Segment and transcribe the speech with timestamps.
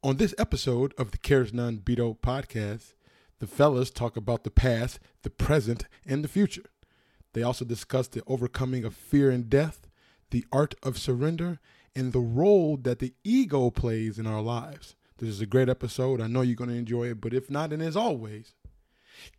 [0.00, 2.94] On this episode of the Cares None Beto podcast,
[3.40, 6.70] the fellas talk about the past, the present, and the future.
[7.32, 9.88] They also discuss the overcoming of fear and death,
[10.30, 11.58] the art of surrender,
[11.96, 14.94] and the role that the ego plays in our lives.
[15.18, 16.20] This is a great episode.
[16.20, 18.54] I know you're going to enjoy it, but if not, then as always,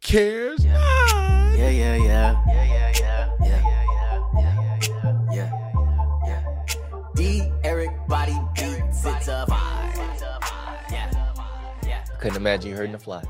[0.02, 1.57] Cares None.
[1.57, 2.44] Yeah, yeah, yeah.
[2.48, 3.30] Yeah, yeah, yeah.
[3.39, 3.79] Yeah, yeah,
[12.20, 13.24] Couldn't imagine you hurting a fly.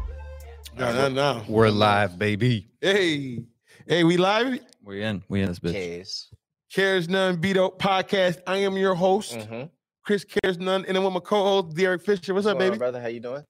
[0.75, 1.43] No, no, no.
[1.47, 2.67] We're live, baby.
[2.81, 3.43] Hey,
[3.87, 4.59] hey, we live.
[4.83, 5.23] We're in.
[5.29, 5.73] We in this bitch.
[5.73, 6.33] Case.
[6.73, 8.39] Cares None Beto podcast.
[8.47, 9.67] I am your host, Mm-hmm.
[10.03, 12.33] Chris Cares None, and I'm with my co-host, De'Eric Fisher.
[12.33, 12.77] What's up, baby?
[12.77, 12.99] brother?
[12.99, 13.43] How you doing?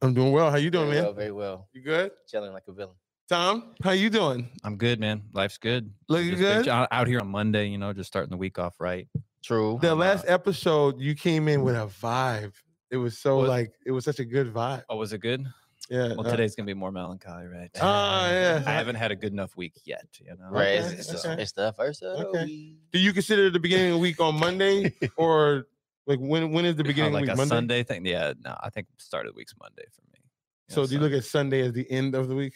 [0.00, 0.50] I'm doing well.
[0.50, 1.04] How you doing, very man?
[1.04, 1.68] Well, very well.
[1.74, 2.12] You good?
[2.26, 2.94] Chilling like a villain.
[3.28, 4.48] Tom, how you doing?
[4.64, 5.22] I'm good, man.
[5.34, 5.90] Life's good.
[6.08, 6.64] Looking Just good?
[6.64, 9.08] been out out here on Monday, you know, just starting the week off right.
[9.42, 9.78] True.
[9.82, 12.52] The I'm, last uh, episode, you came in with a vibe.
[12.94, 13.48] It was so What?
[13.48, 14.84] like it was such a good vibe.
[14.88, 15.44] Oh, was it good?
[15.90, 16.14] Yeah.
[16.14, 17.68] Well, uh, today's gonna be more melancholy, right?
[17.80, 18.62] Ah, yeah.
[18.64, 20.48] I haven't had a good enough week yet, you know.
[20.48, 20.78] right.
[20.78, 21.42] Okay, It's, it's, okay.
[21.42, 22.44] it's the first of the Okay.
[22.44, 22.76] week.
[22.92, 25.66] Do you consider the beginning of the week on Monday or
[26.06, 27.48] like when when is the Oh, beginning like of a the week?
[27.50, 27.54] Monday.
[27.56, 28.06] Sunday thing.
[28.06, 30.20] Yeah, no, I think start of the week's Monday for me.
[30.68, 32.54] Yeah, So do you look at Sunday as the end of the week?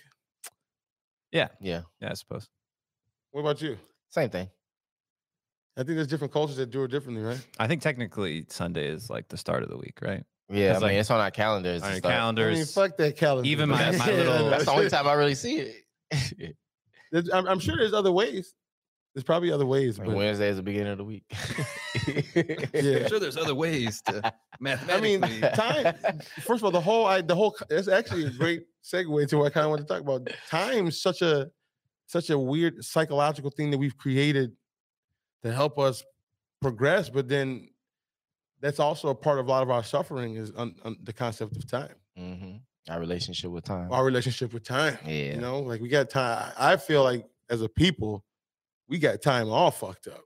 [1.33, 1.83] Yeah, yeah.
[2.01, 2.49] Yeah, I suppose.
[3.33, 3.77] What about you?
[4.09, 4.49] Same thing.
[5.77, 7.41] I think there's different cultures that do it differently, right?
[7.61, 10.25] I think technically Sunday is like the start of the week, right?
[10.51, 10.67] Yeah.
[10.67, 11.83] I It's mean, like- it's on our calendars.
[11.83, 12.11] On and your.
[12.11, 12.57] I calendars.
[12.57, 13.49] mean, fuck that calendar.
[13.49, 15.73] Even my- my little- That's the only time I really see
[16.11, 16.57] it.
[17.33, 18.55] I'm, I'm sure there's other ways.
[19.15, 21.25] There's probably other ways, Like but Wednesday is the beginning of the week.
[22.37, 22.99] Yeah.
[23.01, 25.19] I'm sure there's other ways to I mathematically.
[25.19, 25.95] mean, time.
[26.43, 27.57] First of all, the whole, I, the whole.
[27.71, 30.29] It's actually a great segue to what I kind of want to talk about.
[30.49, 31.51] Time's such a,
[32.07, 34.53] such a weird psychological thing that we've created
[35.43, 36.05] to help us
[36.61, 37.69] progress, but then
[38.61, 41.67] that's also a part of a lot of our suffering is on, the concept of
[41.67, 42.57] time, hmm
[42.89, 43.93] Our relationship with time.
[43.93, 44.99] our relationship with time.
[45.05, 45.35] Yeah.
[45.35, 46.53] You know, like we got time.
[46.59, 48.25] I feel like as a people,
[48.89, 50.23] we got time all fucked up.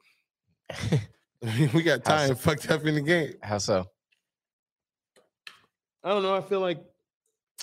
[0.71, 1.01] I
[1.59, 2.35] mean, we got time so?
[2.37, 3.35] fucked up in the game.
[3.43, 3.87] How so?
[6.05, 6.35] I don't know.
[6.35, 6.79] I feel like,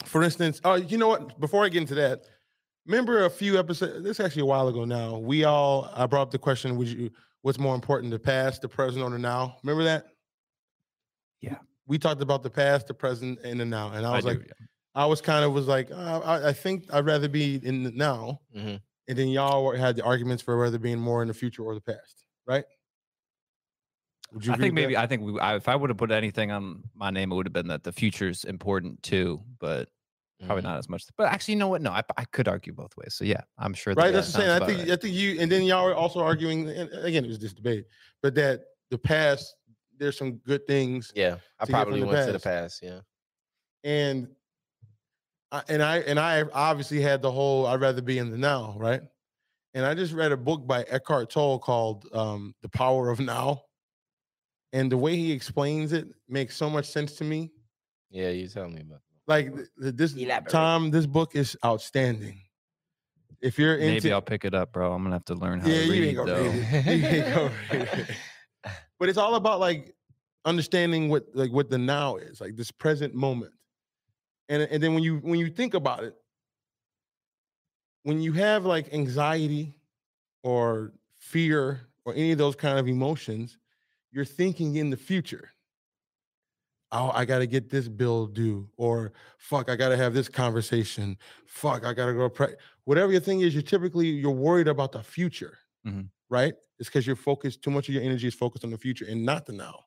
[0.05, 1.39] for instance, oh, you know what?
[1.39, 2.21] Before I get into that,
[2.85, 4.03] remember a few episodes.
[4.03, 5.17] This is actually a while ago now.
[5.17, 7.09] We all I brought up the question: Would you?
[7.41, 9.57] What's more important, the past, the present, or the now?
[9.63, 10.07] Remember that?
[11.41, 11.57] Yeah.
[11.87, 14.31] We talked about the past, the present, and the now, and I I was do,
[14.31, 14.65] like, yeah.
[14.95, 17.91] I was kind of was like, uh, I, I think I'd rather be in the
[17.91, 18.75] now, hmm
[19.07, 21.81] and then y'all had the arguments for whether being more in the future or the
[21.81, 22.63] past, right?
[24.33, 25.03] Would I think maybe that?
[25.03, 27.47] I think we, I, if I would have put anything on my name, it would
[27.47, 29.89] have been that the future's important too, but
[30.45, 30.69] probably Mm-hmm.
[30.69, 31.03] not as much.
[31.17, 31.81] But actually, you know what?
[31.81, 33.15] No, I, I could argue both ways.
[33.15, 33.93] So yeah, I'm sure.
[33.95, 34.11] right.
[34.11, 34.47] that That's the same.
[34.47, 34.91] sounds I think right.
[34.91, 36.69] I think you and then y'all were also arguing.
[36.69, 37.87] And again, it was this debate,
[38.21, 38.61] but that
[38.91, 39.55] the past
[39.99, 41.27] there's some good things, Yeah.
[41.27, 42.81] I to get from probably the went to the past.
[42.81, 42.83] past.
[42.83, 42.99] Yeah.
[43.83, 44.27] and
[45.51, 48.75] I, and I and I obviously had the whole I'd rather be in the now,
[48.77, 49.01] right?
[49.73, 53.63] And I just read a book by Eckhart Tolle called um, "The Power of Now,"
[54.73, 57.51] and the way he explains it makes so much sense to me.
[58.11, 58.29] Yeah.
[58.29, 60.51] You tell me about Like th- th- this, Elaborate.
[60.51, 62.41] Tom, this book is outstanding.
[63.41, 64.91] If you're into, Maybe I'll pick it up, bro.
[64.93, 66.43] I'm gonna have to learn how Yeah, to you read ain't gonna though.
[66.43, 66.85] read it.
[66.99, 68.15] You ain't gonna read it.
[68.99, 69.95] But it's all about like
[70.45, 73.53] understanding what like what the now is like this present moment
[74.49, 76.15] and and then when you when you think about it
[78.03, 79.75] when you have like anxiety
[80.43, 83.57] or fear or any of those kind of emotions
[84.11, 85.49] you're thinking in the future
[86.91, 91.85] oh i gotta get this bill due or fuck i gotta have this conversation fuck
[91.85, 92.55] i gotta go pre-.
[92.85, 96.09] whatever your thing is you're typically you're worried about the future Mhm.
[96.29, 96.53] Right?
[96.79, 99.23] It's because you're focused too much of your energy is focused on the future and
[99.25, 99.85] not the now.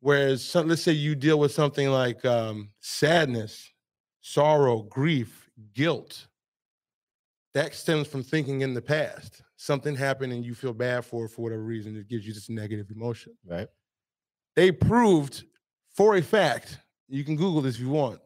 [0.00, 3.70] Whereas some, let's say you deal with something like um, sadness
[4.20, 6.26] sorrow grief guilt
[7.54, 9.42] that stems from thinking in the past.
[9.56, 12.48] Something happened and you feel bad for it for whatever reason it gives you this
[12.48, 13.34] negative emotion.
[13.46, 13.68] Right.
[14.56, 15.44] they proved
[15.94, 18.20] for a fact you can google this if you want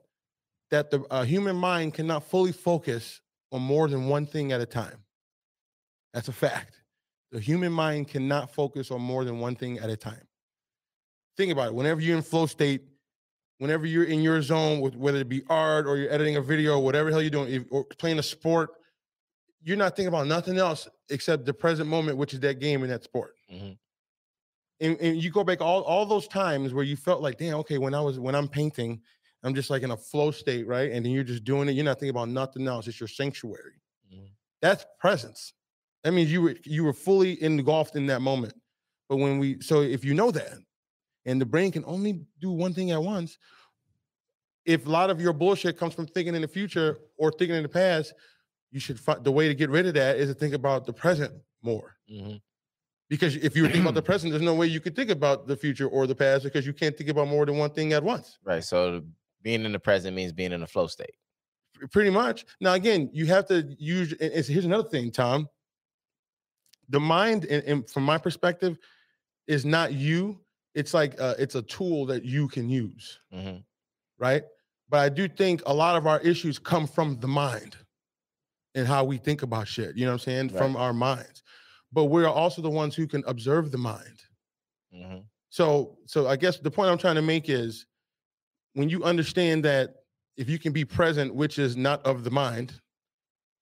[0.70, 3.20] that the uh, human mind cannot fully focus
[3.52, 4.98] on more than one thing at a time.
[6.12, 6.80] That's a fact
[7.32, 10.26] the human mind cannot focus on more than one thing at a time
[11.36, 12.82] think about it whenever you're in flow state
[13.58, 16.76] whenever you're in your zone with whether it be art or you're editing a video
[16.78, 18.70] or whatever the hell you're doing or playing a sport
[19.62, 22.90] you're not thinking about nothing else except the present moment which is that game and
[22.90, 23.72] that sport hmm
[24.80, 27.78] and, and you go back all, all those times where you felt like, damn, okay,
[27.78, 29.00] when I was when I'm painting,
[29.42, 30.90] I'm just like in a flow state, right?
[30.92, 31.72] And then you're just doing it.
[31.72, 32.86] You're not thinking about nothing else.
[32.86, 33.80] It's your sanctuary.
[34.12, 34.30] Mhm.
[34.60, 35.54] That's presence.
[36.06, 38.54] That means you were you were fully engulfed in that moment.
[39.08, 40.52] But when we so if you know that,
[41.24, 43.38] and the brain can only do one thing at once.
[44.64, 47.64] If a lot of your bullshit comes from thinking in the future or thinking in
[47.64, 48.12] the past,
[48.70, 50.92] you should find the way to get rid of that is to think about the
[50.92, 51.96] present more.
[52.08, 52.40] Mhm.
[53.08, 55.48] Because if you were thinking about the present, there's no way you could think about
[55.48, 58.04] the future or the past because you can't think about more than one thing at
[58.04, 58.38] once.
[58.44, 58.62] Right.
[58.62, 59.02] So
[59.42, 61.16] being in the present means being in a flow state.
[61.90, 62.46] Pretty much.
[62.60, 64.12] Now, again, you have to use.
[64.20, 65.48] and here's another thing, Tom.
[66.88, 68.78] The mind, and, and from my perspective,
[69.46, 70.40] is not you.
[70.74, 73.56] It's like uh, it's a tool that you can use, hmm
[74.18, 74.42] right?
[74.88, 77.76] But I do think a lot of our issues come from the mind
[78.74, 79.96] and how we think about shit.
[79.96, 80.48] You know what I'm saying?
[80.48, 80.58] Right.
[80.58, 81.42] From our minds.
[81.92, 84.22] But we're also the ones who can observe the mind.
[84.92, 85.18] hmm
[85.50, 87.86] So, so I guess the point I'm trying to make is
[88.74, 89.94] when you understand that
[90.36, 92.80] if you can be present, which is not of the mind,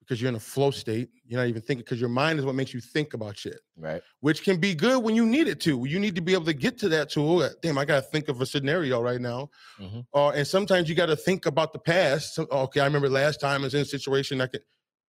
[0.06, 2.54] because you're in a flow state, you're not even thinking because your mind is what
[2.54, 4.02] makes you think about shit, Right.
[4.20, 5.84] which can be good when you need it to.
[5.86, 7.40] You need to be able to get to that tool.
[7.40, 9.50] uh, Damn, I got to think of a scenario right now.
[9.80, 10.04] Mhm.
[10.12, 12.34] Or and sometimes you got to think about the past.
[12.34, 14.62] So, okay, I remember last time I was in a situation I could.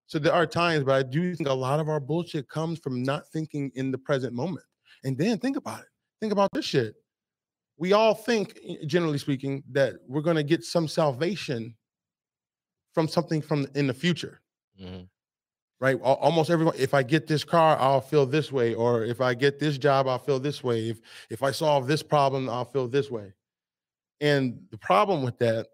[0.08, 3.02] So there are times, but I do think a lot of our bullshit comes from
[3.04, 4.66] not thinking in the present moment.
[5.04, 5.88] And then think about it.
[6.22, 6.96] Think about this shit.
[7.78, 11.76] We all think, generally speaking, that we're going to get some salvation
[12.94, 14.42] from something from in the future,
[14.80, 15.02] hmm
[15.82, 16.00] right?
[16.02, 16.76] Almost everyone.
[16.78, 20.08] If I get this car, I'll feel this way, or if I get this job,
[20.08, 20.90] I'll feel this way.
[20.90, 23.34] If if I solve this problem, I'll feel this way.
[24.22, 25.68] And the problem with that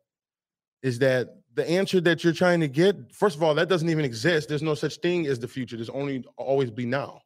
[0.84, 4.06] is that the answer that you're trying to get, first of all, that doesn't even
[4.06, 4.50] exist.
[4.50, 5.78] There's no such thing as the future.
[5.78, 7.22] There's only always be now.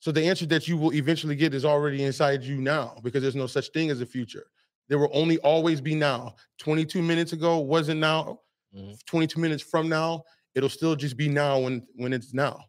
[0.00, 3.34] So the answer that you will eventually get is already inside you now because there's
[3.36, 4.46] no such thing as a future.
[4.88, 6.34] There will only always be now.
[6.58, 8.40] 22 minutes ago wasn't now.
[8.74, 8.98] Mhm.
[9.06, 10.24] 22 minutes from now,
[10.54, 12.64] it'll still just be now when when it's now.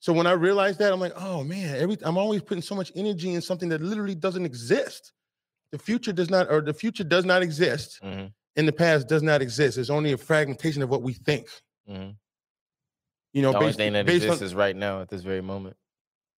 [0.00, 2.92] So when I realized that, I'm like, oh man, every I'm always putting so much
[2.94, 5.12] energy in something that literally doesn't exist.
[5.72, 8.26] The future does not, or the future does not exist, hmm
[8.56, 9.78] and the past does not exist.
[9.78, 11.46] It's only a fragmentation of what we think.
[11.86, 12.10] hmm
[13.32, 15.42] You know, the only based, thing that exists on, is right now at this very
[15.42, 15.76] moment.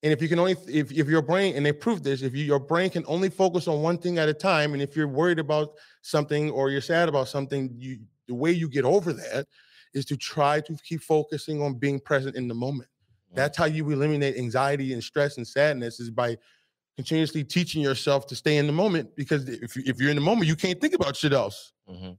[0.03, 2.45] and if you can only if, if your brain and they proved this, if you,
[2.45, 5.39] your brain can only focus on one thing at a time, and if you're worried
[5.39, 9.47] about something or you're sad about something, you the way you get over that
[9.95, 12.89] is to try to keep focusing on being present in the moment.
[13.33, 13.37] Mhm.
[13.37, 16.39] That's how you eliminate anxiety and stress and sadness is by
[16.97, 19.15] continuously teaching yourself to stay in the moment.
[19.17, 21.73] Because if you, if you're in the moment, you can't think about shit else.
[21.87, 22.13] hmm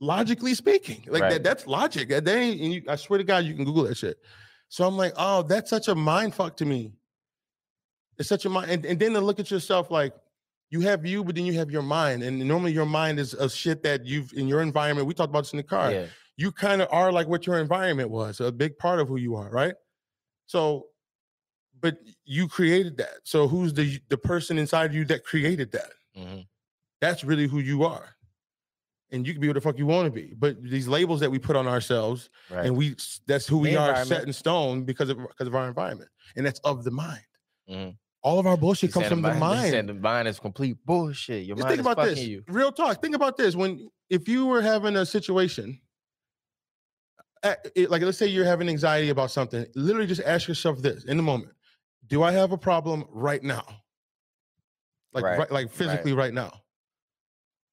[0.00, 1.30] Logically speaking, like Right.
[1.30, 2.08] that, that's logic.
[2.10, 4.18] That they ain't, and you, I swear to God, you can Google that shit.
[4.68, 6.92] So I'm like, oh, that's such a mind fuck to me.
[8.16, 10.12] It's such a mind, and, and then to look at yourself like
[10.70, 13.48] you have you, but then you have your mind, and normally your mind is a
[13.48, 15.06] shit that you've in your environment.
[15.06, 15.90] We talked about this in the car.
[15.92, 16.06] Yeah.
[16.36, 19.34] you kind of are like what your environment was, a big part of who you
[19.34, 19.74] are, right?
[20.46, 20.86] So,
[21.80, 23.18] but you created that.
[23.24, 25.90] So who's the the person inside you that created that?
[26.14, 26.40] hmm
[27.00, 28.14] That's really who you are.
[29.10, 30.34] And you can be what the fuck you want to be.
[30.36, 32.66] But these labels that we put on ourselves Right.
[32.66, 32.94] and we
[33.26, 36.10] that's who we are set in stone because of because of our environment.
[36.36, 37.24] And that's of the mind.
[37.70, 37.96] Mhm.
[38.28, 41.46] All of our bullshit comes from the mind- said the mind is complete bullshit.
[41.46, 42.26] Your Just mind think is about fucking this.
[42.26, 42.44] you.
[42.46, 43.00] Real talk.
[43.00, 43.56] Think about this.
[43.56, 45.80] When if you were having a situation,
[47.42, 51.04] uh, it- like let's say you're having anxiety about something, literally just ask yourself this
[51.04, 51.52] in the moment:
[52.06, 53.64] Do I have a problem right now?
[55.14, 56.52] Like Right, right, like physically right now.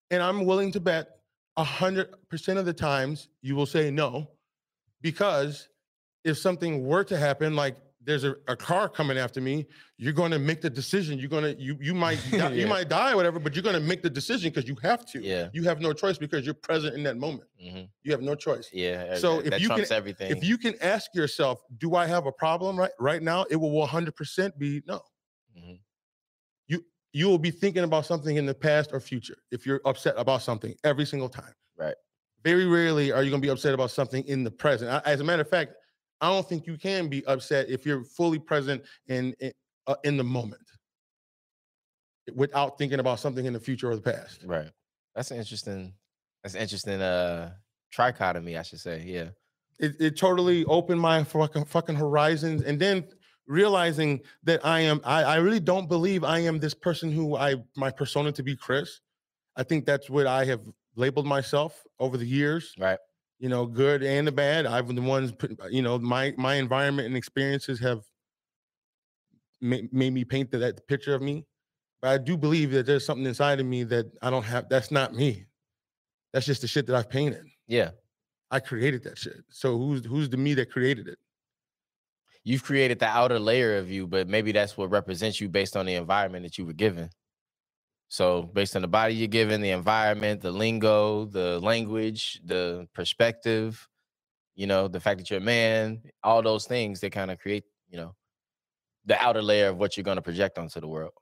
[0.10, 1.20] And I'm willing to bet
[1.58, 4.32] a hundred percent of the times you will say no,
[5.02, 5.68] because
[6.24, 9.66] if something were to happen, like there's a, a car coming after me,
[9.98, 11.18] you're going to make the decision.
[11.20, 13.76] You're going to you you might die, you might die or whatever, but you're going
[13.76, 15.22] to make the decision because you have to.
[15.22, 15.50] Yeah.
[15.54, 17.50] You have no choice because you're present in that moment.
[17.60, 18.70] hmm You have no choice.
[18.72, 19.08] Yeah.
[19.12, 20.32] uh, So that, if that you can- everything.
[20.32, 23.46] If you can ask yourself, do I have a problem right right now?
[23.50, 25.02] It will 100% be no.
[25.58, 25.80] Mhm.
[27.18, 30.42] You will be thinking about something in the past or future if you're upset about
[30.42, 31.54] something every single time.
[31.78, 31.96] Right.
[32.44, 34.92] Very rarely are you going to be upset about something in the present.
[35.06, 35.76] As a matter of fact,
[36.22, 39.52] I don't think you can be upset if you're fully present in in,
[39.88, 40.62] uh, in the moment
[42.34, 44.42] without thinking about something in the future or the past.
[44.46, 44.70] Right.
[45.14, 45.94] That's an interesting.
[46.44, 47.02] That's an interesting.
[47.02, 47.52] Uh,
[47.96, 49.04] trichotomy, I should say.
[49.06, 49.30] Yeah.
[49.80, 53.06] it, it totally opened my fucking fucking horizons and then
[53.48, 57.56] realizing that i am I, I really don't believe i am this person who i
[57.78, 59.00] my persona to be chris
[59.56, 60.62] i think that's what i have
[60.98, 62.98] labeled myself over the years Right.
[63.40, 66.56] You know good and the bad i've been the ones uh, you know my my
[66.56, 68.02] environment and experiences have
[69.62, 71.46] ma- made me paint that, that picture of me
[72.02, 74.92] but i do believe that there's something inside of me that i don't have that's
[74.92, 75.46] not me
[76.34, 77.92] that's just the shit that i've painted Yeah.
[78.52, 79.44] I created that shit.
[79.50, 81.18] So who's who's the me that created it?
[82.44, 85.88] you've created the outer layer of you, but maybe that's what represents you based on
[85.88, 87.10] the environment that you were given.
[88.08, 93.88] So, based on the body you're given, the environment, the lingo, the language, the perspective,
[94.56, 97.66] you know, the fact that you're a man, all those things that kind of create,
[97.90, 98.16] you know,
[99.06, 101.14] the outer layer of what you're going to project onto the world.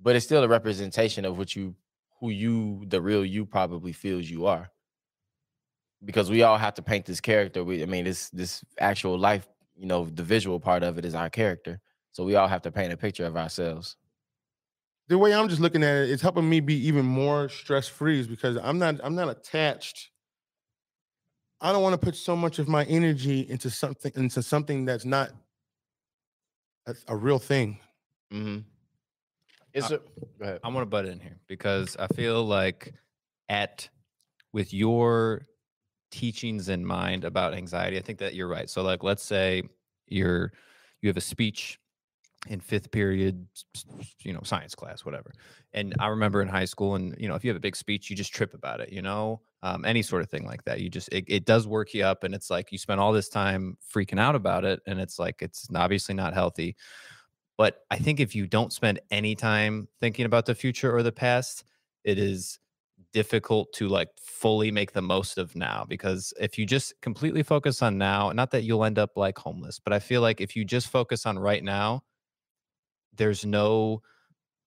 [0.00, 1.74] But it's still a representation of what you,
[2.20, 4.70] who you, the real you probably feels you are.
[6.04, 7.64] Because we all have to paint this character.
[7.64, 11.14] We, I mean, this this actual life, you know, the visual part of it is
[11.14, 11.80] our character.
[12.12, 13.96] So we all have to paint a picture of ourselves.
[15.08, 18.20] The way I'm just looking at it, it's helping me be even more stress free
[18.20, 20.10] is because I'm not I'm not attached.
[21.60, 25.04] I don't want to put so much of my energy into something into something that's
[25.04, 25.30] not
[26.86, 27.78] a, a real thing.
[28.32, 28.58] Mm-hmm.
[29.72, 30.04] It's Uh, a, go
[30.40, 30.60] ahead.
[30.64, 32.92] I want to butt in here because I feel like
[33.48, 33.88] at
[34.52, 35.46] with your
[36.10, 38.68] teachings in mind about anxiety, I think that you're right.
[38.68, 39.62] So like let's say
[40.08, 40.52] you're
[41.00, 41.78] you have a speech
[42.48, 43.46] in fifth period,
[44.20, 45.32] you know, science class, whatever.
[45.72, 48.10] And I remember in high school, and you know, if you have a big speech,
[48.10, 50.80] you just trip about it, you know, um, any sort of thing like that.
[50.80, 53.28] You just it, it does work you up, and it's like you spend all this
[53.28, 56.76] time freaking out about it, and it's like it's obviously not healthy.
[57.58, 61.12] But I think if you don't spend any time thinking about the future or the
[61.12, 61.64] past,
[62.04, 62.58] it is
[63.12, 67.80] difficult to like fully make the most of now because if you just completely focus
[67.80, 70.64] on now, not that you'll end up like homeless, but I feel like if you
[70.64, 72.02] just focus on right now,
[73.16, 74.02] there's no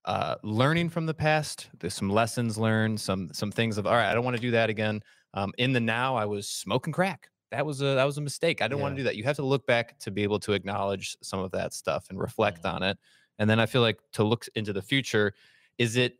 [0.05, 1.69] uh, learning from the past.
[1.79, 4.09] There's some lessons learned, some some things of all right.
[4.09, 5.01] I don't want to do that again.
[5.33, 7.29] Um, in the now, I was smoking crack.
[7.51, 8.61] That was a that was a mistake.
[8.61, 9.15] I didn't want to do that.
[9.15, 12.19] You have to look back to be able to acknowledge some of that stuff and
[12.19, 12.73] reflect Mhm.
[12.73, 12.97] on it.
[13.39, 15.33] And then I feel like to look into the future,
[15.77, 16.17] is it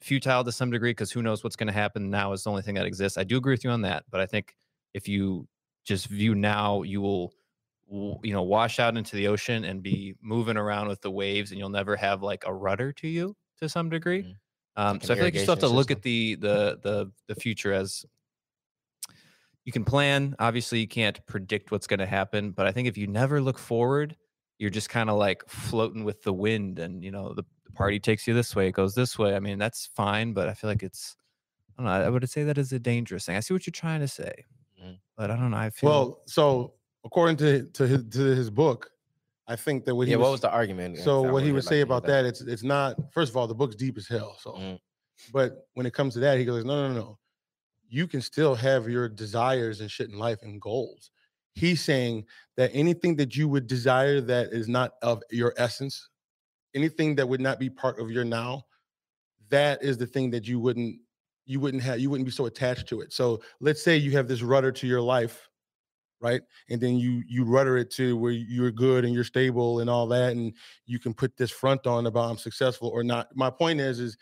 [0.00, 0.90] futile to some degree?
[0.90, 3.18] Because who knows what's going to happen now is the only thing that exists.
[3.18, 4.56] I do agree with you on that, but I think
[4.94, 5.48] if you
[5.84, 7.32] just view now, you will
[8.22, 11.58] you know wash out into the ocean and be moving around with the waves and
[11.60, 14.24] you'll never have like a rudder to you to some degree.
[14.24, 14.36] Mhm.
[14.76, 16.78] um, Like so i feel like you still have to irrigation look at the the
[16.82, 18.04] the the future as
[19.64, 20.34] you can plan.
[20.38, 23.58] Obviously you can't predict what's going to happen but i think if you never look
[23.58, 24.16] forward
[24.58, 27.44] you're just kind of like floating with the wind and you know the,
[27.74, 29.34] party takes you this way it goes this way.
[29.34, 31.16] I mean that's fine but i feel like it's
[31.78, 33.36] i don't know i would say that is a dangerous thing.
[33.36, 34.44] I see what you're trying to say
[34.78, 35.00] Mhm.
[35.16, 38.90] but i don't know i feel Well, so according to to his to his book,
[39.46, 40.98] I think that what he yeah, was, what was the argument?
[40.98, 43.76] so what he would say about that, it's it's not first of all the book's
[43.76, 44.36] deep as hell.
[44.40, 44.80] So, Mhm.
[45.32, 47.18] but when it comes to that, he goes, no, no, no, no.
[47.88, 51.10] You can still have your desires and shit in life and goals.
[51.54, 56.08] He's saying that anything that you would desire that is not of your essence,
[56.74, 58.64] anything that would not be part of your now,
[59.50, 60.98] that is the thing that you wouldn't
[61.44, 63.12] you wouldn't have you wouldn't be so attached to it.
[63.12, 65.50] So let's say you have this rudder to your life,
[66.22, 66.40] right?
[66.70, 70.06] And then you you rudder it to where you're good and you're stable and all
[70.08, 70.54] that, and
[70.86, 73.28] you can put this front on about I'm successful or not.
[73.34, 74.16] My point is, is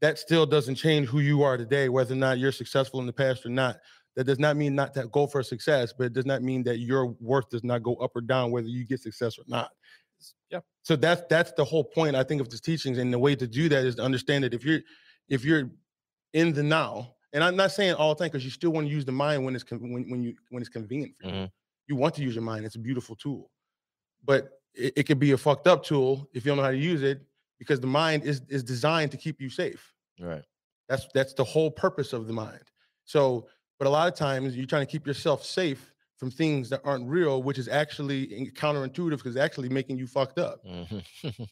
[0.00, 3.12] that still doesn't change who you are today, whether or not you're successful in the
[3.12, 3.76] past or not.
[4.16, 6.78] That does not mean not to go for success, but it does not mean that
[6.78, 9.70] your worth does not go up or down whether you get success or not.
[10.50, 10.60] Yeah.
[10.82, 13.46] So that's that's the whole point I think of this teachings, and the way to
[13.46, 14.80] do that is to understand that if you're
[15.28, 15.70] if you're
[16.34, 18.92] in the now, and I'm not saying all the time because you still want to
[18.92, 21.32] use the mind when it's con- when when you when it's convenient for you.
[21.34, 21.50] Mhm.
[21.88, 23.50] You want to use your mind; it's a beautiful tool,
[24.24, 26.76] but it, it could be a fucked up tool if you don't know how to
[26.76, 27.22] use it
[27.58, 29.94] because the mind is is designed to keep you safe.
[30.20, 30.44] Right.
[30.88, 32.62] That's that's the whole purpose of the mind.
[33.04, 33.48] So,
[33.78, 37.08] but a lot of times you're trying to keep yourself safe from things that aren't
[37.08, 40.64] real, which is actually counterintuitive because it's actually making you fucked up.
[40.64, 41.04] Mhm.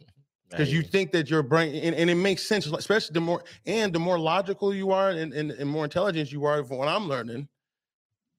[0.50, 3.92] Because you think that your brain, and, and it makes sense, especially the more and
[3.92, 6.62] the more logical you are and, and, and more intelligent you are.
[6.64, 7.49] From what I'm learning,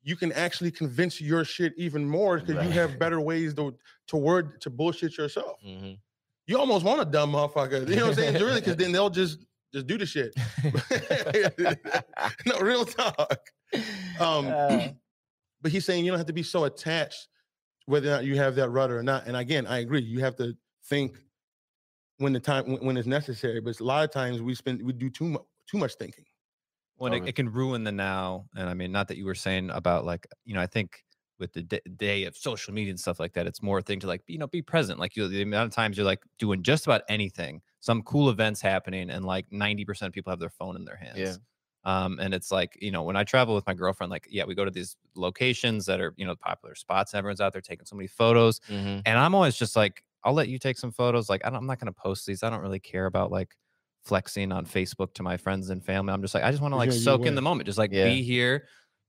[0.04, 3.76] you can actually convince your shit even more because you have better ways to
[4.08, 5.58] to word to bullshit yourself.
[5.66, 5.98] Mhm.
[6.48, 8.34] You almost want a dumb motherfucker, you know what I'm saying?
[8.44, 9.40] really, because then they'll just
[9.74, 10.34] just do the shit.
[12.46, 13.40] no, real talk.
[14.20, 14.88] Um, Uh,
[15.62, 17.28] but he's saying you don't have to be so attached
[17.86, 19.28] whether or not you have that rudder or not.
[19.28, 20.02] And again, I agree.
[20.02, 21.18] You have to think
[22.22, 23.62] when the time when, when it's necessary.
[23.62, 26.26] But a lot of times we spend we do too much too much thinking.
[26.98, 29.70] when it, it can ruin the now and i mean not that you were saying
[29.72, 31.04] about like you know i think
[31.40, 34.00] with the d- day of social media and stuff like that it's more a thing
[34.00, 36.62] to like you know be present like you the amount of times you're like doing
[36.64, 40.76] just about anything some cool events happening and like 90% of people have their phone
[40.76, 41.40] in their hands
[41.86, 41.92] Yeah.
[41.92, 44.54] um and it's like you know when i travel with my girlfriend like yeah we
[44.54, 47.86] go to these locations that are you know popular spots and everyone's out there taking
[47.86, 49.02] so many photos mhm.
[49.06, 51.30] and I'm always just like, I'll let you take some photos.
[51.30, 52.44] Like, I don't, I'm not going to post these.
[52.44, 53.56] I don't really care about like
[54.04, 56.14] flexing on Facebook to my friends and family.
[56.14, 57.92] I'm just like, I just want to like gonna soak in the moment, just like
[57.92, 58.06] Yeah.
[58.06, 58.68] be here,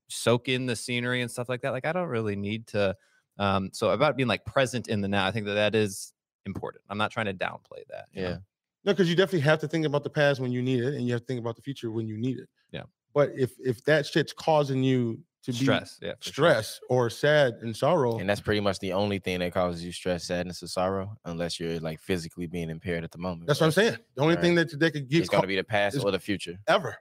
[0.08, 1.70] soak in the scenery and stuff like that.
[1.70, 2.96] Like, I don't really need to
[3.38, 6.12] Um, so about being like present in the now, I think that that is
[6.44, 6.84] important.
[6.90, 8.06] I'm not trying to downplay that.
[8.12, 8.28] you know?
[8.28, 8.36] Yeah.
[8.84, 11.06] No, because you definitely have to think about the past when you need it, and
[11.06, 12.48] you have to think about the future when you need it.
[12.72, 12.82] Yeah.
[13.14, 15.98] But if if that shit's causing you to stress.
[16.00, 16.10] Yeah.
[16.10, 16.32] be for sure.
[16.32, 19.90] stress or sad and sorrow, And that's pretty much the only thing that causes you
[19.90, 23.48] stress, sadness, or sorrow, unless you're like physically being impaired at the moment.
[23.48, 23.96] that's what I'm saying.
[24.14, 24.42] The only Right.
[24.42, 26.58] thing that that could get It's gonna be the past or the future.
[26.68, 26.96] ever.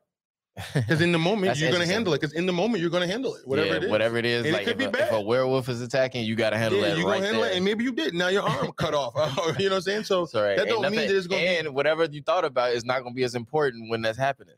[0.74, 2.20] Because in the moment you're gonna handle it.
[2.20, 3.48] Because in the moment you're gonna handle it.
[3.48, 3.90] Whatever Yeah, it is.
[3.92, 6.36] Whatever it is, And it could if, be a, if a werewolf is attacking, you
[6.36, 7.52] gotta handle yeah, that you're right gonna handle there.
[7.52, 8.14] it, and maybe you did.
[8.16, 9.14] Now your arm cut off.
[9.60, 10.04] you know what I'm saying?
[10.06, 10.58] So right.
[10.58, 13.04] that don't mean nothing- that it's gonna be- and whatever you thought about is not
[13.04, 14.56] gonna be as important when that's happening.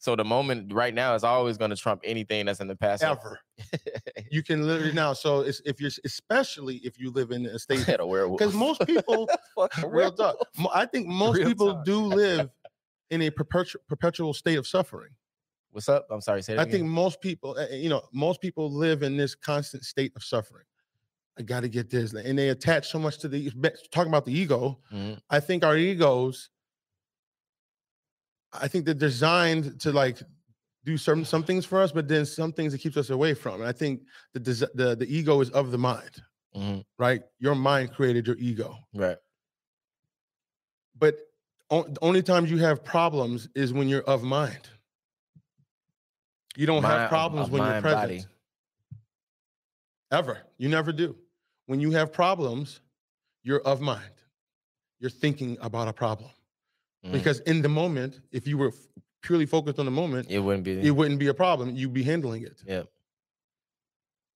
[0.00, 3.02] So the moment right now is always gonna trump anything that's in the past.
[3.02, 3.40] ever
[4.30, 5.12] you can literally now.
[5.12, 8.38] So it's, if you're especially if you live in a state Had a werewolf.
[8.38, 9.28] because most people
[9.86, 10.36] real talk.
[10.72, 11.84] I think most Real people talk.
[11.84, 12.48] do live
[13.10, 15.10] in a perpetual perpetual state of suffering.
[15.72, 16.06] What's up?
[16.10, 16.42] I'm sorry.
[16.42, 16.72] Say that I again.
[16.80, 20.64] think most people, uh, you know, most people live in this constant state of suffering.
[21.38, 23.50] I got to get this, and they attach so much to the
[23.92, 24.78] talking about the ego.
[24.92, 25.20] Mhm.
[25.30, 26.50] I think our egos,
[28.52, 30.20] I think they're designed to like
[30.84, 33.60] do certain some things for us, but then some things it keeps us away from.
[33.60, 34.02] And I think
[34.32, 36.22] the desi- the the ego is of the mind,
[36.56, 36.84] Mhm.
[36.98, 37.22] right?
[37.38, 39.18] Your mind created your ego, Right.
[40.96, 41.16] but
[41.70, 44.70] the only times you have problems is when you're of mind.
[46.56, 48.00] You don't Mind- have problems when you're present.
[48.00, 48.24] body.
[50.10, 50.40] Ever.
[50.56, 51.18] You never do.
[51.66, 52.80] When you have problems,
[53.42, 54.14] you're of mind.
[55.00, 56.30] You're thinking about a problem.
[57.08, 57.12] Mhm.
[57.12, 58.74] Because in the moment, if you were f-
[59.22, 60.80] purely focused on the moment, It wouldn't be.
[60.80, 61.74] it wouldn't be a problem.
[61.74, 62.62] You'd be handling it.
[62.66, 62.82] Yeah.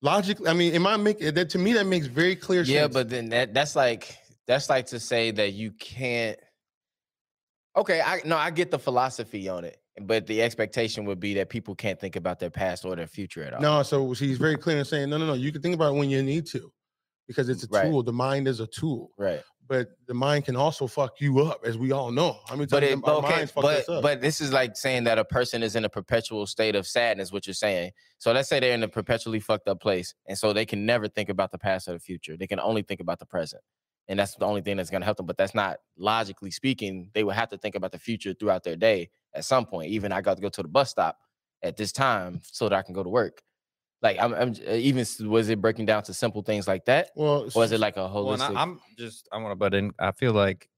[0.00, 2.94] Logically, I mean, am I making that to me that makes very clear yeah, sense.
[2.94, 4.16] but then that that's like
[4.48, 6.38] that's like to say that you can't.
[7.76, 11.48] Okay, I no, I get the philosophy on it, but the expectation would be that
[11.50, 13.60] people can't think about their past or their future at all.
[13.60, 15.98] no, so she's very clear in saying, no, no, no, you can think about it
[15.98, 16.72] when you need to.
[17.28, 17.84] Because it's a Right.
[17.88, 18.02] tool.
[18.02, 19.12] The mind is a tool.
[19.16, 19.42] right?
[19.72, 22.40] But the mind can also fuck you up, as we all know.
[22.50, 24.02] I mean, But it, our okay, but us up.
[24.02, 27.32] but this is like saying that a person is in a perpetual state of sadness.
[27.32, 27.92] What you're saying.
[28.18, 31.08] So let's say they're in a perpetually fucked up place, and so they can never
[31.08, 32.36] think about the past or the future.
[32.36, 33.62] They can only think about the present,
[34.08, 35.24] and that's the only thing that's going to help them.
[35.24, 37.08] But that's not logically speaking.
[37.14, 39.88] They would have to think about the future throughout their day at some point.
[39.90, 41.16] Even I got to go to the bus stop
[41.62, 43.42] at this time so that I can go to work.
[44.02, 47.50] Like I'm, I'm uh, even was it breaking down to simple things like that, well,
[47.54, 48.34] or is it like a Well, holistic?
[48.34, 49.92] and I, I'm just I want to butt in.
[49.98, 50.68] I feel like,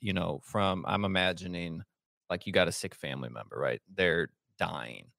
[0.00, 1.82] you know, from I'm imagining
[2.30, 3.80] like you got a sick family member, right?
[3.92, 5.10] They're dying.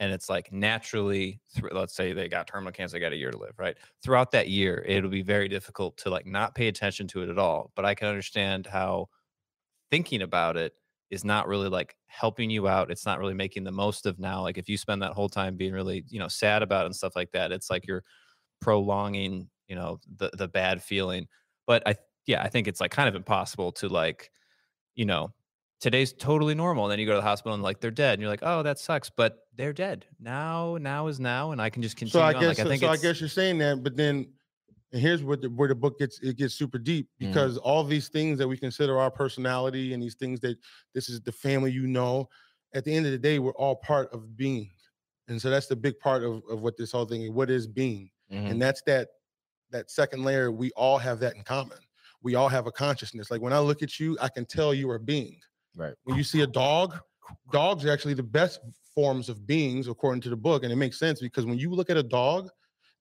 [0.00, 3.38] And it's like naturally, let's say they got terminal cancer, they got a year to
[3.38, 3.76] live, right?
[4.02, 7.38] Throughout that year, it'll be very difficult to like not pay attention to it at
[7.38, 7.72] all.
[7.76, 9.10] But I can understand how
[9.90, 10.74] thinking about it
[11.12, 12.90] is not really like helping you out.
[12.90, 14.40] It's not really making the most of now.
[14.40, 16.96] Like if you spend that whole time being really, you know, sad about it and
[16.96, 18.02] stuff like that, it's like you're
[18.62, 21.28] prolonging, you know, the the bad feeling.
[21.66, 21.96] But I
[22.26, 24.30] yeah, I think it's like kind of impossible to like,
[24.94, 25.34] you know,
[25.80, 26.86] today's totally normal.
[26.86, 28.14] And then you go to the hospital and like they're dead.
[28.14, 29.10] And you're like, oh, that sucks.
[29.10, 30.06] But they're dead.
[30.18, 32.80] Now, now is now, and I can just continue so I guess like I think
[32.80, 34.28] so I guess you're saying that, but then
[34.92, 37.18] and here's what the, where the book gets it gets super deep Mhm.
[37.28, 40.58] because all these things that we consider our personality and these things that
[40.94, 42.28] this is the family you know,
[42.74, 44.70] at the end of the day, we're all part of being,
[45.28, 47.30] and so that's the big part of of what this whole thing is.
[47.30, 48.50] What is being, Mhm.
[48.50, 49.08] and that's that
[49.70, 50.52] that second layer.
[50.52, 51.78] We all have that in common.
[52.22, 53.30] We all have a consciousness.
[53.30, 55.40] Like when I look at you, I can tell you are being.
[55.76, 55.94] Right.
[56.04, 57.00] When you see a dog,
[57.52, 58.60] dogs are actually the best
[58.94, 61.90] forms of beings according to the book, and it makes sense because when you look
[61.90, 62.50] at a dog,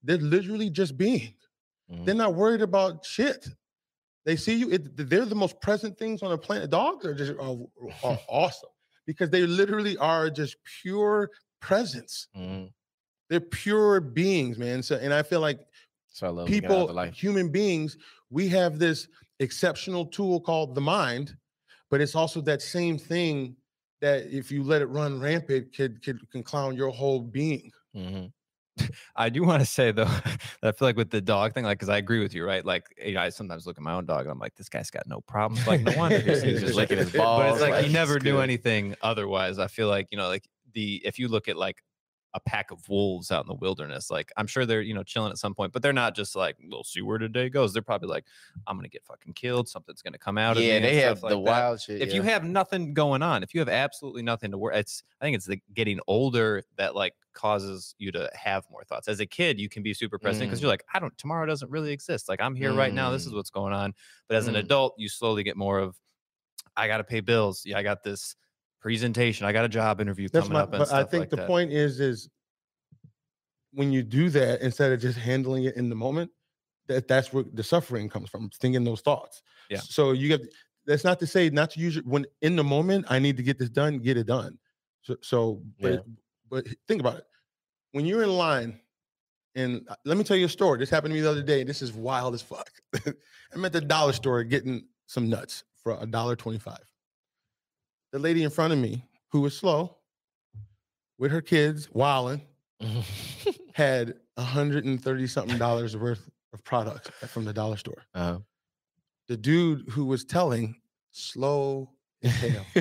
[0.04, 1.36] they're literally just being.
[1.91, 2.06] Mhm.
[2.06, 3.47] They're not worried about shit.
[4.25, 4.71] They see you.
[4.71, 6.69] It, they're the most present things on the planet.
[6.69, 7.58] Dogs are just are,
[8.04, 8.69] are awesome
[9.06, 12.27] because they literally are just pure presence.
[12.36, 12.71] Mhm.
[13.30, 14.84] They're pure beings, man.
[14.84, 15.62] So, and I feel like
[16.08, 17.97] So I love people, human beings,
[18.30, 19.08] we have this
[19.39, 21.38] exceptional tool called the mind,
[21.89, 23.56] but it's also that same thing
[24.01, 27.71] that if you let it run rampant, could could can clown your whole being.
[27.95, 28.32] Mhm.
[29.15, 30.06] I do want to say though,
[30.62, 32.65] that I feel like with the dog thing, like, because I agree with you, right?
[32.65, 34.89] Like, you know, I sometimes look at my own dog and I'm like, this guy's
[34.89, 35.65] got no problems.
[35.67, 38.96] Like, no wonder he's, just licking his But it's like like, he never knew anything
[39.02, 39.60] otherwise.
[39.60, 41.84] I feel like you know, like the if you look at like
[42.34, 45.32] a pack of wolves out in the wilderness, like I'm sure they're you know chilling
[45.32, 47.74] at some point, but they're not just like we'll see where today goes.
[47.74, 48.26] They're probably like,
[48.67, 49.67] I'm gonna get fucking killed.
[49.67, 50.56] Something's gonna come out.
[50.58, 52.02] Yeah, they have the like that wild shit.
[52.02, 55.26] if you have nothing going on, if you have absolutely nothing to worry, it's I
[55.26, 59.08] think it's the getting older that like causes you to have more thoughts.
[59.08, 60.63] As a kid, you can be super present because Mm.
[60.63, 62.30] you're like, I don't tomorrow doesn't really exist.
[62.30, 63.12] Like I'm here right now.
[63.12, 63.36] This is Mm.
[63.36, 63.94] what's going on.
[64.30, 64.60] But as an Mm.
[64.60, 65.98] adult, you slowly get more of
[66.78, 67.63] I gotta pay bills.
[67.65, 68.38] Yeah, I got this
[68.82, 69.46] presentation.
[69.46, 70.63] I got a job interview That's coming my.
[70.63, 70.72] up.
[70.72, 71.48] But I think like the that.
[71.48, 72.30] point is, is
[73.74, 76.32] when you do that instead of just handling it in the moment,
[76.88, 79.44] that that's where the suffering comes from, thinking those thoughts.
[79.70, 79.80] Yeah.
[79.80, 80.41] So you get
[80.86, 83.44] that's not to say not to use it when in the moment I need to
[83.44, 84.58] get this done, get it done.
[85.04, 86.00] So so but Yeah.
[86.50, 87.26] but think about it.
[87.94, 88.80] When you're in line,
[89.56, 90.80] and uh, let me tell you a story.
[90.80, 91.63] This happened to me the other day.
[91.63, 92.70] This is wild as fuck.
[93.54, 96.80] I'm at the dollar store getting some nuts for a dollar twenty-five.
[98.12, 99.97] The lady in front of me, who was slow,
[101.17, 102.41] with her kids, wilding,
[103.74, 108.04] had a hundred and thirty something dollars worth of products from the dollar store.
[108.13, 108.39] uh,
[109.28, 110.76] The dude who was telling,
[111.12, 111.91] slow
[112.24, 112.65] hell.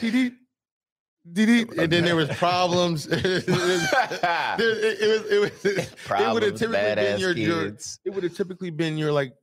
[0.00, 0.32] Dee-dee,
[1.32, 3.06] dee-dee, and then there was problems.
[3.06, 8.00] it, was, it, was, it was, it would have typically been your, your, kids.
[8.04, 9.34] it would have typically been your like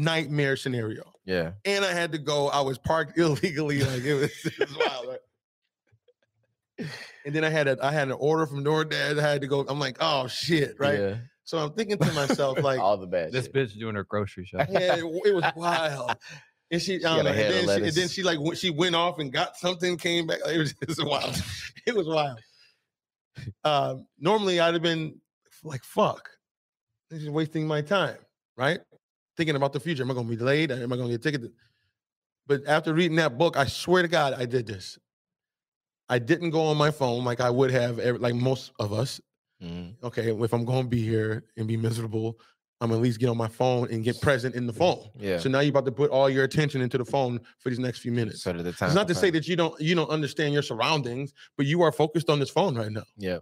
[0.00, 1.04] nightmare scenario.
[1.24, 1.52] Yeah.
[1.64, 2.48] And I had to go.
[2.48, 3.82] I was parked illegally.
[3.82, 5.06] Like it was, it was wild.
[5.08, 6.88] right?
[7.26, 9.18] And then I had a I had an order from DoorDash.
[9.18, 9.64] I had to go.
[9.68, 10.98] I'm like, oh shit, right?
[10.98, 11.14] Yeah.
[11.44, 13.32] So I'm thinking to myself, like, all the bad.
[13.32, 13.54] This shit.
[13.54, 14.68] bitch doing her grocery shop.
[14.70, 16.16] yeah, it, it was wild.
[16.70, 18.70] And she, I got don't know, and, then she, and then she like went- she
[18.70, 20.38] went off and got something, came back.
[20.46, 21.42] It was, it was wild.
[21.86, 22.38] It was wild.
[23.64, 25.20] Um, normally I'd have been
[25.64, 26.30] like, fuck,
[27.10, 28.18] this is wasting my time,
[28.56, 28.78] right?
[29.40, 30.02] Thinking about the future.
[30.02, 30.70] Am I gonna be delayed?
[30.70, 31.50] Am I gonna get a ticket?
[32.46, 34.98] But after reading that book, I swear to God, I did this.
[36.10, 39.18] I didn't go on my phone like I would have, like most of us.
[39.62, 39.94] Mhm.
[40.02, 42.38] Okay, if I'm gonna be here and be miserable,
[42.82, 45.08] I'm at least get on my phone and get present in the phone.
[45.18, 45.38] Yeah.
[45.38, 48.00] So now you're about to put all your attention into the phone for these next
[48.00, 48.42] few minutes.
[48.42, 48.88] So the time.
[48.88, 51.92] It's not to say that you don't you don't understand your surroundings, but you are
[51.92, 53.04] focused on this phone right now.
[53.16, 53.38] Yeah.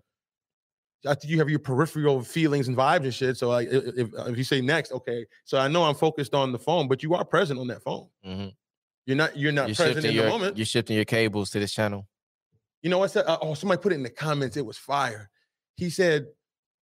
[1.07, 3.37] I think you have your peripheral feelings and vibes and shit.
[3.37, 6.35] So like, i- i- if if you say next, okay, so I know I'm focused
[6.35, 8.09] on the phone, but you are present on that phone.
[8.27, 8.55] Mhm.
[9.07, 10.57] You're not you're not You're present in your the moment.
[10.57, 12.09] you're shifting your cables to this channel.
[12.83, 13.11] You know what?
[13.13, 14.57] said- uh, Oh, somebody put it in the comments.
[14.57, 15.31] It was fire.
[15.77, 16.27] He said,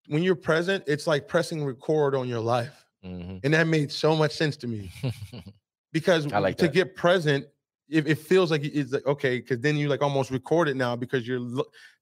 [0.08, 2.84] when you're present, it's like pressing record on your life.
[3.04, 3.40] Mhm.
[3.44, 4.90] And that made so much sense to me
[5.92, 6.72] because I like to that.
[6.74, 7.46] get present,
[7.88, 10.96] it, it feels like it's like, okay, because then you like almost record it now
[10.96, 11.40] because you're,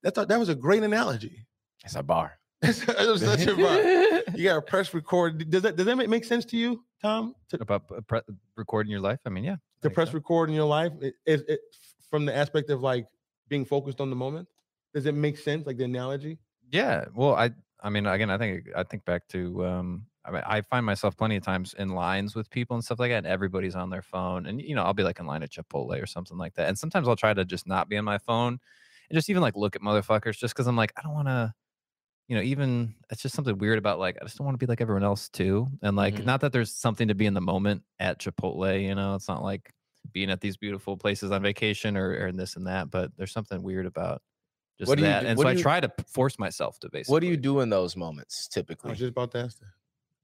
[0.03, 1.45] that's a, that was a great analogy.
[1.85, 2.39] It's a bar.
[2.61, 4.37] that was such a bar.
[4.37, 5.51] You got to press record.
[5.51, 7.35] Does that, does that make, make sense to you, Tom?
[7.51, 8.23] To, About pre-
[8.57, 9.21] recording your life.
[9.27, 9.57] I mean, yeah.
[9.83, 10.15] to press so.
[10.15, 11.61] record in your life it, it, it,
[12.09, 13.07] from the aspect of like
[13.49, 14.49] being focused on the moment?
[14.95, 15.67] Does it make sense?
[15.67, 16.39] Like the analogy?
[16.71, 17.05] Yeah.
[17.15, 17.51] Well, I
[17.83, 21.17] I mean, again, I think I think back to um I mean, I find myself
[21.17, 24.03] plenty of times in lines with people and stuff like that, and everybody's on their
[24.03, 24.47] phone.
[24.47, 26.69] And you know, I'll be like in line at Chipotle or something like that.
[26.69, 28.59] And sometimes I'll try to just not be on my phone
[29.11, 31.53] and just even like look at motherfuckers just because I'm like, I don't want to,
[32.29, 34.69] you know, even it's just something weird about like I just don't want to be
[34.71, 35.69] like everyone else too.
[35.83, 36.25] And like, Mhm.
[36.25, 39.43] not that there's something to be in the moment at Chipotle, you know, it's not
[39.43, 39.73] like
[40.13, 43.63] being at these beautiful places on vacation or, or this and that, but there's something
[43.63, 44.23] weird about
[44.79, 45.23] just What do you that.
[45.23, 47.13] do- and so do I try to force myself to basically.
[47.13, 48.89] What do you do in those moments typically?
[48.89, 48.91] I typically?
[48.93, 49.59] was just about to ask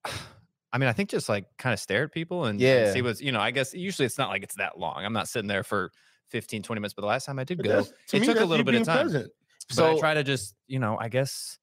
[0.04, 0.20] that.
[0.72, 2.92] I mean, I think just like kind of stare at people and, and Yeah.
[2.92, 5.04] see what's, you know, I guess usually it's not like it's that long.
[5.04, 5.90] I'm not sitting there for
[6.30, 8.38] 15, 20 minutes, but the last time I did But go, to it me, took
[8.40, 9.04] a little bit of time.
[9.04, 9.32] present.
[9.76, 11.58] But I try to just, you know, I guess,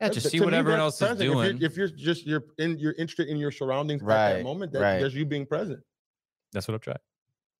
[0.00, 1.28] yeah, just see what me, everyone that's else is present.
[1.28, 1.56] If doing.
[1.58, 4.72] you're, if you're just you're in you're interested in your surroundings at Right, that moment,
[4.72, 5.00] that, right.
[5.00, 5.80] that's you being present.
[6.52, 6.98] That's what I've tried.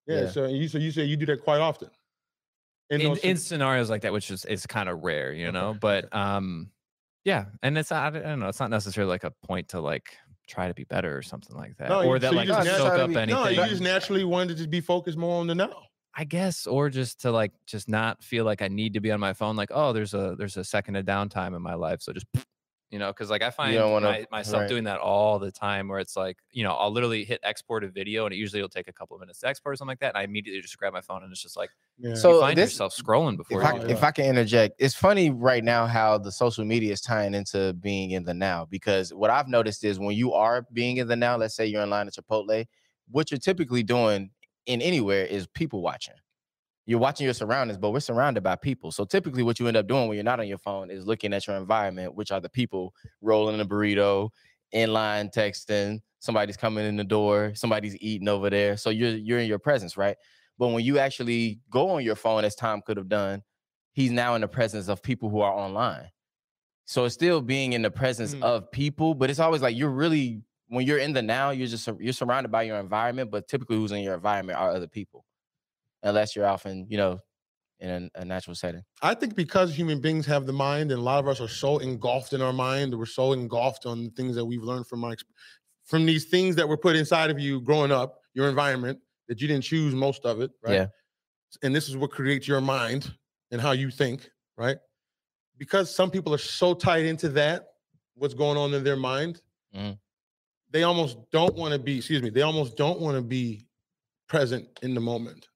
[0.07, 0.23] Yeah.
[0.23, 0.31] Yeah.
[0.31, 1.91] So you so you say you do that quite often.
[2.91, 5.79] In In, in scenarios like that, which is, is kind of rare, you know, okay.
[5.81, 6.71] but um,
[7.25, 7.45] yeah.
[7.63, 10.69] And it's, not, I don't know, it's not necessarily like a point to like try
[10.69, 11.91] to be better or something like that.
[11.91, 13.43] No, you- or that so you like just naturally- soak up No, anything.
[13.45, 15.83] no, you just naturally wanted to just be focused more on the now.
[16.21, 19.21] I guess, or just to like just not feel like I need to be on
[19.21, 19.55] my phone.
[19.55, 22.27] Like, oh, there's a there's a second of downtime in my life, so just
[22.91, 24.69] you know, because like I find don't wanna- my, myself right.
[24.69, 27.89] doing that all the time, where it's like you know I'll literally hit export a
[27.89, 30.01] video, and it usually will take a couple of minutes to export or something like
[30.01, 32.15] that, and I immediately just grab my phone, and it's just like Yeah.
[32.17, 34.03] So you find this- yourself scrolling before if you I, if.
[34.03, 38.11] I can interject, it's funny right now how the social media is tying into being
[38.11, 38.65] in the now.
[38.69, 41.83] Because what I've noticed is when you are being in the now, let's say you're
[41.85, 42.67] in line at Chipotle,
[43.09, 44.31] what you're typically doing
[44.69, 46.15] in anywhere is people watching.
[46.87, 48.93] You're watching your surroundings, but we're surrounded by people.
[48.93, 51.35] So typically, what you end up doing when you're not on your phone is looking
[51.35, 54.31] at your environment, which are the people rolling a burrito,
[54.73, 58.77] in line texting, somebody's coming in the door, somebody's eating over there.
[58.77, 60.17] So you're you're in your presence, right?
[60.59, 63.43] But when you actually go on your phone, as Tom could have done,
[63.93, 66.11] he's now in the presence of people who are online.
[66.87, 68.43] So it's still being in the presence Mm.
[68.43, 71.89] of people, but it's always like you're really when you're in the now, you're just
[71.99, 75.25] you're surrounded by your environment, but typically who's in your environment are other people,
[76.03, 77.21] unless you're often you know
[77.81, 78.83] in a, a natural setting.
[79.03, 81.79] I think because human beings have the mind, and a lot of us are so
[81.79, 85.13] engulfed in our mind, we're so engulfed on the things that we've learned from our,
[85.13, 85.25] ex-
[85.85, 89.49] from these things that were put inside of you growing up, your environment that you
[89.49, 90.73] didn't choose most of it, right?
[90.75, 90.89] Yeah.
[91.63, 93.17] And this is what creates your mind
[93.51, 94.79] and how you think, right?
[95.59, 97.69] Because some people are so tied into that,
[98.15, 99.99] what's going on in their mind, Mhm.
[100.71, 103.67] They almost don't want to be, excuse me, they almost don't want to be
[104.29, 105.49] present in the moment.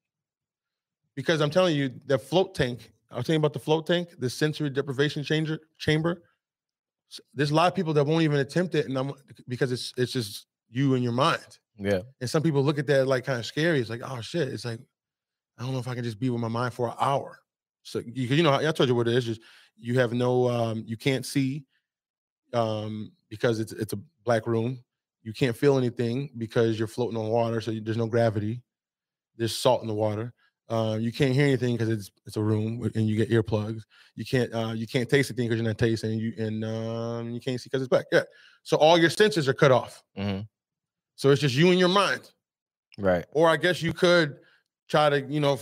[1.15, 4.31] Because I'm telling you, the float tank, I was telling about the float tank, the
[4.31, 6.23] sensory deprivation changer chamber.
[7.35, 9.13] There's a lot of people that won't even attempt it, and I'm
[9.47, 11.59] because it's it's just you and your mind.
[11.79, 12.01] Yeah.
[12.23, 13.81] And some people look at that like kind of scary.
[13.81, 14.49] It's like, oh shit.
[14.49, 14.81] It's like,
[15.59, 17.39] I don't know if I can just be with my mind for an hour.
[17.83, 19.27] So you, you know, I told you what it is.
[19.27, 19.43] Just
[19.79, 21.65] you have no, um, you can't see,
[22.55, 24.83] um, because it's it's a black room.
[25.23, 28.63] You can't feel anything because you're floating on water, so you, there's no gravity.
[29.37, 30.35] There's salt in the water.
[30.69, 33.83] Uh, you can't hear anything because it's it's a room and you get earplugs.
[34.15, 36.19] You can't uh, you can't taste anything because you're not tasting.
[36.19, 38.07] You and um, you can't see because it's black.
[38.11, 38.23] Yeah.
[38.63, 40.03] So all your senses are cut off.
[40.17, 40.41] hmm
[41.17, 42.31] So it's just you and your mind.
[42.99, 43.25] Right.
[43.33, 44.39] Or I guess you could
[44.89, 45.59] try to, you know,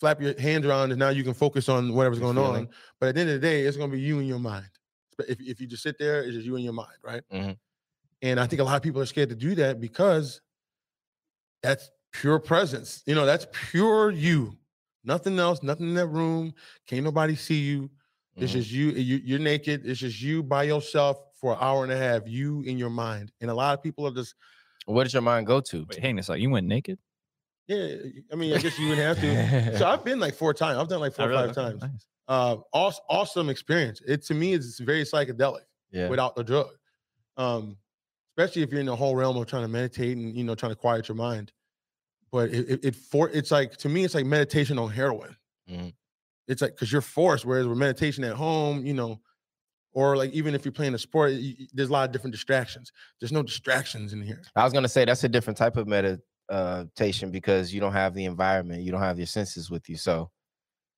[0.00, 2.68] flap your hands around and now you can focus on whatever's going on.
[2.98, 4.68] But at the end of the day, it's going to be you and your mind.
[5.28, 7.22] If, if you just sit there, it's just you and your mind, right?
[7.32, 7.56] Mhm.
[8.22, 10.40] And I think a lot of people are scared to do that because
[11.62, 13.02] that's pure presence.
[13.06, 14.56] You know, that's pure you.
[15.04, 16.54] Nothing else, nothing in that room.
[16.86, 17.90] Can't nobody see you.
[18.36, 18.56] It's Mhm.
[18.56, 19.16] just you, you.
[19.24, 19.84] You're naked.
[19.84, 23.32] It's just you by yourself for an hour and a half, you in your mind.
[23.40, 24.34] And a lot of people are just,
[24.86, 25.86] What does your mind go to?
[25.88, 26.42] Wait, hang on a second.
[26.42, 26.98] You went naked?
[27.68, 27.96] yeah,
[28.32, 29.78] I mean, I guess you would have to.
[29.78, 30.78] So I've been like four times.
[30.78, 31.48] I've done like four or really?
[31.48, 31.82] five Okay, times.
[31.82, 32.06] nice.
[32.28, 34.00] Uh, awesome, awesome experience.
[34.06, 36.08] It to me is very psychedelic yeah.
[36.08, 36.70] without the drug.
[37.36, 37.76] Um,
[38.36, 40.72] especially if you're in the whole realm of trying to meditate and you know trying
[40.72, 41.52] to quiet your mind.
[42.30, 45.36] But it it, it for it's like to me it's like meditation on heroin.
[45.70, 45.92] Mhm.
[46.48, 49.20] It's like because you're forced, whereas with meditation at home, you know,
[49.92, 52.32] or like even if you're playing a sport, y- y- there's a lot of different
[52.32, 52.90] distractions.
[53.20, 54.42] There's no distractions in here.
[54.56, 58.24] I was gonna say that's a different type of meditation because you don't have the
[58.24, 59.96] environment, you don't have your senses with you.
[59.96, 60.30] So,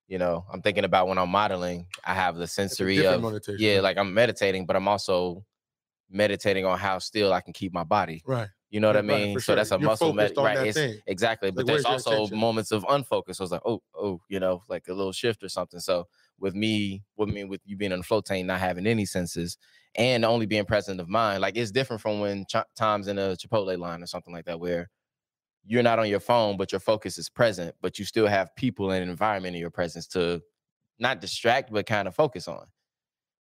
[0.06, 3.80] you know, I'm thinking about when I'm modeling, I have the sensory of meditation, yeah,
[3.80, 5.44] like I'm meditating, but I'm also
[6.14, 8.22] meditating on how still I can keep my body.
[8.26, 8.48] right.
[8.70, 9.36] You know what I Right, right, mean?
[9.36, 9.56] for So sure.
[9.56, 10.54] that's a You're muscle med- right?
[10.74, 11.50] that exactly.
[11.50, 12.38] But Like, there's also attention?
[12.38, 13.36] moments of unfocus.
[13.36, 15.78] So I was like, oh, oh, you know, like a little shift or something.
[15.78, 16.08] So
[16.40, 19.58] with me, with me, with you being on the float tank, not having any senses,
[19.94, 23.36] and only being present of mind, like it's different from when ch- times in a
[23.36, 24.90] Chipotle line or something like that, where
[25.66, 28.90] you're not on your phone, but your focus is present, but you still have people
[28.90, 30.42] and environment in your presence to
[30.98, 32.66] not distract, but kind of focus on.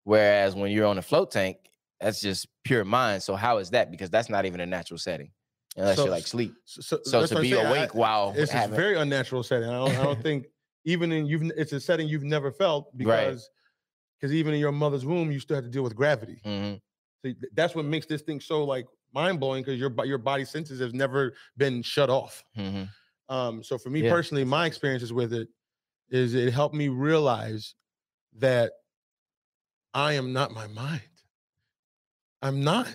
[0.04, 1.58] Whereas when you're on a float tank,
[2.00, 3.22] that's just pure mind.
[3.22, 3.90] So how is that?
[3.90, 5.30] Because that's not even a natural setting
[5.76, 6.54] unless So- you're like sleep.
[6.64, 7.66] So, so, So to be saying.
[7.66, 9.68] I- awake while it's a very unnatural setting.
[9.68, 10.46] I don't, I don't think
[10.84, 13.26] even in you've it's a setting you've never felt Right.
[13.28, 13.48] because
[14.20, 16.40] because even in your mother's womb you still have to deal with gravity.
[16.44, 16.80] Mhm.
[17.24, 20.80] So that's what makes this thing so like mind blowing because your your body senses
[20.80, 22.44] have never been shut off.
[22.56, 22.88] Mhm.
[23.30, 24.10] Um, so for me Yeah.
[24.10, 25.48] personally, my experiences with it
[26.10, 27.74] is it helped me realize
[28.34, 28.72] that
[29.94, 31.00] I am not my mind.
[32.44, 32.94] I'm not.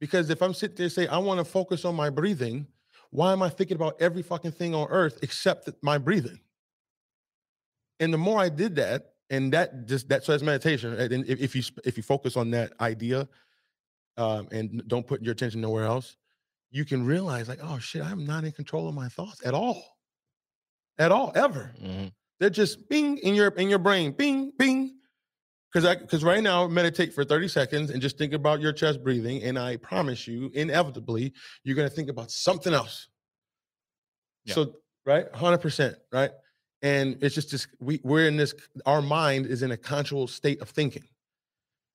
[0.00, 2.66] Because if I'm sitting there and say I want to focus on my breathing,
[3.10, 6.40] why am I thinking about every fucking thing on earth except my breathing?
[8.00, 10.94] And the more I did that, and that just that so that's meditation.
[10.98, 13.28] And if, if you if you focus on that idea,
[14.16, 16.16] um, and don't put your attention nowhere else,
[16.70, 19.98] you can realize like, oh shit, I'm not in control of my thoughts at all,
[20.98, 21.72] at all, ever.
[21.80, 22.12] Mhm.
[22.40, 24.89] They're just bing in your in your brain, bing, bing.
[25.72, 29.04] Because I because right now meditate for 30 seconds and just think about your chest
[29.04, 33.08] breathing, and I promise you, inevitably, you're gonna think about something else.
[34.44, 34.54] Yeah.
[34.54, 34.74] So
[35.06, 36.30] right, hundred percent, right,
[36.82, 38.52] and it's just this we we're in this.
[38.84, 41.04] Our mind is in a conscious state of thinking,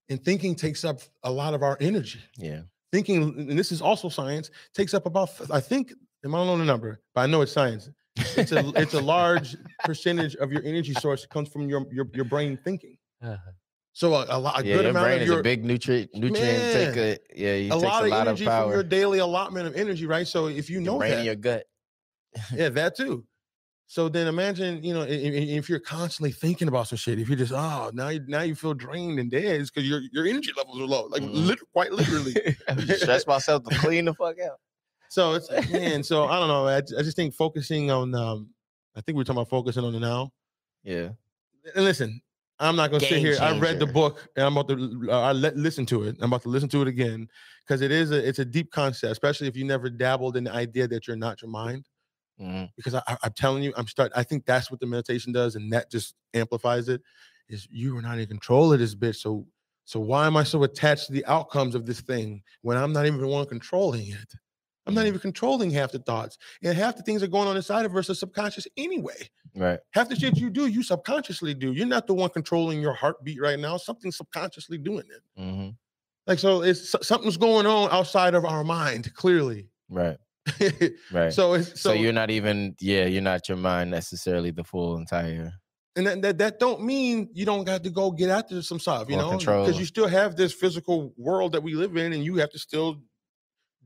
[0.10, 2.62] and thinking takes up a lot of our energy Yeah.
[2.94, 6.64] thinking, and this is also science, takes up about I think I don't know the
[6.64, 7.90] number, but I know it's science.
[8.38, 12.26] It's a it's a large percentage of your energy source comes from your your, your
[12.26, 12.98] brain thinking.
[13.22, 13.52] Uh-huh.
[13.96, 16.14] So a, a lot, a yeah, good your amount brain of is a big nutrient
[16.14, 17.24] nutrient Man, taker.
[17.34, 20.06] Yeah, it a lot a of lot of energy from your daily allotment of energy,
[20.06, 20.28] right?
[20.28, 21.64] So if you Your know brain that, your gut.
[22.54, 23.26] yeah, that too.
[23.88, 27.54] So then imagine, you know, if you're constantly thinking about some shit, if you're just
[27.56, 30.78] oh now you now you feel drained and dead, it's because your your energy levels
[30.78, 31.48] are low, like Mhm.
[31.48, 32.34] lit- quite literally.
[32.68, 34.60] I stress myself to clean the fuck out.
[35.08, 36.04] So it's man.
[36.04, 36.68] So I don't know.
[36.68, 38.14] I, I just think focusing on.
[38.14, 38.50] um
[38.94, 40.34] I think we're talking about focusing on the now.
[40.84, 41.12] Yeah.
[41.76, 42.22] And listen,
[42.60, 43.38] I'm not gonna sit here.
[43.42, 45.10] I read the book and I'm about to.
[45.12, 46.16] Uh, I let listen to it.
[46.20, 47.28] I'm about to listen to it again
[47.62, 48.28] because it is a.
[48.28, 51.42] It's a deep concept, especially if you never dabbled in the idea that you're not
[51.42, 51.90] your mind.
[52.40, 52.70] Mhm.
[52.78, 54.12] Because I, I'm telling you, I'm start.
[54.16, 57.02] I think that's what the meditation does, and that just amplifies it.
[57.50, 59.18] Is you are not in control of this bitch.
[59.18, 59.48] So
[59.84, 63.06] so why am I so attached to the outcomes of this thing when I'm not
[63.06, 64.34] even the one controlling it?
[64.88, 65.08] I'm not Mhm.
[65.10, 68.10] even controlling half the thoughts, and half the things are going on inside of us
[68.10, 69.30] are subconscious anyway.
[69.56, 69.80] Right.
[69.92, 71.72] Half the shit you do, you subconsciously do.
[71.72, 73.78] You're not the one controlling your heartbeat right now.
[73.78, 75.22] Something subconsciously doing it.
[75.42, 75.70] hmm
[76.28, 79.14] Like so, it's something's going on outside of our mind.
[79.14, 80.18] Clearly, Right.
[81.12, 81.34] Right.
[81.34, 84.98] so it's so, so, you're not even yeah, you're not your mind necessarily the full
[84.98, 85.54] entire
[85.96, 89.10] and that, that that don't mean you don't got to go get after some stuff,
[89.10, 92.36] you know, because you still have this physical world that we live in, and you
[92.36, 93.02] have to still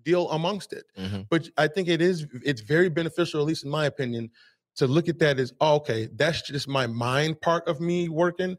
[0.04, 0.86] deal amongst it.
[0.98, 1.28] Mhm.
[1.30, 4.32] But I think it is it's very beneficial, at least in my opinion,
[4.80, 8.58] to look at that as oh, okay, that's just my mind part of me working.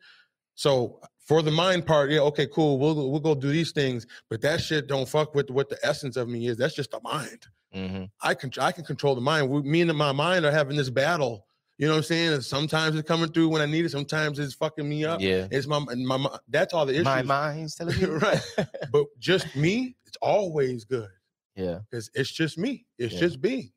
[0.54, 2.78] So for the mind part, yeah, okay, cool.
[2.78, 5.78] We'll go- we'll go do these things, but that shit don't fuck with what the
[5.82, 6.56] essence of me is.
[6.56, 7.46] That's just the mind.
[7.74, 8.10] Mhm.
[8.22, 9.48] I can I can control the mind.
[9.48, 11.46] We, me and my mind are having this battle.
[11.78, 12.32] You know what I'm saying?
[12.34, 13.90] And sometimes it's coming through when I need it.
[13.90, 15.20] Sometimes it's fucking me up.
[15.20, 15.46] Yeah.
[15.50, 17.04] It's my my, my that's all the issues.
[17.06, 18.04] My mind's telling me.
[18.26, 18.40] Right.
[18.92, 21.08] But just me, it's always good
[21.56, 21.78] yeah.
[21.90, 22.84] because it's just me.
[22.98, 23.20] It's Yeah.
[23.20, 23.70] just being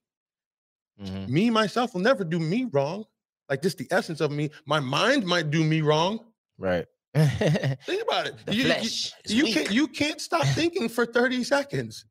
[1.01, 1.27] mhm.
[1.29, 3.05] me myself will never do me wrong.
[3.49, 4.49] Like this, the essence of me.
[4.65, 6.19] My mind might do me wrong.
[6.57, 6.85] Right.
[7.15, 8.35] Think about it.
[8.45, 12.05] the you, you- you can't you can't stop thinking for 30 seconds.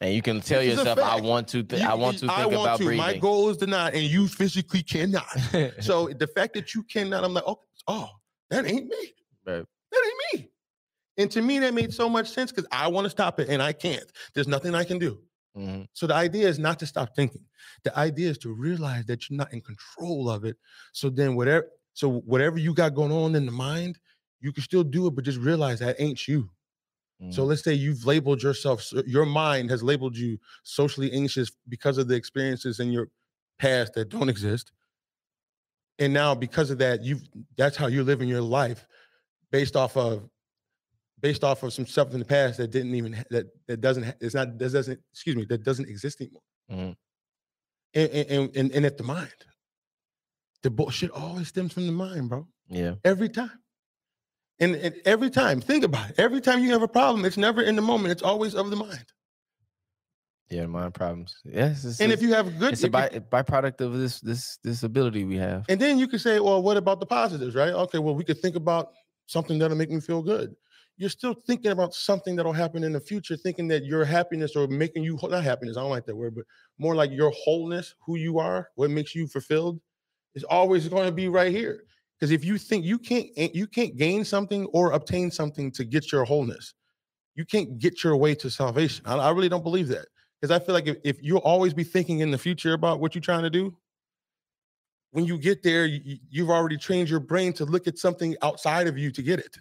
[0.00, 2.52] and you can tell This yourself, I want to th- You- I want to think
[2.52, 2.84] about to.
[2.84, 2.96] breathing.
[2.98, 5.28] My goal is to not, and you physically cannot.
[5.80, 8.08] So the fact that you cannot, I'm like, oh, oh,
[8.50, 9.12] that ain't me.
[9.46, 9.64] Right.
[9.92, 10.50] That ain't me.
[11.18, 13.62] And to me, that made so much sense because I want to stop it and
[13.62, 14.04] I can't.
[14.34, 15.18] There's nothing I can do.
[15.54, 15.88] Mhm.
[15.92, 17.46] So the idea is not to stop thinking.
[17.84, 20.56] The idea is to realize that you're not in control of it.
[20.92, 23.98] So then whatever, so whatever you got going on in the mind,
[24.40, 26.50] you can still do it, but just realize that ain't you.
[27.30, 27.46] So Mhm.
[27.46, 32.16] let's say you've labeled yourself, your mind has labeled you socially anxious because of the
[32.16, 33.10] experiences in your
[33.58, 34.72] past that don't exist.
[35.98, 37.22] And now because of that, you've
[37.56, 38.86] that's how you're living your life
[39.50, 40.30] based off of
[41.20, 44.04] based off of some stuff in the past that didn't even ha- that that doesn't
[44.20, 46.42] it's not that doesn't excuse me that doesn't exist anymore.
[46.70, 46.96] Mhm.
[47.94, 49.34] And, and and and at the mind,
[50.62, 52.94] the bullshit always stems from the mind, bro yeah.
[53.04, 53.58] every time.
[54.62, 56.16] And, and every time, think about it.
[56.18, 58.12] Every time you have a problem, it's never in the moment.
[58.12, 59.06] It's always of the mind.
[60.50, 61.34] Yeah, mind problems.
[61.46, 61.84] Yes.
[61.84, 64.58] It's, And if you have good, it's a it can- by, byproduct of this this
[64.62, 65.64] this ability we have.
[65.68, 67.72] and then you can say, well, what about the positives, right?
[67.72, 68.92] Okay, well, we could think about
[69.26, 70.54] something that'll make me feel good.
[71.00, 74.68] You're still thinking about something that'll happen in the future, thinking that your happiness or
[74.68, 75.78] making you not happiness.
[75.78, 76.44] I don't like that word, but
[76.78, 79.80] more like your wholeness, who you are, what makes you fulfilled,
[80.34, 81.84] is always going to be right here.
[82.18, 86.12] Because if you think you can't, you can't gain something or obtain something to get
[86.12, 86.74] your wholeness,
[87.34, 89.06] you can't get your way to salvation.
[89.06, 90.06] I, I really don't believe that.
[90.38, 93.14] Because I feel like if, if you'll always be thinking in the future about what
[93.14, 93.74] you're trying to do,
[95.12, 98.86] when you get there, you- you've already trained your brain to look at something outside
[98.86, 99.56] of you to get it.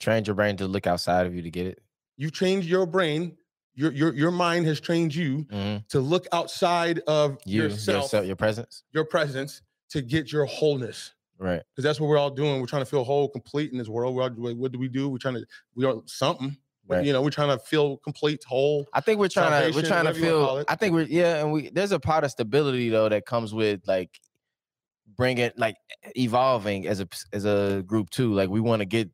[0.00, 1.82] Train your brain to look outside of you to get it.
[2.16, 3.36] You've trained your brain,
[3.74, 5.86] your your your mind has trained you Mhm.
[5.88, 8.82] to look outside of You yourself, yourself, your presence.
[8.92, 11.12] your presence, to get your wholeness.
[11.38, 11.62] Right.
[11.70, 12.60] Because that's what we're all doing.
[12.60, 14.14] We're trying to feel whole, complete in this world.
[14.14, 15.08] We're all, what do we do?
[15.08, 16.56] We're trying to we are something.
[16.86, 17.02] Right.
[17.06, 18.86] you know, we're trying to feel complete, whole.
[18.92, 20.64] I think we're trying to we're trying to whatever you wanna call feel.
[20.68, 23.80] I think we're yeah, and we there's a part of stability though that comes with
[23.88, 24.20] like
[25.16, 25.76] bringing like
[26.16, 28.32] evolving as a as a group too.
[28.34, 29.10] Like we want to get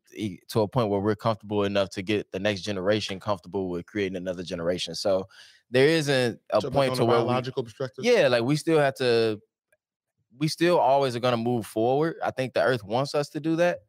[0.49, 4.17] to a point where we're comfortable enough to get the next generation comfortable with creating
[4.17, 4.95] another generation.
[4.95, 5.27] So
[5.69, 8.05] there isn't a So, point to a where we, biological perspective.
[8.05, 9.39] yeah, like we still have to.
[10.37, 12.15] We still always are going to move forward.
[12.23, 13.79] I think the Earth wants us to do that.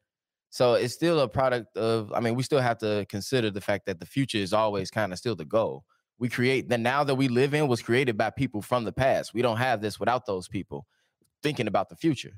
[0.51, 2.13] So it's still a product of.
[2.13, 5.13] I mean, we still have to consider the fact that the future is always kind
[5.13, 5.85] of still the goal.
[6.19, 9.35] We create the now that we live in was created by people from the past.
[9.35, 10.87] We don't have this without those people
[11.43, 12.33] thinking about the future.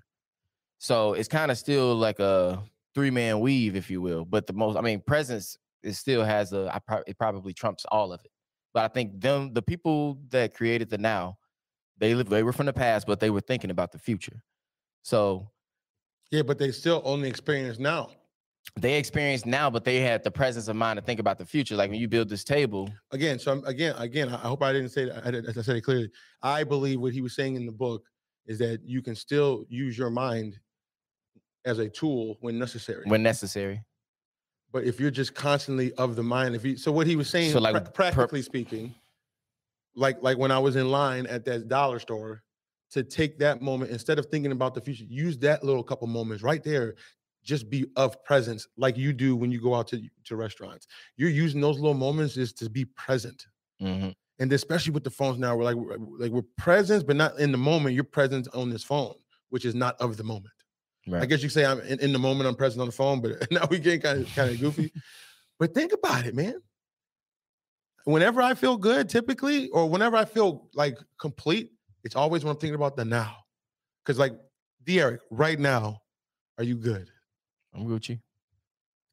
[0.79, 2.63] So it's kind of still like a
[2.95, 4.25] three man weave, if you will.
[4.25, 6.71] But the most, I mean, presence it still has a.
[6.75, 8.31] I pro- it probably trumps all of it.
[8.73, 11.39] But I think them, the people that created the now,
[11.99, 12.29] they live.
[12.29, 14.43] They were from the past, but they were thinking about the future.
[15.03, 15.49] So
[16.31, 18.11] Yeah, but they still only experience now.
[18.81, 21.77] they experience now, but they had the presence of mind to think about the future.
[21.77, 24.89] Like when you build this table, again so I'm, again again i hope i didn't
[24.89, 26.11] say that I, as i said it clearly
[26.43, 28.03] i believe what he was saying in the book
[28.47, 30.59] is that you can still use your mind
[31.65, 33.83] as a tool when necessary when necessary.
[34.73, 37.53] but if you're just constantly of the mind if you so what he was saying
[37.53, 38.95] So, like, pra- per- practically speaking
[39.95, 42.43] like like when i was in line at that dollar store
[42.91, 46.43] to take that moment instead of thinking about the future use that little couple moments
[46.43, 46.95] right there
[47.43, 50.87] just be of presence like you do when you go out to to restaurants
[51.17, 53.47] you're using those little moments just to be present
[53.81, 54.15] Mhm.
[54.41, 57.53] And especially with the phones now, we're like we're, like we're present, but not in
[57.53, 57.95] the moment.
[57.95, 59.15] You're present on this phone,
[59.51, 60.53] which is not of the moment.
[61.23, 62.49] I guess you could say I'm in, in the moment.
[62.49, 64.93] I'm present on the phone, but now we getting kind of kind of goofy.
[65.59, 66.55] but think about it, man.
[68.05, 71.71] Whenever I feel good, typically, or whenever I feel like complete,
[72.03, 73.37] it's always when I'm thinking about the now.
[74.05, 74.35] Because like,
[74.85, 76.01] De'Eric, right now,
[76.59, 77.09] are you good?
[77.75, 78.21] I'm Gucci.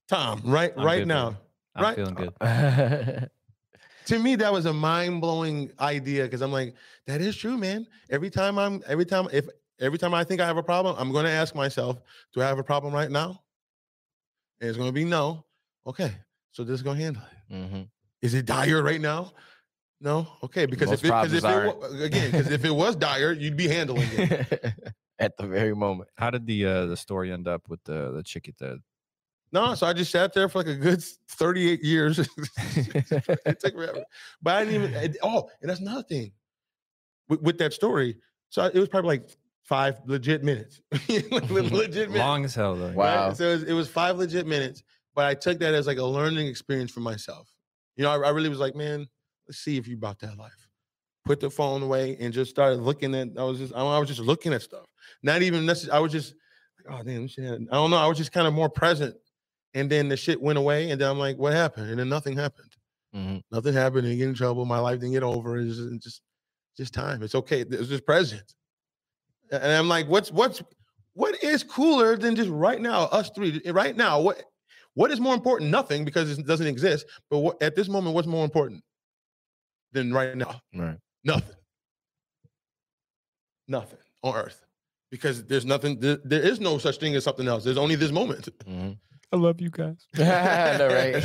[0.09, 1.37] Tom, right I'm right now.
[1.75, 1.95] I'm Right.
[1.95, 2.33] feeling good.
[4.11, 6.75] to me that was a mind-blowing idea because i'm like
[7.07, 7.87] that is true man.
[8.09, 9.47] Every time i'm every time if
[9.79, 11.97] every time i think i have a problem i'm going to ask myself
[12.33, 13.41] do i have a problem right now
[14.59, 15.45] and it's going to be no.
[15.87, 16.11] Okay
[16.51, 17.53] so this is going to handle it.
[17.53, 17.87] Mhm.
[18.21, 19.31] is it dire right now?
[20.01, 20.27] No?
[20.43, 23.31] Okay because Most if it, 'cause if it wa- again because if it was dire
[23.31, 24.73] you'd be handling it.
[25.19, 26.09] At the very moment.
[26.17, 28.81] How did the uh, the story end up with the the chick at the
[29.51, 32.19] no so i just sat there for like a good 38 years
[32.67, 34.03] it took forever.
[34.41, 34.93] But I didn't even.
[34.95, 36.31] it- oh, and that's another thing
[37.29, 38.17] with, with that story.
[38.49, 39.29] So it was probably like
[39.63, 40.81] five legit minutes.
[41.09, 42.17] Legit minutes.
[42.17, 42.87] long as hell though?
[42.87, 42.95] right?
[42.95, 43.33] Wow.
[43.33, 44.83] So it was, it was five legit minutes,
[45.15, 47.47] but I took that as like a learning experience for myself.
[47.95, 49.07] You know, I, I really was like, man,
[49.47, 50.67] let's see if you bought that life.
[51.25, 53.29] Put the phone away and just started looking at.
[53.37, 54.87] I was just, I was just looking at stuff.
[55.23, 55.97] Not even necessarily.
[55.97, 56.33] I was just,
[56.89, 57.25] oh damn.
[57.71, 57.97] I don't know.
[57.97, 59.15] I was just kind of more present.
[59.73, 61.89] And then the shit went away, and then I'm like, what happened?
[61.89, 62.71] And then nothing happened
[63.15, 63.43] Mhm.
[63.51, 64.03] nothing happened.
[64.03, 64.63] Didn't get in trouble.
[64.65, 65.57] My life didn't get over.
[65.57, 66.21] It's just, it's just,
[66.77, 67.23] just time.
[67.23, 67.61] It's okay.
[67.61, 68.53] It's just present.
[69.51, 70.61] And I'm like, what's what's
[71.13, 74.21] what is cooler than just right now, us three, right now?
[74.21, 74.41] What
[74.93, 75.71] what is more important?
[75.71, 77.05] Nothing because it doesn't exist.
[77.29, 78.81] But what, at this moment, what's more important
[79.91, 80.61] than right now?
[80.73, 80.97] Right.
[81.25, 81.55] Nothing.
[83.67, 84.65] Nothing on earth.
[85.11, 87.63] Because there's nothing, there, there is no such thing as something else.
[87.65, 88.47] There's only this moment.
[88.65, 88.97] Mhm.
[89.31, 90.07] I love you guys.
[90.17, 91.23] I know, right?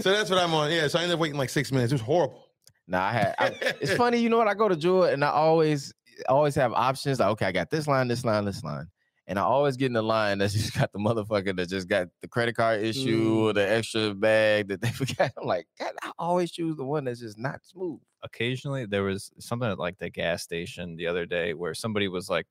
[0.00, 0.70] So that's what I'm on.
[0.72, 0.88] Yeah.
[0.88, 1.92] So I ended up waiting like six minutes.
[1.92, 2.46] It was horrible.
[2.88, 3.34] Nah, I had.
[3.38, 3.46] I,
[3.80, 4.48] it's funny, you know what?
[4.48, 5.92] I go to Jewel and I always,
[6.28, 7.20] always have options.
[7.20, 8.86] Like, okay, I got this line, this line, this line,
[9.26, 12.08] and I always get in the line that's just got the motherfucker that just got
[12.20, 15.30] the credit card issue or the extra bag that they forgot.
[15.40, 18.00] I'm like, God, I always choose the one that's just not smooth.
[18.22, 22.28] occasionally there was something at like the gas station the other day where somebody was
[22.28, 22.46] like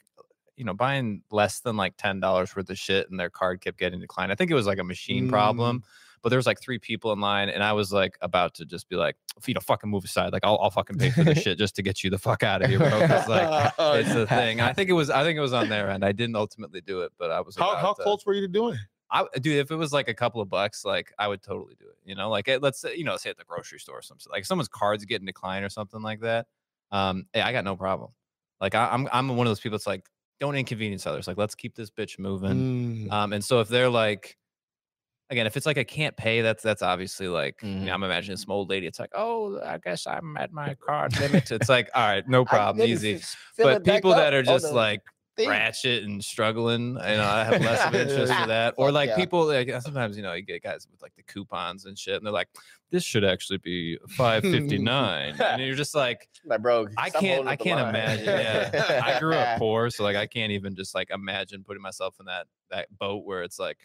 [0.59, 3.79] you know buying less than like ten dollars worth of shit and their card kept
[3.79, 5.81] getting declined i think it was like a machine problem
[6.21, 8.89] but there was like three people in line and i was like about to just
[8.89, 9.15] be like
[9.47, 11.81] you know fucking move aside like i'll, I'll fucking pay for this shit just to
[11.81, 14.93] get you the fuck out of here bro like it's a thing i think it
[14.93, 17.39] was i think it was on their end i didn't ultimately do it but i
[17.39, 18.81] was how how to- close were you to doing it?
[19.11, 21.85] I dude, if it was like a couple of bucks, like I would totally do
[21.85, 21.97] it.
[22.05, 24.27] You know, like eh, let's say, you know, say at the grocery store or something.
[24.31, 26.45] Like someone's cards getting declined or something like that.
[26.91, 28.11] Um, hey, I got no problem.
[28.61, 30.05] Like I, I'm I'm one of those people that's like,
[30.39, 31.27] don't inconvenience others.
[31.27, 33.07] Like let's keep this bitch moving.
[33.07, 33.11] Mm.
[33.11, 34.37] Um, and so if they're like,
[35.29, 37.81] again, if it's like I can't pay, that's that's obviously like, you Mhm.
[37.81, 38.87] know, I'm imagining some old lady.
[38.87, 41.51] It's like, oh, I guess I'm at my card limit.
[41.51, 43.21] It's like, all right, no problem, easy.
[43.57, 45.01] But people that are just like
[45.47, 46.89] ratchet and struggling.
[46.89, 48.73] You know, I have less of interest for that.
[48.77, 49.15] Or like yeah.
[49.15, 52.25] people like sometimes you know you get guys with like the coupons and shit, and
[52.25, 52.49] they're like,
[52.91, 57.47] "This should actually be five fifty nine, and you're just like, like, bro, I can't,
[57.47, 57.89] I can't line.
[57.95, 58.25] imagine.
[58.25, 62.15] Yeah, I grew up poor, so like I can't even just like imagine putting myself
[62.19, 63.77] in that that boat where it's like.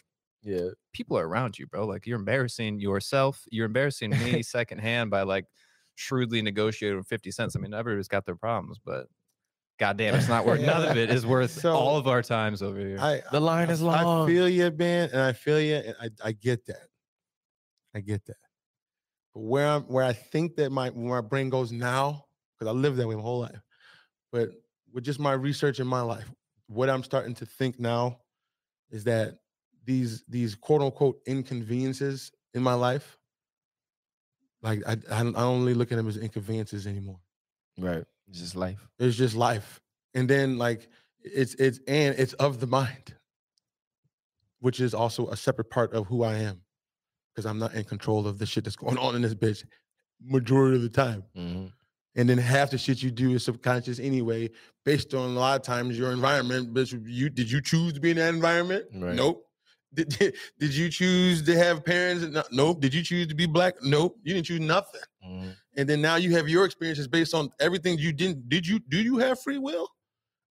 [0.47, 0.69] Yeah.
[0.93, 1.87] People are around you, bro.
[1.87, 3.43] Like you're embarrassing yourself.
[3.51, 5.47] You're embarrassing me secondhand by like
[5.95, 7.57] shrewdly negotiating 50 cents.
[7.57, 9.07] I mean, everybody's got their problems, but
[9.79, 12.61] God goddamn, it's not worth none of it is worth So- all of our times
[12.61, 12.99] over here.
[13.01, 14.29] I, The line is long.
[14.29, 16.89] I feel you, man, and I feel you, and I, I get that.
[17.95, 18.37] I get that.
[19.35, 22.25] But where I'm, where I think that my where my brain goes now,
[22.55, 23.61] because I lived that way my whole life,
[24.33, 24.51] but
[24.93, 26.31] with just my research in my life,
[26.69, 28.21] what I'm starting to think now
[28.91, 29.39] is that
[29.85, 33.19] these these quote unquote inconveniences in my life,
[34.63, 37.19] like I I don't, I don't really look at them as inconveniences anymore.
[37.79, 38.05] Right.
[38.29, 38.89] It's just life.
[38.99, 39.81] It's just life.
[40.15, 40.89] And then like
[41.21, 43.15] it's it's and it's of the mind,
[44.61, 46.64] which is also a separate part of who I am.
[47.35, 49.65] Because I'm not in control of the shit that's going on in this bitch
[50.23, 51.25] majority of the time.
[51.37, 51.73] Mhm.
[52.17, 54.49] And then half the shit you do is subconscious anyway,
[54.85, 56.73] based on a lot of times your environment.
[56.73, 58.85] But you did you choose to be in that environment?
[58.95, 59.15] Right.
[59.17, 59.45] Nope.
[59.93, 62.25] Did, did, did you choose to have parents?
[62.27, 62.81] No- Nope.
[62.81, 63.75] Did you choose to be black?
[63.83, 64.17] Nope.
[64.23, 65.57] You didn't choose nothing Mhm.
[65.77, 68.99] and then now you have your experiences based on everything you didn't did you do
[69.03, 69.89] you have free will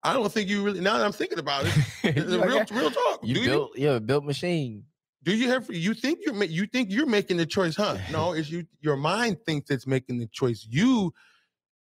[0.04, 1.74] i don't think you really now that i'm thinking about it
[2.16, 4.84] real, real talk You do built, you a built machine.
[5.24, 7.98] Do you have you think you're you think you're making the choice huh?
[8.12, 10.66] No it's you your mind thinks it's making the choice.
[10.70, 11.14] You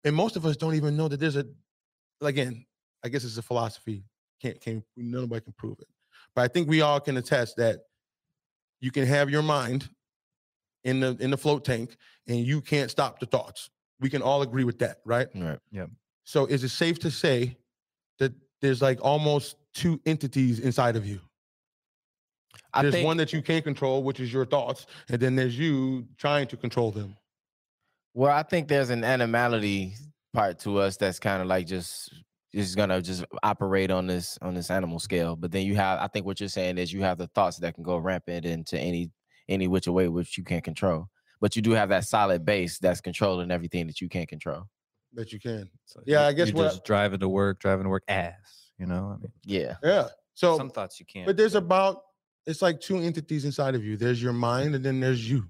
[0.04, 1.46] and most of us don't even know that there's a
[2.20, 2.64] again
[3.04, 4.04] i guess it's a philosophy.
[4.40, 5.88] Can't can't nobody can prove it.
[6.34, 7.80] But i think we all can attest that
[8.80, 9.88] you can have your mind
[10.84, 11.96] in the in the float tank
[12.28, 13.70] and you can't stop the thoughts.
[14.00, 15.28] We can all agree with that right?
[15.34, 15.58] Right.
[15.70, 15.86] Yeah.
[16.24, 17.56] so is it safe to say
[18.18, 21.20] that there's like almost two entities inside of you
[22.74, 25.58] I there's think one that you can't control which is your thoughts and then there's
[25.58, 27.16] you trying to control them
[28.14, 29.94] Well, I think there's an animality
[30.32, 32.12] part to us that's kind of like just
[32.52, 35.34] is gonna just operate on this on this animal scale.
[35.34, 37.74] But then you have, I think what you're saying is you have the thoughts that
[37.74, 39.10] can go rampant into any
[39.48, 41.08] any which way which you can't control.
[41.40, 44.64] But you do have that solid base that's controlling everything that you can't control.
[45.14, 45.68] that you can.
[45.84, 48.02] So Yeah, you- I guess you're what I- just driving to work, driving to work
[48.08, 48.70] ass.
[48.78, 49.76] You know, I mean, Yeah.
[49.82, 50.08] Yeah.
[50.34, 51.26] So some thoughts you can't.
[51.26, 52.02] But there's about
[52.46, 53.96] it's like two entities inside of you.
[53.96, 55.48] There's your mind, and then there's you.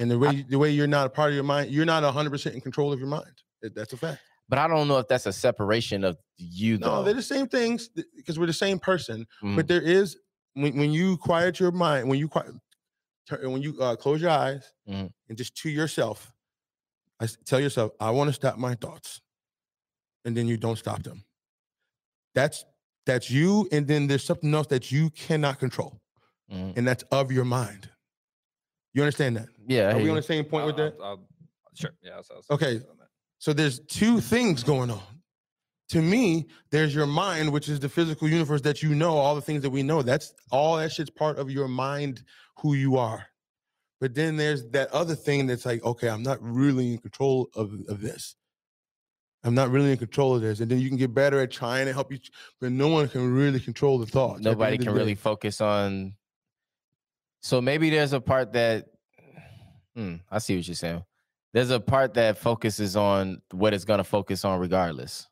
[0.00, 2.02] And the way you- the way you're not a part of your mind, you're not
[2.02, 3.42] 100 percent in control of your mind.
[3.62, 4.20] That's a fact.
[4.48, 7.88] But I don't know if that's a separation of you No, they're the same things
[7.88, 9.26] because we're the same person.
[9.42, 9.56] Mhm.
[9.56, 10.18] But there is
[10.54, 12.52] when when you quiet your mind, when you quiet,
[13.40, 15.10] when you uh, close your eyes Mhm.
[15.28, 16.34] and just to yourself,
[17.20, 19.22] I tell yourself, I want to stop my thoughts,
[20.26, 21.24] and then you don't stop them.
[22.34, 22.64] That's
[23.06, 26.00] that's you, and then there's something else that you cannot control.
[26.52, 26.76] Mhm.
[26.76, 27.88] and that's of your mind.
[28.92, 29.48] You understand that?
[29.66, 29.88] yeah.
[29.88, 30.94] I Are hear we on the same point with I'll- that?
[31.00, 31.28] I'll- I'll-
[31.74, 31.90] sure.
[32.02, 32.16] Yeah.
[32.16, 32.80] I'll- I'll- Okay.
[33.38, 35.02] So there's two things going on.
[35.88, 39.40] To me, there's your mind, which is the physical universe that you know, all the
[39.40, 40.02] things that we know.
[40.02, 42.22] That's all that shit's part of your mind,
[42.58, 43.26] who you are.
[44.00, 47.72] But then there's that other thing that's like, okay, I'm not really in control of,
[47.88, 48.36] of this.
[49.44, 50.60] I'm not really in control of this.
[50.60, 52.18] And then you can get better at trying to help you,
[52.60, 54.38] but no one can really control the thoughts.
[54.38, 56.14] at the Nobody can really focus on.
[57.42, 58.86] So maybe there's a part that.
[59.94, 61.04] Hmm, I see what you're saying.
[61.52, 65.28] There's a part that focuses on what it's gonna focus on regardless,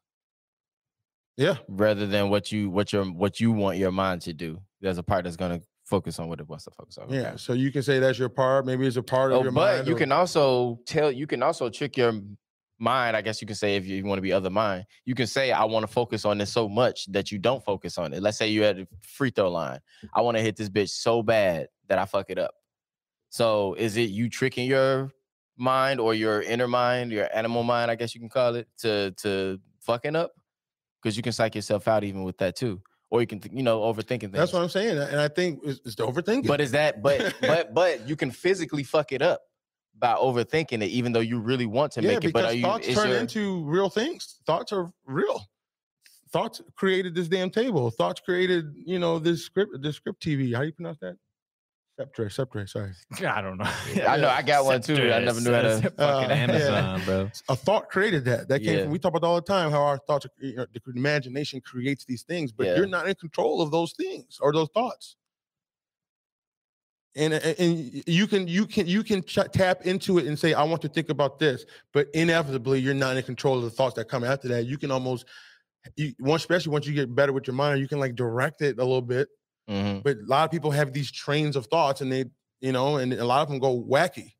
[1.36, 1.56] Yeah.
[1.66, 4.60] rather than what you what your what you want your mind to do.
[4.80, 7.10] There's a part that's gonna focus on what it wants to focus on.
[7.10, 7.34] Yeah.
[7.36, 8.66] So you can say that's your part.
[8.66, 9.78] Maybe it's a part of Oh, your but mind.
[9.80, 12.12] But you or- can also tell you can also trick your
[12.82, 13.16] mind.
[13.16, 15.52] I guess you can say if you want to be other mind, you can say
[15.52, 18.20] I want to focus on this so much that you don't focus on it.
[18.20, 19.78] Let's say you're at a free throw line.
[20.12, 22.54] I want to hit this bitch so bad that I fuck it up.
[23.30, 25.12] So is it you tricking your
[25.56, 29.12] mind or your inner mind, your animal mind, I guess you can call it, to
[29.22, 30.32] to fucking up?
[31.00, 32.82] Because you can psych yourself out even with that too.
[33.10, 34.32] Or you can, th- you know, overthinking things.
[34.32, 36.46] That's what I'm saying, and I think it's, it's the overthinking.
[36.46, 39.42] But is that but but but you can physically fuck it up
[39.98, 42.32] by overthinking it, even though you really want to yeah, make it.
[42.32, 44.38] But because are you thoughts is turn your- into real things.
[44.46, 45.46] Thoughts are real.
[46.32, 47.90] Thoughts created this damn table.
[47.90, 50.54] Thoughts created, you know, this script, this script TV.
[50.54, 51.16] How do you pronounce that?
[51.98, 52.66] Sceptre, sceptre.
[52.66, 52.92] Sorry,
[53.28, 53.70] I don't know.
[54.08, 54.94] I know I got one too.
[55.12, 55.76] I never knew how to.
[55.82, 56.34] Fucking Uh, yeah.
[56.34, 57.30] Amazon, bro.
[57.50, 58.48] a thought created that.
[58.48, 58.82] That came Yeah.
[58.84, 58.92] from.
[58.92, 62.06] We talk about all the time how our thoughts, are, you know, the imagination creates
[62.06, 62.76] these things, but Yeah.
[62.76, 65.16] you're not in control of those things or those thoughts.
[67.14, 70.62] And, and you can you can you can ch- tap into it and say I
[70.64, 74.08] want to think about this, but inevitably you're not in control of the thoughts that
[74.08, 74.64] come after that.
[74.64, 75.26] You can almost,
[75.96, 78.78] you, once especially once you get better with your mind, you can like direct it
[78.78, 79.28] a little bit.
[79.68, 80.02] Mhm.
[80.02, 82.24] But a lot of people have these trains of thoughts, and they
[82.62, 84.32] you know, and a lot of them go wacky.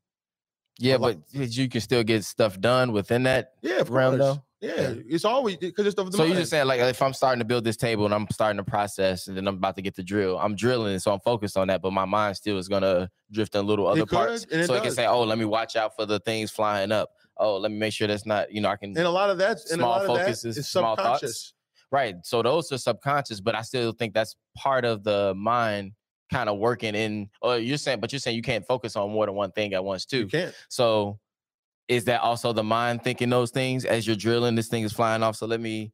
[0.78, 3.52] Yeah, but you can still get stuff done within that.
[3.60, 4.36] Yeah, of Realm, course.
[4.36, 4.44] though?
[4.62, 7.40] Yeah, it's always because it's of the So you're just saying, like, if I'm starting
[7.40, 9.96] to build this table and I'm starting to process, and then I'm about to get
[9.96, 13.10] the drill, I'm drilling, so I'm focused on that, but my mind still is gonna
[13.32, 14.42] drift in little other could, parts.
[14.48, 14.94] so it can does.
[14.94, 17.10] say, "Oh, let me watch out for the things flying up.
[17.38, 19.38] Oh, let me make sure that's not, you know, I can." and a lot of
[19.38, 21.54] that's Small lot of that focuses, is small thoughts.
[21.90, 22.14] Right.
[22.22, 25.92] So those are subconscious, but I still think that's part of the mind
[26.32, 29.26] kind of working in or you're saying but you're saying you can't focus on more
[29.26, 30.20] than one thing at once too.
[30.20, 30.54] You can't.
[30.70, 31.18] So
[31.88, 35.22] is that also the mind thinking those things as you're drilling this thing is flying
[35.22, 35.92] off so let me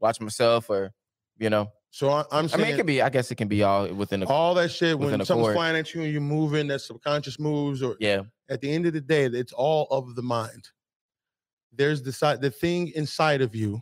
[0.00, 0.92] watch myself or
[1.38, 1.70] you know.
[1.90, 4.20] So I, I'm I mean it could be I guess it can be all within
[4.20, 5.54] the all that shit when within a something's chord.
[5.54, 8.22] flying at you and you're moving, that subconscious moves, or yeah.
[8.50, 10.68] at the end of the day, it's all of the mind.
[11.72, 13.80] There's the side, the thing inside of you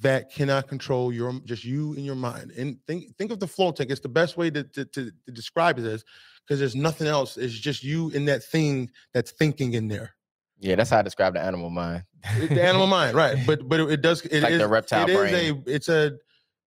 [0.00, 2.52] that cannot control your just you and your mind.
[2.52, 3.90] And think think of the float tank.
[3.90, 6.04] It's the best way to to, to, to describe it as
[6.46, 7.36] because there's nothing else.
[7.36, 10.14] It's just you and that thing that's thinking in there.
[10.58, 12.04] Yeah, that's how I describe the animal mind.
[12.38, 13.38] The animal mind, right?
[13.46, 14.24] But but it, does.
[14.24, 15.62] It is like the reptile it is brain.
[15.66, 15.70] a.
[15.70, 16.12] It's a.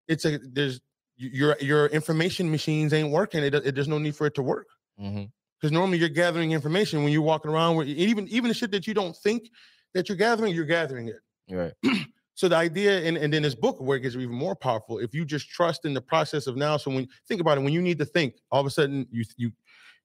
[0.06, 0.38] It's a.
[0.38, 0.80] There's
[1.16, 3.42] your your information machines ain't working.
[3.42, 4.68] It, it there's no need for it to work
[5.00, 5.24] mm-hmm.
[5.60, 7.76] because normally you're gathering information when you're walking around.
[7.76, 9.50] Where even even the shit that you don't think
[9.94, 11.20] that you're gathering, you're gathering it.
[11.50, 11.72] Right.
[12.38, 15.12] So the idea, and, and then this book where it gets even more powerful, if
[15.12, 16.76] you just trust in the process of now.
[16.76, 19.24] So when think about it, when you need to think, all of a sudden you
[19.36, 19.50] you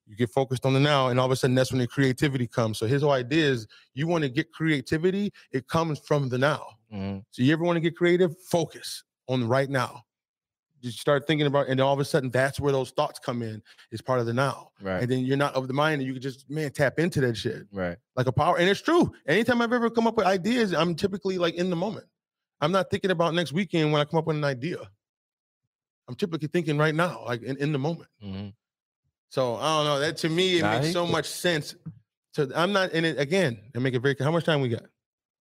[0.08, 2.48] you get focused on the now, and all of a sudden that's when the creativity
[2.48, 2.80] comes.
[2.80, 6.66] So his whole idea is you want to get creativity, it comes from the now.
[6.92, 7.24] Mhm.
[7.30, 8.36] So you ever want to get creative?
[8.50, 10.02] Focus on the right now.
[10.82, 13.62] You start thinking about, and all of a sudden that's where those thoughts come in.
[13.92, 15.04] It's part of the now, Right.
[15.04, 17.38] and then you're not of the mind, and you can just man tap into that
[17.38, 17.98] shit Right.
[18.16, 18.58] like a power.
[18.58, 19.14] And it's true.
[19.28, 22.08] Anytime I've ever come up with ideas, I'm typically like in the moment.
[22.64, 24.78] I'm not thinking about next weekend when I come up with an idea.
[26.08, 28.10] I'm typically thinking right now, like in, in the moment.
[28.24, 28.54] Mhm.
[29.30, 30.00] So I don't know.
[30.00, 31.76] That to me, it Nah, makes he- so much sense.
[32.34, 33.60] So I'm not in it again.
[33.74, 34.26] And make it very clear.
[34.26, 34.84] How much time we got?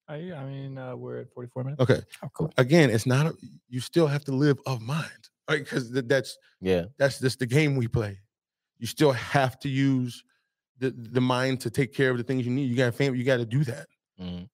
[0.07, 1.83] I, I mean, uh, we're at 44 minutes.
[1.83, 2.01] Okay.
[2.23, 2.53] Oh, cool.
[2.57, 3.27] Again, it's not.
[3.27, 3.35] A,
[3.69, 5.59] you still have to live of mind, right?
[5.59, 6.85] Because that's Yeah.
[6.99, 8.21] that's just the game we play.
[8.79, 10.23] You still have to use
[10.79, 12.71] the the mind to take care of the things you need.
[12.71, 13.87] You got family, you got to do that.
[14.21, 14.49] Mhm.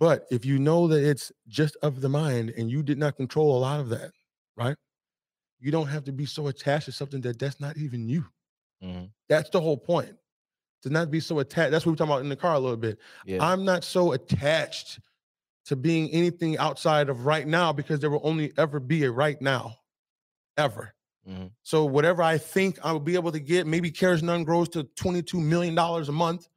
[0.00, 3.56] But if you know that it's just of the mind and you did not control
[3.56, 4.12] a lot of that,
[4.56, 4.76] right?
[5.60, 8.24] You don't have to be so attached to something that that's not even you.
[8.82, 9.12] Mhm.
[9.28, 10.16] That's the whole point.
[10.82, 11.72] To not be so attached.
[11.72, 12.98] That's what we're talking about in the car a little bit.
[13.26, 13.44] Yeah.
[13.44, 15.00] I'm not so attached
[15.66, 19.40] to being anything outside of right now because there will only ever be a right
[19.42, 19.76] now,
[20.56, 20.94] ever.
[21.28, 21.52] Mhm.
[21.62, 24.84] So whatever I think I will be able to get, maybe Cares None grows to
[24.84, 26.48] $22 million a month.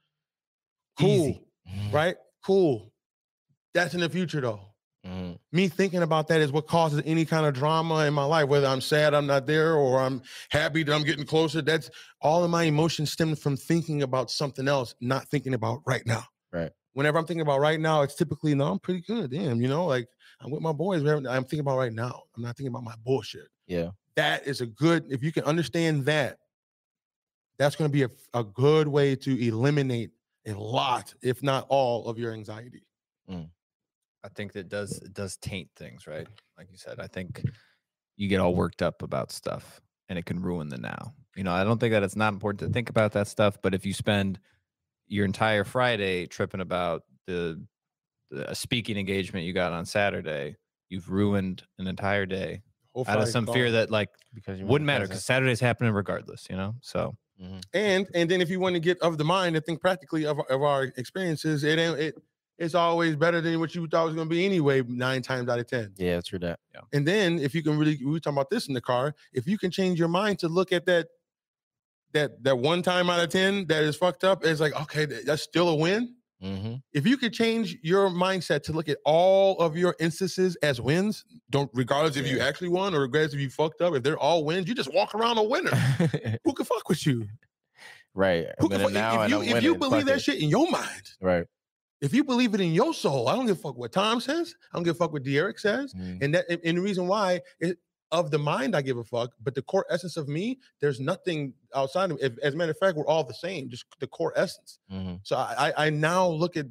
[0.97, 1.41] Cool, Easy.
[1.91, 2.15] right?
[2.45, 2.92] Cool.
[3.73, 4.61] That's in the future though.
[5.05, 5.37] Mhm.
[5.51, 8.67] Me thinking about that is what causes any kind of drama in my life, whether
[8.67, 11.61] I'm sad I'm not there or I'm happy that I'm getting closer.
[11.61, 11.89] That's
[12.21, 16.23] all of my emotions stem from thinking about something else, not thinking about right now.
[16.53, 16.71] Right.
[16.93, 19.31] Whenever I'm thinking about right now, it's typically no, I'm pretty good.
[19.31, 20.07] Damn, you know, like
[20.39, 21.03] I'm with my boys.
[21.03, 22.23] I'm thinking about right now.
[22.37, 23.47] I'm not thinking about my bullshit.
[23.67, 23.89] Yeah.
[24.15, 26.37] That is a good, if you can understand that,
[27.57, 28.09] that's going to be a,
[28.39, 30.11] a good way to eliminate
[30.45, 32.85] a lot, if not all, of your anxiety.
[34.23, 36.27] I think that does it does taint things, right?
[36.57, 37.43] Like you said, I think
[38.17, 41.15] you get all worked up about stuff and it can ruin the now.
[41.35, 43.73] You know, I don't think that it's not important to think about that stuff, but
[43.75, 44.39] if you spend
[45.07, 47.65] your entire Friday tripping about the,
[48.31, 50.57] the a speaking engagement you got on Saturday,
[50.89, 52.63] you've ruined an entire day
[52.93, 55.23] Whole out of Friday's some fear that like Because you wouldn't matter because.
[55.25, 56.75] Saturday's happening regardless, you know?
[56.81, 57.65] So Mhm.
[57.73, 60.39] and and then if you want to get of the mind and think practically of,
[60.49, 62.15] of our experiences, it ain't it
[62.63, 64.81] it's always better than what you thought it was going to be anyway.
[64.87, 65.93] Nine times out of ten.
[65.97, 66.59] Yeah, that's true that.
[66.73, 66.81] Yeah.
[66.93, 69.13] And then if you can really, we were talking about this in the car.
[69.33, 71.07] If you can change your mind to look at that,
[72.13, 75.41] that that one time out of ten that is fucked up, it's like okay, that's
[75.41, 76.15] still a win.
[76.41, 80.79] hmm If you could change your mindset to look at all of your instances as
[80.79, 84.17] wins, don't regardless if you actually won or regardless if you fucked up, if they're
[84.17, 85.71] all wins, you just walk around a winner.
[86.43, 87.27] Who can fuck with you?
[88.13, 88.45] right.
[88.59, 90.21] Who can fuck, now if and you I'm if you believe that it.
[90.21, 91.45] shit in your mind, Right.
[92.03, 94.53] If you believe it in your soul, I don't give a fuck what Tom says.
[94.71, 95.93] I don't give a fuck what De'Eric says.
[95.93, 96.21] Mhm.
[96.21, 97.79] And that and- the reason why it
[98.11, 101.55] of the mind I give a fuck, but the core essence of me, there's nothing
[101.73, 104.33] outside of if, as a matter of fact, we're all the same, just the core
[104.35, 104.77] essence.
[104.91, 105.19] Mhm.
[105.23, 106.67] So I I, I now look at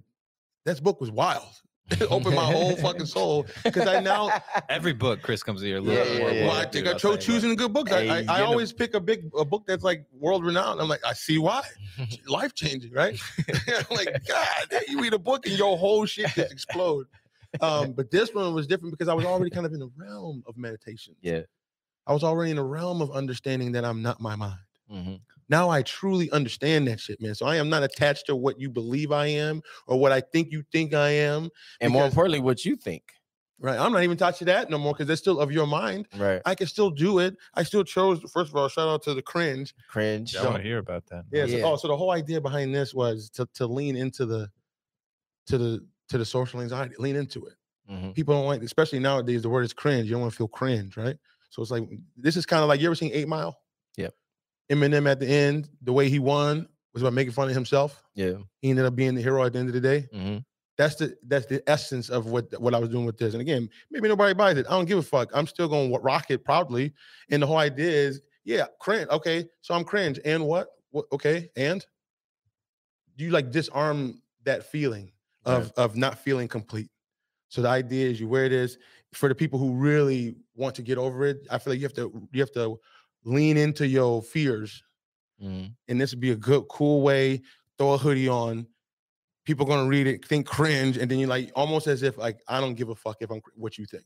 [0.64, 1.60] this book was wild.
[1.90, 5.80] It opened my whole fucking soul because I now every book Chris comes to your
[5.80, 6.42] Yeah, little yeah, more yeah.
[6.46, 7.90] well, I world, think I I'll chose tell you choosing good books.
[7.90, 8.42] Hey, I, I, I get 'em.
[8.44, 10.80] always pick a big a book that's like world renowned.
[10.80, 11.62] I'm like, I see why.
[12.26, 13.20] Life changing, right?
[13.48, 14.46] I'm like, God,
[14.88, 17.06] you read a book and your whole shit just explode.
[17.60, 20.42] Um, but this one was different because I was already kind of in the realm
[20.46, 21.14] of meditation.
[21.20, 21.42] Yeah.
[22.06, 24.58] I was already in the realm of understanding that I'm not my mind.
[24.90, 25.14] hmm
[25.52, 27.34] Now I truly understand that shit, man.
[27.34, 30.50] So I am not attached to what you believe I am or what I think
[30.50, 31.50] you think I am.
[31.82, 33.02] And more importantly, what you think.
[33.60, 33.78] Right.
[33.78, 36.08] I'm not even attached to that no more because that's still of your mind.
[36.16, 36.40] Right.
[36.46, 37.36] I can still do it.
[37.52, 39.74] I still chose, first of all, shout out to the cringe.
[39.88, 40.32] Cringe.
[40.34, 41.26] Yeah, I want to hear about that.
[41.30, 41.44] Yeah.
[41.44, 41.64] So, Yeah.
[41.66, 44.48] oh, so the whole idea behind this was to, to lean into the
[45.48, 47.54] to the to the social anxiety, lean into it.
[47.90, 48.14] Mhm.
[48.14, 50.06] People don't like, especially nowadays, the word is cringe.
[50.06, 51.18] You don't want to feel cringe, right?
[51.50, 51.86] So it's like
[52.16, 53.61] this is kind of like you ever seen Eight Mile?
[54.70, 58.02] Eminem at the end, the way he won was about making fun of himself.
[58.14, 58.34] Yeah.
[58.60, 60.08] He ended up being the hero at the end of the day.
[60.12, 60.38] hmm
[60.76, 63.34] That's the that's the essence of what what I was doing with this.
[63.34, 64.66] And again, maybe nobody buys it.
[64.66, 65.30] I don't give a fuck.
[65.34, 66.92] I'm still going to rock it proudly.
[67.30, 69.08] And the whole idea is, yeah, cringe.
[69.10, 70.18] Okay, so I'm cringe.
[70.24, 70.68] And what?
[70.90, 71.06] What?
[71.12, 71.84] Okay, and
[73.16, 75.12] do you like disarm that feeling
[75.44, 76.90] of of not feeling complete?
[77.48, 78.78] So the idea is you wear this
[79.12, 81.46] for the people who really want to get over it.
[81.50, 82.80] I feel like you have to you have to
[83.24, 84.82] lean into your fears
[85.40, 87.40] hmm and this would be a good, cool way.
[87.76, 88.66] Throw a hoodie on.
[89.44, 92.60] People gonna read it, think cringe, and then you're like almost as if like I
[92.60, 94.04] don't give a fuck if I'm what you think,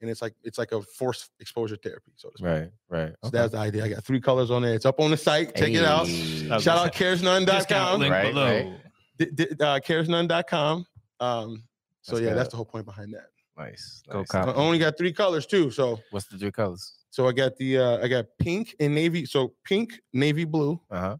[0.00, 2.12] and it's like it's like a forced exposure therapy.
[2.16, 2.46] So, to speak.
[2.46, 2.70] Right.
[2.88, 3.12] Right.
[3.22, 3.84] so that's the idea.
[3.84, 4.72] I got three colors on there.
[4.74, 5.54] It's up on the site.
[5.54, 6.06] Check it out.
[6.06, 8.00] Shout out Discount caresnone.com.
[8.00, 8.44] link Right, below.
[8.46, 8.72] right.
[9.18, 10.86] D- d- uh, caresnone.com.
[11.20, 11.64] Um,
[12.00, 13.26] so That's yeah, that's the whole point behind that.
[13.60, 14.02] Nice.
[14.08, 14.28] Go nice.
[14.28, 14.48] cop.
[14.48, 15.70] I only got three colors too.
[15.70, 16.94] So What's the three colors?
[17.10, 19.24] so I got the uh, I got pink and navy.
[19.26, 21.16] So pink, navy blue, Uh huh.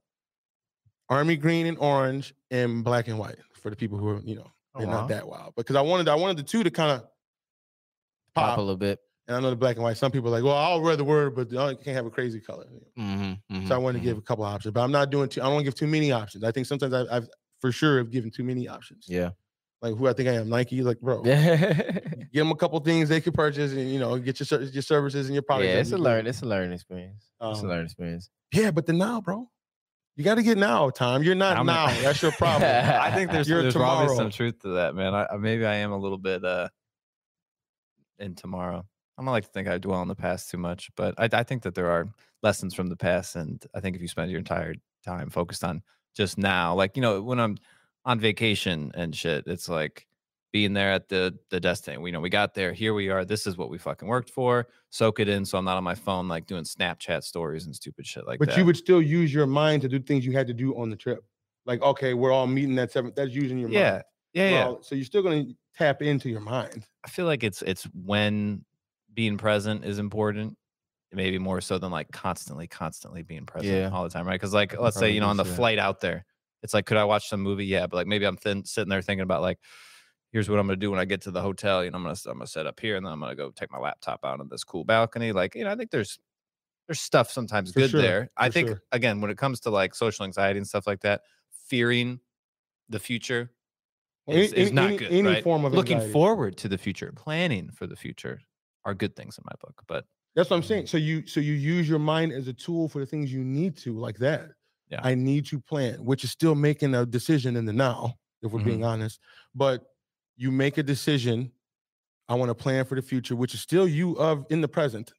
[1.09, 4.51] army green and orange, and black and white for the people who are you know
[4.74, 5.01] Oh, they're wow.
[5.01, 5.55] not that wild.
[5.57, 7.01] Because I wanted I wanted the two to kind of
[8.34, 8.59] Pop pop.
[8.59, 9.01] a little bit.
[9.26, 9.97] And I know the black and white.
[9.97, 12.41] Some people are like, well, I'll wear the word, but I can't have a crazy
[12.41, 12.66] color.
[12.99, 13.66] Mm-hmm.
[13.66, 15.41] So I wanted to give a couple options, but I'm not doing too.
[15.41, 16.43] I don't want to give too many options.
[16.45, 17.28] I think sometimes I've, I've
[17.61, 19.07] for sure have given too many options.
[19.09, 19.30] Yeah.
[19.83, 20.83] Like who I think I am, Nike.
[20.83, 21.64] Like bro, Yeah.
[22.33, 25.26] give them a couple things they could purchase, and you know, get your your services
[25.26, 25.68] and your products.
[25.68, 25.78] yeah.
[25.81, 26.26] It's a learn.
[26.26, 27.31] It's a learning experience.
[27.41, 28.28] it's a Um, learning experience.
[28.53, 29.49] Yeah, but the now, bro,
[30.16, 30.91] you got to get now.
[30.91, 31.87] Tom, you're not How now.
[32.03, 32.70] That's your problem.
[33.01, 35.14] I think there's, You're there's probably some truth to that, man.
[35.14, 36.68] I, I- maybe I am a little bit uh
[38.18, 38.85] in tomorrow.
[39.18, 41.43] I don't like to think I dwell on the past too much, but I, I
[41.43, 42.09] think that there are
[42.43, 44.74] lessons from the past, and I think if you spend your entire
[45.05, 45.83] time focused on
[46.16, 47.57] just now, like you know, when I'm
[48.05, 50.07] on vacation and shit, it's like
[50.53, 52.03] being there at the the destination.
[52.03, 52.73] We know we got there.
[52.73, 53.25] Here we are.
[53.25, 54.67] This is what we fucking worked for.
[54.91, 58.07] Soak it in, so I'm not on my phone like doing Snapchat stories and stupid
[58.07, 58.59] shit like But that.
[58.59, 60.97] you would still use your mind to do things you had to do on the
[60.97, 61.25] trip.
[61.67, 63.13] Like, okay, we're all meeting at seven.
[63.15, 64.03] That's using your yeah, mind.
[64.33, 64.65] yeah, yeah.
[64.67, 65.45] Well, so you're still gonna
[65.77, 66.85] tap into your mind.
[67.05, 68.65] I feel like it's it's when
[69.15, 70.57] being present is important,
[71.13, 73.91] maybe more so than like constantly, constantly being present Yeah.
[73.91, 74.35] all the time, right?
[74.41, 76.25] Because like let's say you know on the flight out there,
[76.63, 77.67] it's like could I watch some movie?
[77.67, 79.59] Yeah, but like maybe I'm thin, sitting there thinking about like
[80.33, 81.85] here's what I'm gonna do when I get to the hotel.
[81.85, 83.73] You know, I'm gonna I'm gonna set up here and then I'm gonna go take
[83.73, 85.33] my laptop out on this cool balcony.
[85.33, 86.19] Like you know, I think there's
[86.89, 88.31] there's stuff sometimes For good sure, there.
[88.37, 88.83] I for think sure.
[88.93, 91.23] again when it comes to like social anxiety and stuff like that,
[91.69, 92.21] fearing
[92.89, 93.51] the future
[94.29, 95.13] Any- is, is not any- good.
[95.13, 95.43] any right?
[95.45, 96.13] form of looking anxiety.
[96.13, 98.41] forward to the future, planning for the future
[98.85, 99.83] are good things in my book.
[99.87, 100.05] But
[100.35, 100.83] That's what I'm saying.
[100.83, 103.45] Um so you so you use your mind as a tool for the things you
[103.45, 104.51] need to, like that.
[104.91, 105.01] Yeah.
[105.05, 108.59] I need to plan, which is still making a decision in the now, if we're
[108.61, 108.68] Mm-hmm.
[108.68, 109.20] being honest.
[109.55, 109.84] But
[110.36, 111.53] you make a decision.
[112.28, 115.12] I want to plan for the future, which is still you of in the present.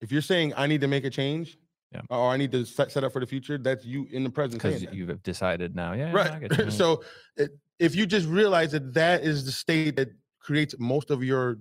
[0.00, 1.58] If you're saying I need to make a change,
[1.92, 2.02] Yeah.
[2.10, 4.62] or I need to set, set up for the future, that's you in the present.
[4.62, 7.02] because you've decided now, yeah, yeah, right so
[7.36, 10.08] it, if you just realize that that is the state that
[10.40, 11.58] creates most of your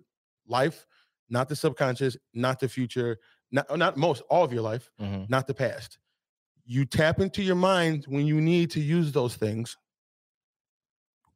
[0.47, 0.86] life
[1.30, 3.18] not the subconscious not the future
[3.51, 5.30] not, not most all of your life Mhm.
[5.30, 5.97] not the past
[6.68, 9.78] you tap into your mind when you need to use those things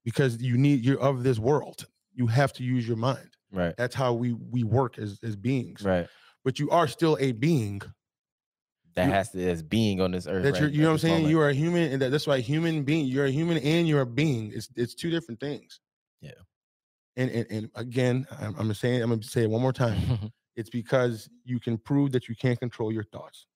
[0.04, 3.76] because you need you're of this world you have to use your mind Right.
[3.78, 6.08] that's how we we work as as beings Right.
[6.44, 7.82] but you are still a being
[8.96, 10.44] That You- has to as being on this earth.
[10.44, 11.14] that right, you're, you know what I'm saying?
[11.24, 11.32] moment.
[11.32, 13.06] You are a human, and that, that's why human being.
[13.06, 14.52] You're a human and you're a being.
[14.54, 15.80] It's it's two different things.
[16.20, 16.32] Yeah.
[17.16, 19.98] And and, and again, I'm, I'm saying I'm gonna say it one more time.
[20.58, 23.48] it's because you can prove that you can't control your thoughts.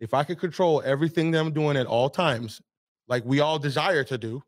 [0.00, 2.60] If I could control everything that I'm doing at all times,
[3.08, 4.42] like we all desire to do,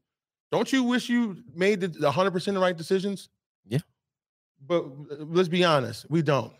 [0.52, 3.28] don't you wish you made the 100 percent the right decisions?
[3.66, 3.78] Yeah.
[4.66, 4.84] But
[5.30, 6.52] let's be honest, we don't.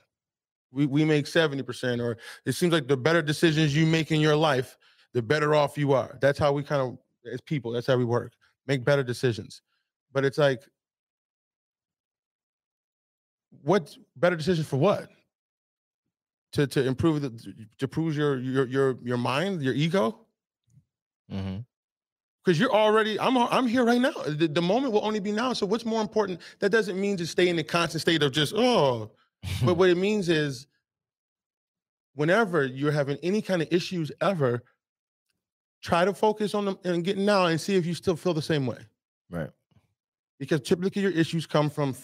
[0.72, 2.16] We we make 70 percent, or
[2.47, 4.76] it seems like the better decisions you make in your life,
[5.12, 6.16] the better off you are.
[6.20, 6.99] That's how we kind of,
[7.32, 8.32] as people, that's how we work.
[8.66, 9.62] Make better decisions.
[10.12, 10.62] But it's like,
[13.62, 15.09] what better decisions for what?
[16.53, 17.30] To to improve the
[17.78, 20.26] to improve your your your your mind, your ego,
[21.30, 21.64] Mhm.
[22.44, 23.20] because you're already.
[23.20, 24.11] I'm I'm here right now.
[24.26, 25.53] The, the moment will only be now.
[25.53, 26.40] So what's more important?
[26.59, 29.12] That doesn't mean to stay in the constant state of just oh.
[29.64, 30.66] But what it means is,
[32.14, 34.62] whenever you're having any kind of issues ever,
[35.82, 38.42] try to focus on them and get now and see if you still feel the
[38.42, 38.78] same way.
[39.30, 39.51] right.
[40.40, 41.94] Because typically your issues come from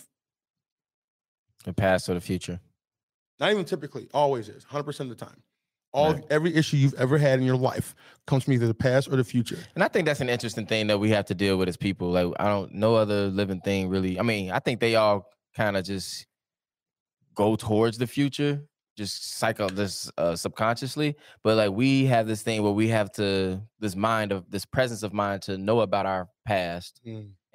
[1.65, 2.61] The past or the future.
[3.41, 5.43] Not even typically, always is 100% of the time.
[5.93, 6.25] All Right.
[6.31, 7.95] every issue you've ever had in your life
[8.27, 9.59] comes from either the past or the future.
[9.75, 12.11] And I think that's an interesting thing that we have to deal with as people.
[12.11, 14.19] Like I don't no other living thing really.
[14.19, 16.27] I mean, I think they all kind of just
[17.35, 18.67] go towards the future,
[18.97, 21.17] just cycle this uh, subconsciously.
[21.43, 25.03] But like we have this thing where we have to this mind of this presence
[25.03, 27.01] of mind to know about our past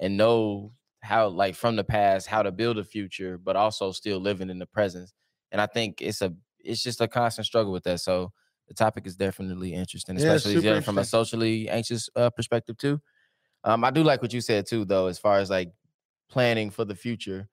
[0.00, 4.18] and know how like from the past how to build a future, but also still
[4.18, 5.10] living in the present.
[5.52, 8.00] And I think it's a it's just a constant struggle with that.
[8.00, 8.32] So
[8.66, 13.00] the topic is definitely interesting, especially yeah, from a socially anxious uh, perspective too.
[13.64, 15.72] Um, I do like what you said too, though, as far as like
[16.28, 17.48] planning for the future.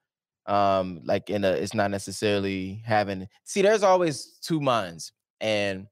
[0.45, 3.27] Um, like in a, it's not necessarily having.
[3.43, 5.85] See, there's always two minds, and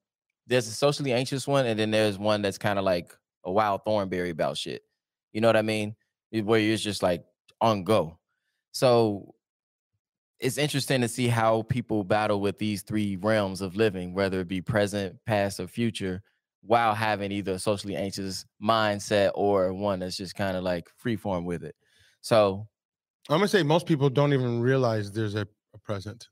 [0.48, 3.82] there's a socially anxious one, and then there's one that's kind of like a wild
[3.86, 4.82] thornberry about shit.
[5.34, 5.96] You know what I mean?
[6.32, 7.24] Where you're just like
[7.62, 8.18] on go.
[8.72, 9.36] So
[10.40, 14.48] it's interesting to see how people battle with these three realms of living, whether it
[14.48, 16.22] be present, past, or future,
[16.62, 21.46] while having either a socially anxious mindset or one that's just kind of like freeform
[21.46, 21.76] with it.
[22.22, 22.68] So
[23.30, 26.28] I'm gonna say most people don't even realize there's a, a present.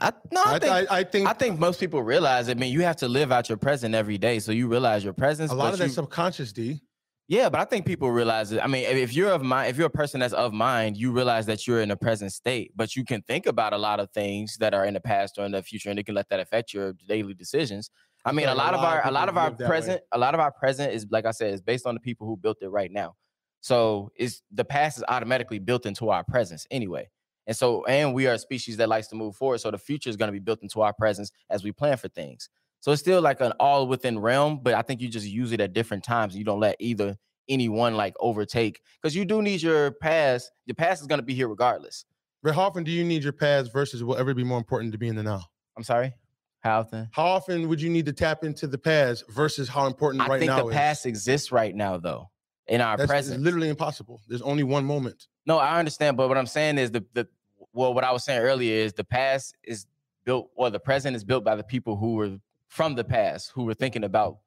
[0.00, 2.48] I no, I, I, think I, I think I think most people realize.
[2.48, 5.12] I mean, you have to live out your present every day, so you realize your
[5.12, 5.52] presence.
[5.52, 6.80] a lot of that subconscious D.
[7.26, 8.60] Yeah, but I think people realize it.
[8.62, 11.46] I mean, if- you're of mind, if you're a person that's of mind, you realize
[11.46, 14.58] that you're in a present state, but you can think about a lot of things
[14.58, 16.74] that are in the past or in the future, and it can let that affect
[16.74, 17.90] your daily decisions.
[18.26, 19.66] I mean, a like a lot of lot our a lot of our that way.
[19.68, 22.26] present, a lot of our present is like I said, is based on the people
[22.26, 23.14] who built it right now.
[23.60, 27.08] So it's the past is automatically built into our presence anyway.
[27.46, 29.58] And so, and we are a species that likes to move forward.
[29.58, 32.08] So the future is going to be built into our presence as we plan for
[32.08, 32.48] things.
[32.84, 35.60] So it's still like an all within realm, but I think you just use it
[35.62, 36.36] at different times.
[36.36, 37.16] You don't let either
[37.48, 40.52] anyone like overtake because you do need your past.
[40.66, 42.04] Your past is going to be here regardless.
[42.42, 44.98] But how often do you need your past versus will ever be more important to
[44.98, 45.40] be in the now?
[45.78, 46.12] I'm sorry.
[46.60, 47.08] How often?
[47.12, 50.40] How often would you need to tap into the past versus how important I right
[50.40, 50.74] think the is?
[50.74, 52.28] past exists right now, though,
[52.66, 53.40] in our That's present.
[53.42, 54.20] literally impossible.
[54.28, 55.26] There's only one moment.
[55.46, 57.28] No, I understand, but what I'm saying is the the
[57.72, 59.86] well, what I was saying earlier is the past is
[60.26, 62.38] built or the present is built by the people who were
[62.74, 64.38] from the past who were thinking about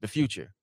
[0.00, 0.54] the future.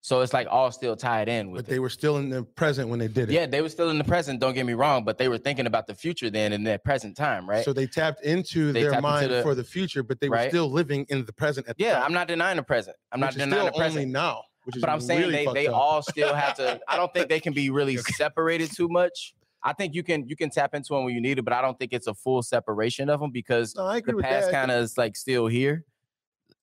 [0.00, 1.80] So it's like all still tied in with But they it.
[1.80, 3.32] were still in the present when they did it.
[3.32, 4.38] Yeah, they were still in the present.
[4.40, 7.16] Don't get me wrong, but they were thinking about the future then in that present
[7.16, 7.64] time, right?
[7.64, 10.28] So they tapped into They their tapped into mind the- for the future, but they
[10.28, 10.50] were right?
[10.50, 12.96] still living in the present at the yeah, I'm not denying the present.
[13.10, 14.12] I'm not denying the still only present.
[14.12, 14.42] now.
[14.62, 15.74] Which is But I'm saying really they they up.
[15.74, 16.78] all still have to.
[16.86, 19.34] I don't think they can be really separated too much.
[19.64, 21.60] I think you can you can tap into them when you need it, but I
[21.60, 24.96] don't think it's a full separation of them because No, the past kind of is
[24.96, 25.84] like still here.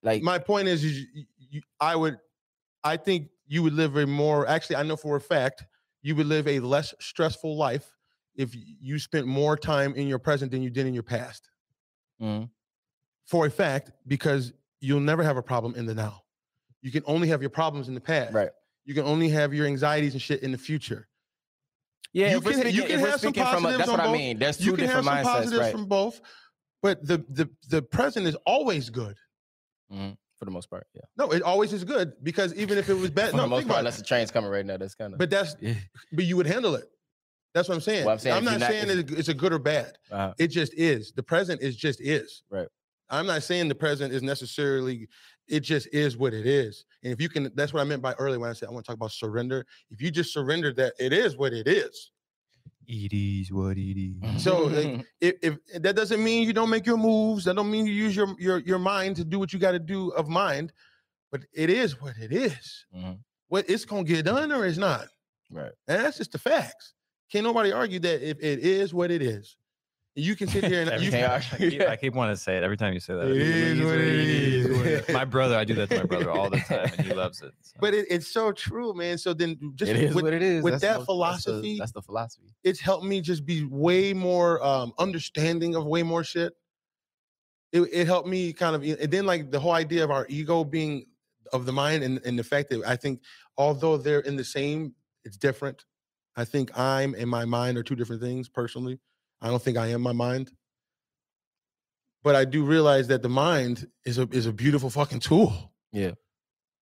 [0.05, 1.05] Like My point is, you,
[1.49, 2.17] you, I would,
[2.83, 4.47] I think you would live a more.
[4.47, 5.65] Actually, I know for a fact
[6.03, 7.91] you would live a less stressful life
[8.35, 11.49] if you spent more time in your present than you did in your past.
[12.21, 12.49] Mhm.
[13.25, 16.21] For a fact, because you'll never have a problem in the now.
[16.81, 18.33] You can only have your problems in the past.
[18.33, 18.51] right.
[18.87, 21.07] You can only have your anxieties and shit in the future.
[22.13, 24.37] Yeah, You can- you can have some speaking from a, positives that's what I mean.
[24.37, 25.71] There's you two can have different some mindsets, positives right?
[25.71, 26.21] from both,
[26.83, 29.17] but the the the present is always good.
[29.91, 30.17] Mhm.
[30.37, 31.01] For the most part, yeah.
[31.17, 33.59] No, it always is good because even if it was bad, For no, the most
[33.61, 35.19] part, about unless the train's coming right now, that's kind of.
[35.19, 35.55] But that's
[36.11, 36.85] but you would handle it.
[37.53, 38.03] That's what I'm saying.
[38.05, 39.97] Well, I'm saying if not not- saying if- it's it's a good or bad.
[40.11, 40.33] Uh-huh.
[40.37, 41.13] It just is.
[41.13, 42.43] The present is just is.
[42.49, 42.67] Right.
[43.09, 45.07] I'm not saying the present is necessarily.
[45.47, 46.85] It just is what it is.
[47.03, 48.83] And if you can, that's what I meant by earlier when I said I want
[48.83, 49.63] to talk about surrender.
[49.91, 52.11] If you just surrender that it is what it is.
[52.87, 54.43] It is what it is.
[54.43, 57.85] So, like, if, if that doesn't mean you don't make your moves, that don't mean
[57.85, 60.71] you use your your your mind to do what you got to do of mind,
[61.31, 62.85] but it is what it is.
[62.95, 63.19] Mhm.
[63.47, 65.07] What it's gonna get done or it's not.
[65.51, 65.71] Right.
[65.87, 66.93] And that's just the facts.
[67.31, 69.57] Can't nobody argue that if it is what it is.
[70.17, 72.63] You can sit here and you can, I- keep, I keep wanting to say it
[72.63, 73.27] every time you say that.
[73.27, 75.09] It is what it is.
[75.13, 77.53] My brother, I do that to my brother all the time, and he loves it.
[77.61, 77.75] so.
[77.81, 79.17] but it, it's so true, man.
[79.17, 80.63] So then just it is with, what it is.
[80.63, 82.47] with That's that the- that's the- philosophy- that's the philosophy.
[82.63, 86.53] it's helped me just be way more um understanding of way more shit.
[87.73, 90.63] It, it helped me kind of and then like the whole idea of our ego
[90.63, 91.07] being
[91.51, 93.21] of the mind and, and the fact that I think
[93.57, 94.93] although they're in the same,
[95.25, 95.83] it's different.
[96.37, 98.99] I think I'm and my mind are two different things personally.
[99.41, 100.51] I don't think I am my mind.
[102.23, 105.73] But I do realize that the mind is a is a beautiful fucking tool.
[105.91, 106.11] Yeah.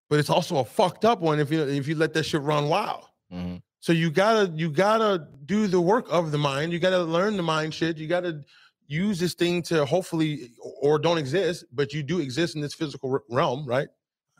[0.09, 2.69] But it's also a fucked up one if you if you let that shit run
[2.69, 3.05] wild.
[3.31, 3.61] Mhm.
[3.79, 6.71] So you gotta you gotta do the work of the mind.
[6.71, 7.97] You gotta learn the mind shit.
[7.97, 8.41] You gotta
[8.87, 10.51] use this thing to hopefully
[10.81, 13.89] or don't exist, but you do exist in this physical realm, right?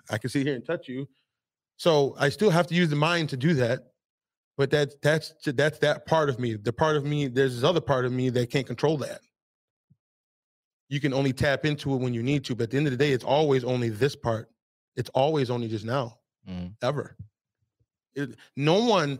[0.09, 1.07] I can see here and touch you.
[1.77, 3.92] So I still have to use the mind to do that.
[4.57, 6.55] But that's that's that's that part of me.
[6.55, 9.21] The part of me, there's this other part of me that can't control that.
[10.89, 12.91] You can only tap into it when you need to, but at the end of
[12.91, 14.49] the day, it's always only this part.
[14.95, 16.75] It's always only just now Mhm.
[16.83, 17.17] ever.
[18.13, 19.19] It- no one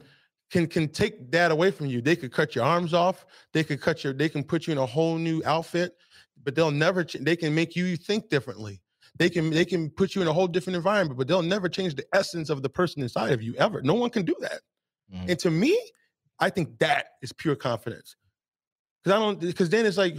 [0.51, 1.99] can can take that away from you.
[1.99, 3.25] They could cut your arms off.
[3.53, 4.13] They could cut your.
[4.13, 5.97] They can put you in a whole new outfit,
[6.43, 7.03] but they'll never.
[7.03, 8.84] ch- They can make you think differently.
[9.17, 11.95] They can they can put you in a whole different environment, but they'll never change
[11.95, 13.81] the essence of the person inside of you ever.
[13.81, 14.61] No one can do that.
[15.12, 15.30] Mhm.
[15.30, 15.80] And to me,
[16.39, 18.16] I think that is pure confidence.
[19.04, 19.39] Because I don't.
[19.39, 20.16] Because then it's like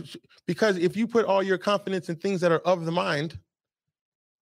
[0.47, 3.39] because if you put all your confidence in things that are of the mind,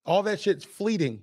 [0.05, 1.23] all that shit's fleeting.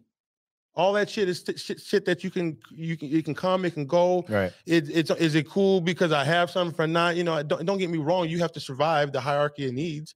[0.75, 3.65] All that shit is st- shit, shit that you can you can it can come,
[3.65, 4.23] it can go.
[4.29, 4.53] Right.
[4.65, 7.17] It, it's is it cool because I have something for not?
[7.17, 8.29] You know, don't don't get me wrong.
[8.29, 10.15] You have to survive the hierarchy of needs.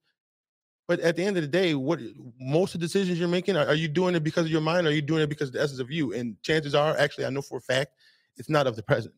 [0.87, 1.99] But at the end of the day, what
[2.39, 4.85] most of the decisions you're making are, are you doing it because of your mind?
[4.85, 6.13] Or are you doing it because of the essence of you?
[6.13, 7.93] And chances are, actually, I know for a fact,
[8.37, 9.13] it's not of the present.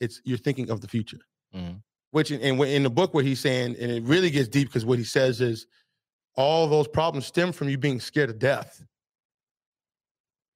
[0.00, 1.20] It's you're thinking of the future.
[1.54, 1.82] Mhm.
[2.12, 4.84] Which in, in in the book, what he's saying, and it really gets deep because
[4.84, 5.66] what he says is,
[6.36, 8.84] all those problems stem from you being scared of death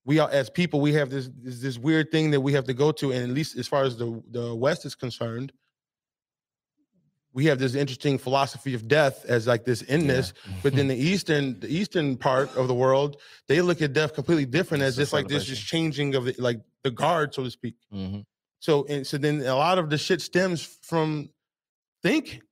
[0.06, 2.74] we are as people we have this, this this weird thing that we have to
[2.74, 5.52] go to and at least as far as the the west is concerned
[7.32, 10.32] we have this interesting philosophy of death as like this inness
[10.62, 14.46] but then the eastern the eastern part of the world they look at death completely
[14.46, 17.50] different as It's just like this just changing of the, like the guard so to
[17.50, 18.24] speak Mhm.
[18.60, 21.30] so and so then a lot of the shit stems from
[22.02, 22.42] thinking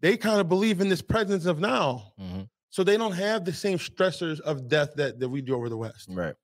[0.00, 2.48] they kind of believe in this presence of now Mhm.
[2.70, 5.76] so they don't have the same stressors of death that, that we do over the
[5.76, 6.34] west Right.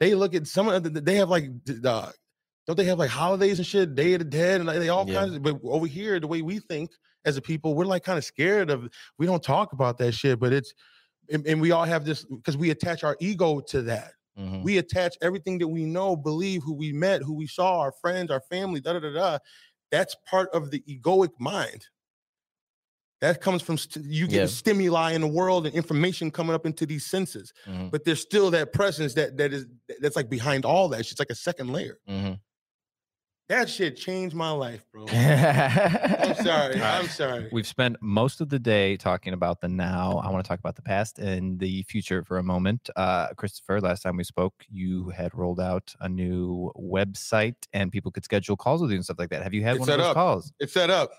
[0.00, 1.50] they look at some of the, they have like
[1.84, 2.10] uh,
[2.66, 5.08] don't they have like holidays and shit, Day of the Dead, and like, they all
[5.08, 5.20] Yeah.
[5.20, 5.42] kinds of.
[5.44, 6.90] But over here, the way we think
[7.24, 8.88] as a people, we're like kind of scared of.
[9.20, 10.72] We don't talk about that shit, but it's
[11.30, 14.14] and, and we all have this because we attach our ego to that.
[14.38, 14.62] Mhm.
[14.62, 18.30] We attach everything that we know, believe, who we met, who we saw, our friends,
[18.30, 19.38] our family, da da da da.
[19.90, 21.86] That's part of the egoic mind.
[23.22, 24.46] That comes from st- you get Yeah.
[24.46, 27.52] stimuli in the world and information coming up into these senses.
[27.66, 29.66] Mhm, But there's still that presence that that is
[30.00, 31.00] that's like behind all that.
[31.00, 31.98] It's like a second layer.
[32.08, 32.40] mhm.
[33.48, 35.06] That shit changed my life, bro.
[35.08, 35.14] I'm
[36.30, 36.82] I'm sorry.
[36.82, 37.48] I'm sorry.
[37.52, 40.18] We've spent most of the day talking about the now.
[40.18, 42.90] I want to talk about the past and the future for a moment.
[42.96, 48.10] Uh, Christopher, last time we spoke, you had rolled out a new website and people
[48.10, 49.44] could schedule calls with you and stuff like that.
[49.44, 50.14] Have you had It's one of set those up.
[50.14, 50.52] calls?
[50.58, 51.10] It's set up.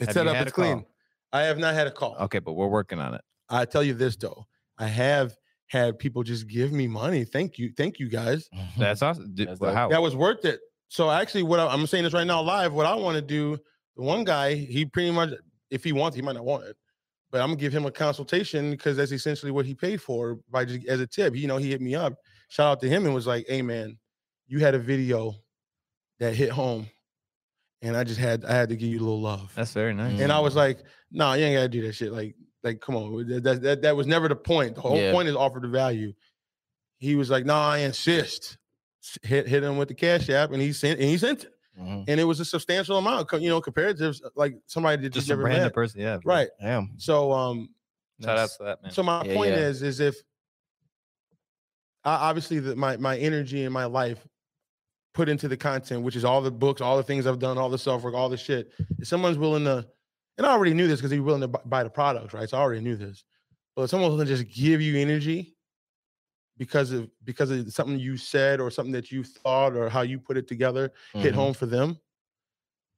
[0.00, 0.36] It's Have set up.
[0.38, 0.64] It's a call?
[0.64, 0.86] clean.
[1.32, 2.16] I have not had a call.
[2.22, 3.20] Okay, but we're working on it.
[3.48, 4.46] I tell you this though.
[4.76, 5.36] I have
[5.68, 7.24] had people just give me money.
[7.24, 7.70] Thank you.
[7.76, 8.48] Thank you guys.
[8.76, 9.32] That's awesome.
[9.36, 9.88] That's well, how?
[9.88, 10.58] That was worth it.
[10.88, 12.72] So actually, what I, I'm saying this right now live.
[12.72, 13.58] What I want to do,
[13.96, 15.30] the one guy, he pretty much,
[15.70, 16.76] if he wants, he might not want it,
[17.30, 20.64] but I'm gonna give him a consultation because that's essentially what he paid for by
[20.64, 21.34] just as a tip.
[21.34, 22.14] You know, he hit me up.
[22.48, 23.98] Shout out to him and was like, "Hey man,
[24.46, 25.34] you had a video
[26.20, 26.86] that hit home,
[27.82, 30.20] and I just had I had to give you a little love." That's very nice.
[30.20, 30.78] and I was like,
[31.10, 32.12] "No, you ain't gotta do that shit.
[32.12, 34.76] Like, like come on, that that, that, was never the point.
[34.76, 35.10] The whole Yeah.
[35.12, 36.12] point is offer the value."
[36.98, 38.56] He was like, "No, I insist."
[39.06, 41.50] S- Hit hit him with the cash app, and he sent and he sent it,
[41.78, 42.04] Mhm.
[42.08, 43.30] and it was a substantial amount.
[43.34, 45.74] You know, compared to like somebody that Just you a random met.
[45.74, 46.00] person.
[46.00, 46.18] Yeah.
[46.24, 46.48] right?
[46.60, 46.94] Damn.
[46.98, 47.68] So, um,
[48.22, 48.92] Shout out to that man.
[48.92, 49.58] so my Yeah, point yeah.
[49.68, 50.16] is, is if
[52.04, 54.26] I, obviously that my my energy and my life
[55.14, 57.70] put into the content, which is all the books, all the things I've done, all
[57.70, 58.70] the self work, all the shit.
[58.98, 59.86] If someone's willing to,
[60.38, 62.48] and I already knew this because he's willing to buy the products, right?
[62.48, 63.24] So I already knew this.
[63.74, 65.55] But if someone's willing to just give you energy
[66.58, 70.18] because of because of something you said or something that you thought or how you
[70.18, 71.36] put it together, hit Mhm.
[71.36, 71.98] home for them.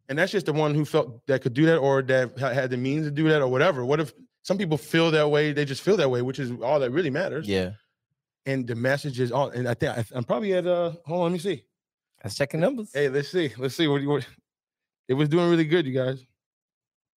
[0.08, 2.76] And that's just the one who felt that could do that or that had the
[2.76, 3.84] means to do that or whatever.
[3.84, 5.52] What if some people feel that way?
[5.52, 7.46] They just feel that way, which is all that really matters.
[7.46, 7.72] Yeah.
[8.46, 9.50] And the message is all.
[9.50, 10.92] And I think I, I'm probably at uh.
[11.04, 11.64] Hold on, let me see.
[12.24, 12.90] Let's check the numbers.
[12.94, 13.52] Hey, let's see.
[13.58, 14.08] Let's see what you.
[14.08, 14.26] What,
[15.08, 16.24] it was doing really good, you guys.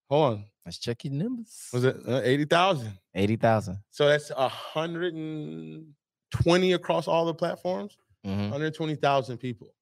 [0.10, 0.46] Hold on.
[0.66, 1.70] Let's check your numbers.
[1.74, 2.92] Was it uh, eighty thousand?
[3.16, 3.78] eighty thousand?
[3.92, 5.88] So that's a hundred and
[6.32, 7.98] twenty across all the platforms.
[8.26, 8.50] Mm-hmm.
[8.50, 9.74] Hundred twenty thousand people.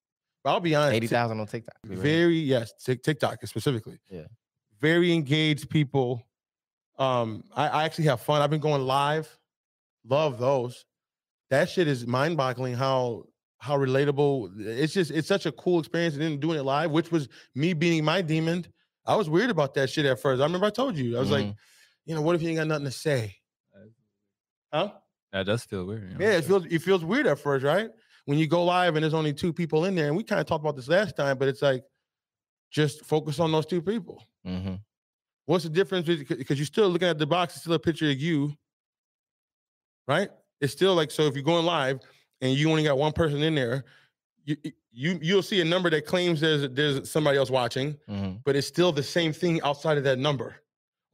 [0.44, 0.96] But I'll be honest.
[0.96, 1.76] Eighty Tik- on TikTok.
[1.86, 4.24] Very yes Tik- tiktok specifically Yeah.
[4.80, 6.24] very engaged people
[6.98, 9.38] um I, I actually have fun i've been going live
[10.06, 10.86] love those
[11.50, 13.24] that shit is mind-boggling how
[13.58, 17.10] how relatable it's just it's such a cool experience and then doing it live which
[17.12, 18.66] was me beating my demon
[19.06, 21.32] i was weird about that shit at first i remember i told you i was
[21.32, 21.56] like Mhm.
[22.06, 23.36] you know what if you ain't got nothing to say
[24.74, 24.92] huh
[25.32, 26.12] That does feel weird.
[26.12, 27.90] you know, yeah, it feels it feels weird at first, right?
[28.26, 30.48] When you go live and there's only two people in there, and we kind of
[30.48, 31.84] talked about this last time, but it's like
[32.72, 34.24] just focus on those two people.
[34.46, 34.80] Mhm.
[35.46, 36.06] What's the difference?
[36.08, 38.54] Because you're still looking at the box, it's still a picture of you,
[40.08, 40.30] right?
[40.62, 41.24] It's still like so.
[41.24, 42.00] If you're going live
[42.42, 43.86] and you only got one person in there,
[44.46, 44.58] you
[44.92, 48.42] you you'll see a number that claims there's there's somebody else watching, Mhm.
[48.44, 50.56] but it's still the same thing outside of that number.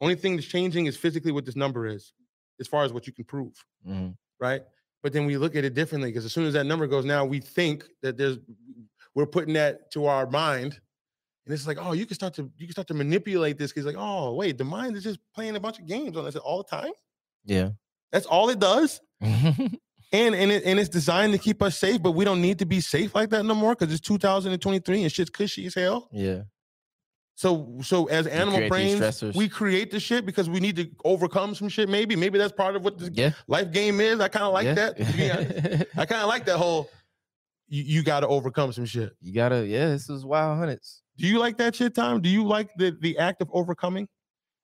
[0.02, 2.14] Only thing that's changing is physically what this number is,
[2.60, 3.54] as far as what you can prove
[3.88, 4.16] Mhm.
[4.40, 4.62] right?
[5.04, 7.26] But then we look at it differently because as soon as that number goes, now
[7.26, 8.38] we think that there's
[9.14, 10.80] we're putting that to our mind,
[11.46, 13.86] and it's like, oh, you can start to you can start to manipulate this because
[13.86, 16.58] like, oh, wait, the mind is just playing a bunch of games on us all
[16.58, 16.92] the time.
[17.46, 17.70] Yeah.
[18.12, 19.70] That's all it does, and
[20.12, 22.80] and it, and it's designed to keep us safe, but we don't need to be
[22.82, 26.10] safe like that no more because it's 2023 and shit's cushy as hell.
[26.12, 26.44] yeah.
[27.38, 31.68] So so as animal brains, we create the shit because we need to overcome some
[31.68, 31.90] shit.
[31.90, 33.32] Maybe maybe that's part of what the Yeah.
[33.48, 34.22] life game is.
[34.22, 34.74] I kind of like yeah.
[34.74, 35.88] that.
[35.98, 36.90] I kind of like that whole
[37.68, 39.12] you, you got to overcome some shit.
[39.22, 39.66] you gotta.
[39.68, 39.88] Yeah.
[39.90, 41.02] This is wild hundreds.
[41.18, 42.22] Do you like that shit, Tom?
[42.22, 44.08] Do you like the the act of overcoming,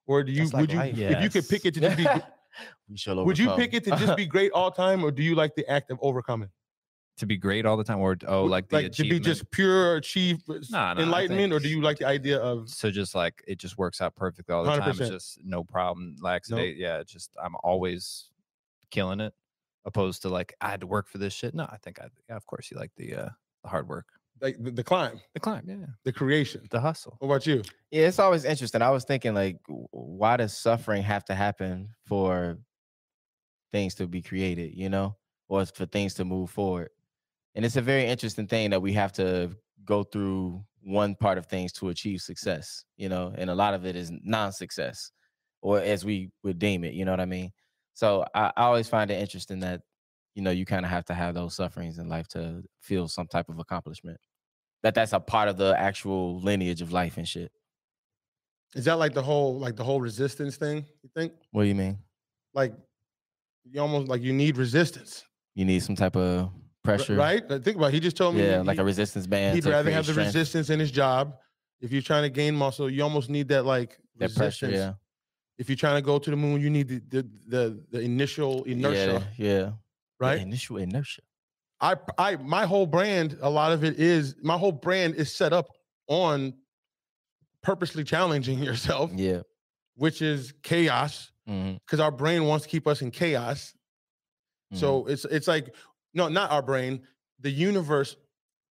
[0.07, 0.97] or do you That's like would you life.
[0.97, 2.05] if you could pick it to just be
[2.89, 5.35] we shall would you pick it to just be great all time, or do you
[5.35, 6.49] like the act of overcoming?
[7.21, 9.95] To be great all the time, or oh, Would- like the to be just pure
[9.95, 13.43] achieve Nah, nah, I enlightenment, or do you like the idea of so just like
[13.47, 14.89] it just works out perfectly all the time.
[14.89, 16.15] It's just no problem.
[16.21, 16.75] Laxity.
[16.77, 18.29] Yeah, it's just I'm always
[18.91, 19.33] killing it.
[19.85, 21.55] Opposed to like I had to work for this shit.
[21.55, 23.29] No, I think I yeah, of course you like the uh
[23.63, 24.05] the hard work.
[24.41, 25.85] like the, the climb, The climb, yeah.
[26.03, 26.67] the creation?
[26.69, 27.15] The hustle.
[27.19, 27.63] What about you?
[27.91, 28.81] Yeah, it's always interesting.
[28.81, 32.57] I was thinking, like, why does suffering have to happen for
[33.71, 35.15] things to be created, you know,
[35.47, 36.89] or for things to move forward?
[37.55, 41.45] And it's a very interesting thing that we have to go through one part of
[41.47, 45.11] things to achieve success, you know, and a lot of it is non success,
[45.61, 47.51] or as we would deem it, you know what I mean?
[47.93, 49.81] So I, I always find it interesting that,
[50.33, 53.27] you know, you kind of have to have those sufferings in life to feel some
[53.27, 54.17] type of accomplishment.
[54.81, 57.51] That that's a part of the actual lineage of life and shit.
[58.73, 60.85] Is that like the whole like the whole resistance thing?
[61.03, 61.99] You think What do you mean?
[62.53, 62.73] like
[63.69, 65.23] you almost like you need resistance,
[65.53, 66.49] You need some type of
[66.83, 67.47] pressure, right?
[67.47, 67.87] Think about.
[67.87, 67.93] It.
[67.93, 68.43] He just told me.
[68.43, 69.55] Yeah, he- like a resistance band.
[69.55, 70.27] He'd rather have the strength.
[70.27, 71.35] resistance in his job.
[71.79, 74.69] If you're trying to gain muscle, you almost need that like that pressure.
[74.69, 74.93] Yeah,
[75.57, 78.63] If you're trying to go to the moon, you need the the the, the initial
[78.63, 79.63] inertia, Yeah, yeah.
[79.63, 79.73] The
[80.19, 80.39] right?
[80.41, 81.21] Initial inertia.
[81.79, 85.53] I I my whole brand, a lot of it is my whole brand is set
[85.53, 85.69] up
[86.07, 86.53] on
[87.63, 89.41] purposely challenging yourself, Yeah.
[89.95, 91.77] which is chaos, mm-hmm.
[91.85, 93.73] because our brain wants to keep us in chaos.
[94.73, 95.11] So mm-hmm.
[95.11, 95.75] it's it's like
[96.13, 97.01] no, not our brain.
[97.39, 98.15] The universe,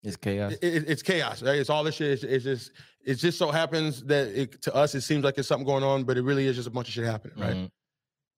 [0.04, 0.54] it's chaos.
[0.54, 1.42] i- i- it's chaos.
[1.42, 1.58] Right?
[1.60, 2.12] It's all this shit.
[2.12, 2.72] It's, it's just
[3.06, 6.04] it just so happens that it, to us it seems like there's something going on,
[6.04, 7.56] but it really is just a bunch of shit happening, right?
[7.56, 7.70] Mhm,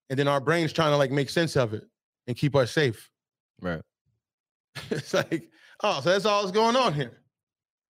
[0.10, 1.84] And then our brain's trying to like make sense of it
[2.28, 3.10] and keep us safe.
[3.62, 3.82] Right.
[4.92, 5.50] it's like,
[5.84, 7.18] oh, so that's all that's going on here.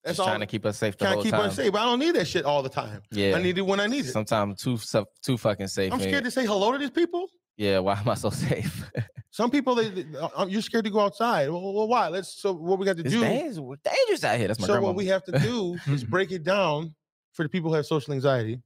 [0.06, 1.42] That's Just all trying to keep us safe the trying to keep time.
[1.50, 1.72] us safe.
[1.74, 3.02] But I don't need that shit all the time.
[3.12, 3.36] Yeah.
[3.36, 4.12] I need it when I need it.
[4.12, 4.78] Sometimes too
[5.22, 5.92] too fucking safe.
[5.92, 6.08] I'm man.
[6.08, 7.28] scared to say hello to these people.
[7.60, 7.80] Yeah.
[7.80, 8.90] Why am I so safe?
[9.32, 11.50] Some people, they, they- uh, you're scared to go outside.
[11.50, 12.08] Well, well, why?
[12.08, 12.42] Let's.
[12.42, 13.20] So what we got to it's do?
[13.22, 14.48] dangerous, dangerous out here.
[14.48, 14.88] That's my So grandma.
[14.88, 16.96] what we have to do is break it down
[17.34, 18.60] for the people who have social anxiety.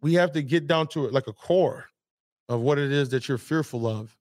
[0.00, 1.86] We have to get down to it like a core
[2.48, 4.16] of what it is that you're fearful of.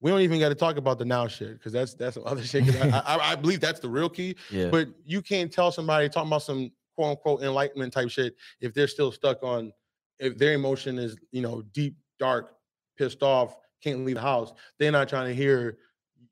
[0.00, 2.42] We don't even got to talk about the now shit because that's that's some other
[2.42, 2.64] shit.
[2.82, 4.34] I, I, I believe that's the real key.
[4.50, 4.68] yeah.
[4.68, 8.88] But you can't tell somebody talking about some quote unquote enlightenment type shit if they're
[8.88, 9.72] still stuck on
[10.18, 12.54] if their emotion is you know deep, dark,
[12.96, 14.52] pissed off, can't leave the house.
[14.78, 15.78] They're not trying to hear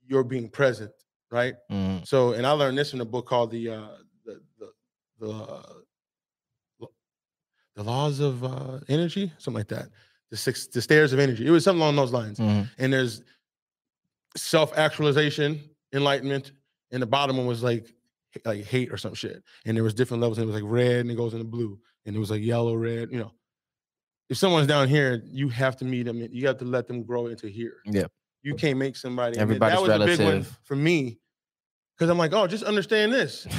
[0.06, 0.92] you're being present,
[1.30, 1.54] right?
[1.70, 3.88] Mhm, So, and I learned this in a book called the uh,
[4.24, 4.72] the the
[5.20, 5.72] the, uh,
[7.76, 9.88] the laws of uh, energy, something like that.
[10.30, 11.46] The six the stairs of energy.
[11.46, 12.38] It was something along those lines.
[12.38, 12.68] mhm.
[12.78, 13.22] And there's
[14.36, 15.60] self actualization,
[15.92, 16.52] enlightenment,
[16.92, 17.92] and the bottom one was like
[18.44, 19.42] like hate or some shit.
[19.64, 20.38] And there was different levels.
[20.38, 22.74] And it was like red, and it goes into blue, and it was like yellow,
[22.74, 23.10] red.
[23.10, 23.32] You know,
[24.30, 26.26] if someone's down here, you have to meet them.
[26.30, 27.78] You have to let them grow into here.
[27.84, 28.06] Yeah.
[28.42, 29.36] You can't make somebody.
[29.36, 31.18] Everybody's that was a big one for me
[31.98, 33.46] because I'm like, oh, just understand this.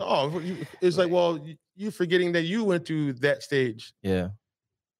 [0.00, 0.42] Oh,
[0.80, 1.46] it's like, well,
[1.76, 3.94] you're forgetting that you went through that stage.
[4.02, 4.30] yeah.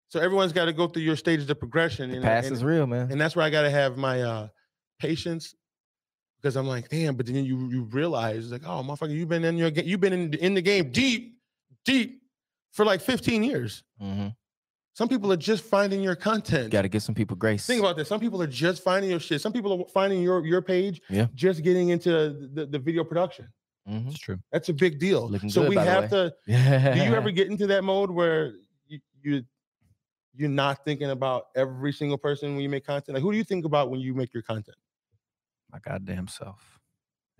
[0.09, 2.11] So everyone's got to go through your stages of progression.
[2.11, 3.11] The and, past and, is real, man.
[3.11, 4.49] and that's where I got to have my uh
[5.01, 5.57] patience
[6.41, 7.17] because I'm like, damn.
[7.17, 10.35] But then you you realize like, oh, motherfucker, you've been in your you've been in
[10.35, 11.39] in the game deep,
[11.85, 12.23] deep
[12.71, 13.83] for like 15 years.
[14.01, 14.29] hmm
[14.95, 16.71] Some people are just finding your content.
[16.71, 17.67] Got to give some people grace.
[17.67, 18.09] Think about this.
[18.09, 19.41] Some people are just finding your shit.
[19.41, 21.03] Some people are finding your your page.
[21.11, 21.27] Yeah.
[21.35, 23.49] Just getting into the, the video production.
[23.89, 24.07] Mhm.
[24.09, 24.39] It's true.
[24.53, 25.29] That's a big deal.
[25.29, 26.09] Looking so good, we by the have way.
[26.31, 26.95] to Yeah.
[26.95, 28.55] do you ever get into that mode where
[28.87, 29.43] you, you
[30.37, 33.15] you're not thinking about every single person when you make content?
[33.15, 34.77] Like who do you think about when you make your content?
[35.73, 36.79] My goddamn self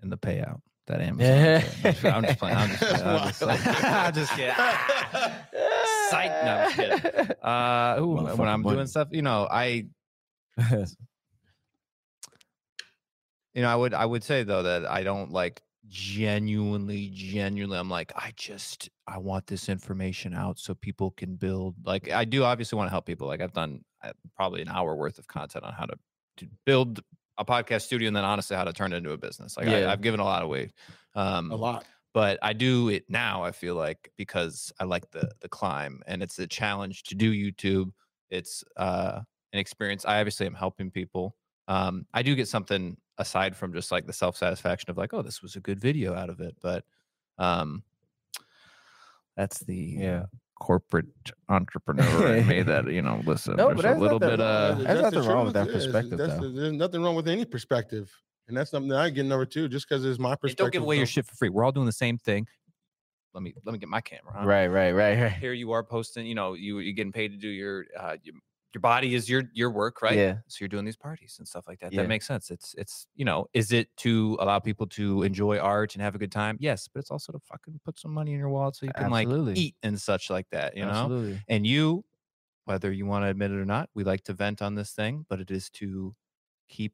[0.03, 0.59] in the payout.
[0.87, 1.61] That Amazon.
[1.93, 2.11] thing.
[2.13, 2.57] I'm just playing.
[2.57, 3.01] I'm just playing.
[3.07, 3.95] I'm just, That's playing.
[3.95, 4.53] I'm just kidding.
[4.53, 4.57] Psych.
[4.57, 5.74] No, I'm just kidding.
[7.41, 8.75] Uh, ooh, when I'm money.
[8.77, 9.85] doing stuff, you know, I
[10.73, 10.81] you
[13.61, 17.77] know, I would I would say though that I don't like genuinely, genuinely.
[17.77, 21.75] I'm like, I just I want this information out so people can build.
[21.85, 23.27] Like, I do obviously want to help people.
[23.27, 25.95] Like, I've done uh, probably an hour worth of content on how to,
[26.37, 27.01] to build
[27.37, 29.57] a podcast studio, and then honestly how to turn it into a business.
[29.57, 29.87] Like, Yeah.
[29.89, 30.71] I, I've given a lot away.
[31.13, 31.85] Um, A lot.
[32.15, 33.43] But I do it now.
[33.43, 37.33] I feel like because I like the the climb, and it's a challenge to do
[37.33, 37.91] YouTube.
[38.29, 39.19] It's uh,
[39.51, 40.05] an experience.
[40.05, 41.35] I obviously am helping people.
[41.67, 45.23] Um, I do get something aside from just like the self satisfaction of like, oh,
[45.23, 46.55] this was a good video out of it.
[46.61, 46.85] But
[47.37, 47.83] um,
[49.35, 50.25] that's the Yeah.
[50.57, 51.07] corporate
[51.49, 53.21] entrepreneur in me that you know.
[53.25, 54.39] Listen, No, there's but a little nothing bit.
[54.39, 54.87] wrong Uh, with it.
[54.87, 56.49] There's the nothing wrong with that perspective, that's though.
[56.49, 58.09] there's nothing wrong with any perspective.
[58.47, 60.57] And that's something that I get number two, just because it's my hey, perspective.
[60.65, 61.49] don't give away your shit for free.
[61.49, 62.47] We're all doing the same thing.
[63.33, 64.33] Let me let me get my camera.
[64.37, 64.45] on.
[64.45, 65.31] Right, right, right, right.
[65.33, 68.35] here you are posting you know you you're getting paid to do your uh your,
[68.73, 70.37] your body is your your work right Yeah.
[70.47, 72.03] so you're doing these parties and stuff like that Yeah.
[72.03, 75.95] that makes sense it's it's you know is it to allow people to enjoy art
[75.95, 78.39] and have a good time yes but it's also to fucking put some money in
[78.39, 79.51] your wallet so you can Absolutely.
[79.53, 81.41] like eat and such like that you know Absolutely.
[81.49, 82.05] and you
[82.65, 85.25] whether you want to admit it or not we like to vent on this thing
[85.29, 86.15] but it is to
[86.69, 86.93] keep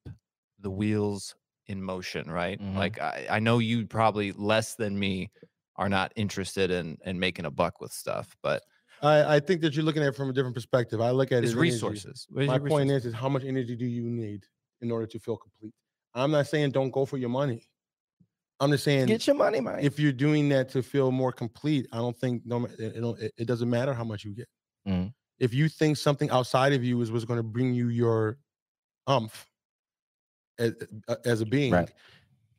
[0.59, 1.35] the wheels
[1.71, 2.75] in motion right Mhm.
[2.75, 5.31] like I, I know you probably less than me
[5.77, 8.63] are not interested in in making a buck with stuff but
[9.01, 11.01] I, I think that you're looking at it from a different perspective.
[11.01, 13.75] I look at it it's as resources My your point is, is how much energy
[13.75, 14.45] do you need
[14.81, 15.73] in order to feel complete?
[16.13, 17.67] I'm not saying don't go for your money.
[18.59, 19.79] I'm just saying Get your money, man.
[19.79, 23.69] if you're doing that to feel more complete, I don't think no, it, it, doesn't
[23.69, 24.47] matter how much you get.
[24.87, 25.13] Mhm.
[25.39, 28.37] If you think something outside of you is what's going to bring you your
[29.07, 29.50] umph
[30.61, 30.73] as,
[31.25, 31.91] as a being, Right.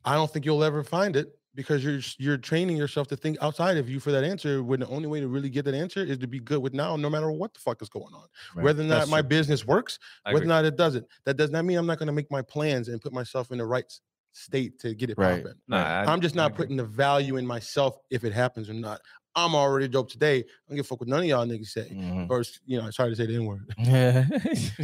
[0.05, 3.77] I don't think you'll ever find it because you're you're training yourself to think outside
[3.77, 4.61] of you for that answer.
[4.63, 6.95] When the only way to really get that answer is to be good with now,
[6.97, 8.25] no matter what the fuck is going on.
[8.55, 8.63] Right.
[8.65, 9.29] Whether or not That's my true.
[9.29, 12.07] business works, I whether or not it doesn't, that does not mean I'm not going
[12.07, 13.85] to make my plans and put myself in the right
[14.33, 15.43] state to get it Right.
[15.43, 15.57] popping.
[15.67, 18.99] No, I- I'm just not putting the value in myself if it happens or not.
[19.35, 20.37] I'm already dope today.
[20.37, 21.89] I don't give a fuck what none of y'all niggas say.
[21.91, 22.29] Mhm.
[22.29, 23.73] Or you know, sorry to say the N word.
[23.79, 24.25] Yeah.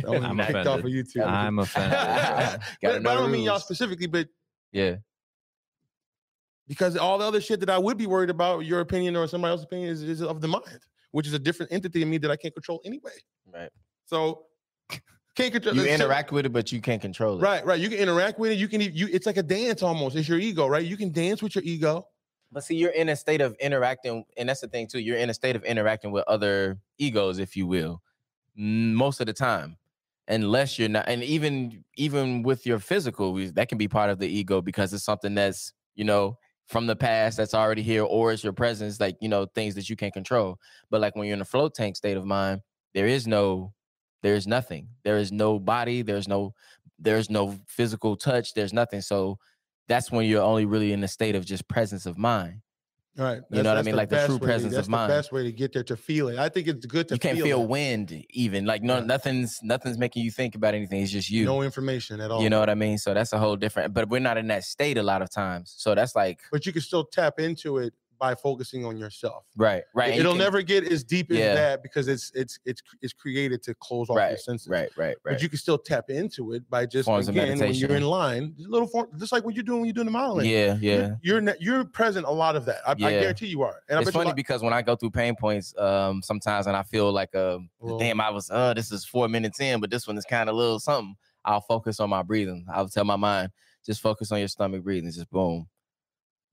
[0.08, 1.06] I'm I'm kicked off of offended.
[1.08, 1.26] YouTube.
[1.28, 2.62] I'm offended.
[2.82, 4.28] But, but I don't mean y'all specifically, but
[4.72, 4.96] yeah.
[6.68, 9.52] because all the other shit that I would be worried about, your opinion or somebody
[9.52, 10.80] else's opinion, is, is of the mind,
[11.12, 13.12] which is a different entity in me that I can't control anyway.
[13.54, 13.70] Right.
[14.06, 14.46] So
[15.36, 15.76] can't control.
[15.76, 17.42] You interact with it, but you can't control it.
[17.42, 17.80] Right, right.
[17.80, 18.58] You can interact with it.
[18.58, 18.82] You can.
[18.82, 19.10] You.
[19.12, 20.16] It's like a dance almost.
[20.16, 20.84] It's your ego, right?
[20.84, 22.08] You can dance with your ego.
[22.52, 25.00] But see, you're in a state of interacting, and that's the thing too.
[25.00, 28.02] You're in a state of interacting with other egos, if you will,
[28.56, 29.78] most of the time,
[30.28, 31.08] unless you're not.
[31.08, 35.04] And even even with your physical, that can be part of the ego because it's
[35.04, 36.38] something that's you know
[36.70, 39.90] from the past that's already here, or it's your presence, like you know things that
[39.90, 40.60] you can't control.
[40.90, 42.62] But like when you're in a float tank state of mind,
[42.94, 43.74] there is no,
[44.22, 44.88] there is nothing.
[45.04, 46.02] There is no body.
[46.02, 46.54] There's no,
[47.00, 48.54] there's no physical touch.
[48.54, 49.02] There's nothing.
[49.02, 49.40] So
[49.90, 52.62] that's when you're only really in a state of just presence of mind.
[53.18, 53.42] Right.
[53.52, 53.94] You know what I mean?
[53.94, 55.12] the Like the true way to- presence of that's mind.
[55.12, 56.40] The best way to get there to feel it.
[56.40, 59.04] I think it's good to you can't feel, feel wind even like no Yeah.
[59.06, 62.42] nothing's nothing's making you think about anything it's just you No information at all.
[62.42, 64.64] you know what i mean so that's a whole different but we're not in that
[64.64, 67.94] state a lot of times so that's like but you can still tap into it
[68.20, 69.46] by focusing on yourself.
[69.58, 73.14] right right It'll can- never get as deep as that because it's it's it's it's
[73.14, 74.68] created to close off your senses.
[74.68, 75.34] right right right.
[75.36, 78.54] But you can still tap into it by just Forms again when you're in line,
[78.58, 80.50] just little form, just like what you're doing when you're doing the modeling.
[80.50, 82.82] yeah You're- yeah You're ne- you're present a lot of that.
[82.86, 83.82] I, I guarantee you are.
[83.90, 86.76] And I it's funny lot- because when i go through pain points um sometimes and
[86.76, 89.90] i feel like um Well- damn i was uh this is four minutes in but
[89.90, 91.16] this one is kind of little something
[91.46, 93.50] i'll focus on my breathing i'll tell my mind
[93.86, 95.66] just focus on your stomach breathing just boom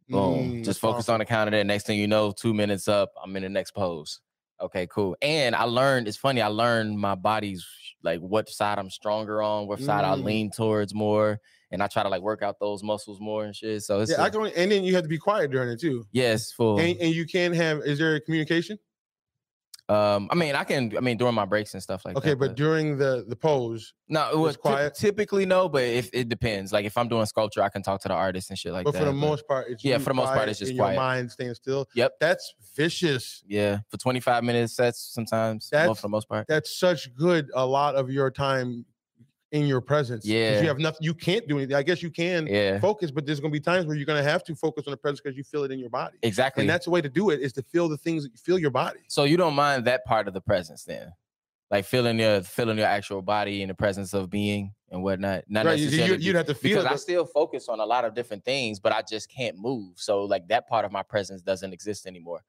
[0.08, 0.60] Boom.
[0.60, 1.64] Mm, Just focus on the count of that.
[1.66, 4.20] Next thing you know, two minutes up, I'm in the next pose.
[4.60, 5.16] Okay, cool.
[5.20, 7.66] And I learned, it's funny, I learned my body's
[8.02, 10.24] like what side I'm stronger on, what side I Mm.
[10.24, 11.40] lean towards more.
[11.72, 13.82] And I try to like work out those muscles more and shit.
[13.82, 14.38] So it's Yeah, a- I can.
[14.38, 16.06] Only, and then you have to be quiet during it too.
[16.12, 16.78] yes, full.
[16.78, 17.80] And, and you can have.
[17.80, 18.78] Is there a communication?
[19.88, 22.38] Um, I mean, I can, I mean, during my breaks and stuff like Okay, that.
[22.38, 24.94] but during the the pose, no, it was quiet?
[24.94, 26.72] typically no, but if it depends.
[26.72, 28.92] Like if I'm doing sculpture, I can talk to the artist and shit like but
[28.94, 28.98] that.
[29.00, 30.94] for the most part, it's Yeah, for the most part, it's just quiet.
[30.94, 31.88] Your mind staying still.
[31.94, 32.14] Yep.
[32.20, 33.42] That's vicious.
[33.46, 36.46] yeah, for 25 minutes sets sometimes, well, That's- for the most part.
[36.48, 37.50] That's such good.
[37.54, 38.84] A lot of your time
[39.52, 40.24] in your presence.
[40.24, 40.60] Yeah.
[40.60, 41.00] you have nothing.
[41.02, 41.76] You can't do anything.
[41.76, 44.44] I guess you can Yeah, focus, but there's gonna be times where you're gonna have
[44.44, 46.18] to focus on the presence because you feel it in your body.
[46.22, 46.62] exactly.
[46.62, 48.58] And that's the way to do it is to feel the things that you feel
[48.58, 49.00] your body.
[49.08, 51.12] So you don't mind that part of the presence then,
[51.70, 55.44] like feeling your feeling your actual body in the presence of being and whatnot.
[55.48, 55.78] Not Right?
[55.78, 56.92] Necessarily you, would have to feel because it.
[56.92, 59.94] I still focus on a lot of different things, but I just can't move.
[59.96, 62.42] So like that part of my presence doesn't exist anymore.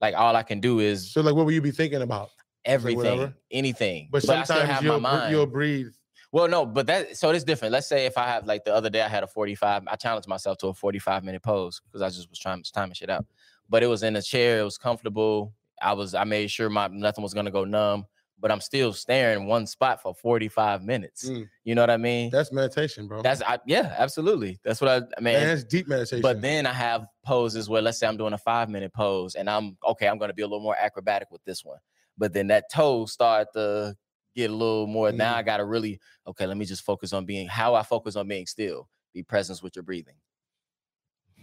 [0.00, 2.30] Like all I can do is so, like, what will you be thinking about?
[2.64, 4.08] everything, anything.
[4.10, 5.92] But, still sometimes you'll, you'll breathe.
[6.34, 7.70] Well, no, but that so it's different.
[7.70, 10.26] Let's say if I have like the other day I had a 45, I challenged
[10.26, 13.24] myself to a 45 minute pose because I just was trying to timing shit out.
[13.70, 15.54] But it was in a chair, it was comfortable.
[15.80, 18.06] I was I made sure my nothing was gonna go numb,
[18.40, 21.28] but I'm still staring one spot for 45 minutes.
[21.28, 21.48] Mm.
[21.62, 22.30] You know what I mean?
[22.30, 23.22] That's meditation, bro.
[23.22, 24.58] That's I, yeah, absolutely.
[24.64, 25.34] That's what I, I mean.
[25.34, 26.20] Man, that's deep meditation.
[26.20, 29.48] But then I have poses where let's say I'm doing a five minute pose and
[29.48, 31.78] I'm okay, I'm gonna be a little more acrobatic with this one.
[32.18, 33.94] But then that toe start to
[34.34, 35.12] get a little more.
[35.12, 35.36] Now Mm.
[35.38, 38.46] I gotta really, okay, let me just focus on being how I focus on being
[38.46, 40.16] still, be present with your breathing.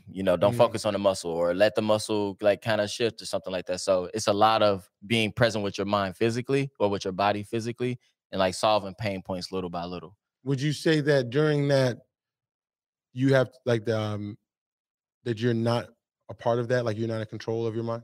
[0.07, 0.57] You know, don't Mm.
[0.57, 3.65] focus on the muscle or let the muscle like kind of shift or something like
[3.68, 3.80] that.
[3.81, 7.43] So it's a lot of being present with your mind physically or with your body
[7.43, 7.99] physically
[8.31, 10.18] and like solving pain points little by little.
[10.43, 11.99] would you say that during that
[13.13, 14.38] you have like the um
[15.23, 15.89] that you're not
[16.30, 18.03] a part of that, like you're not in control of your mind?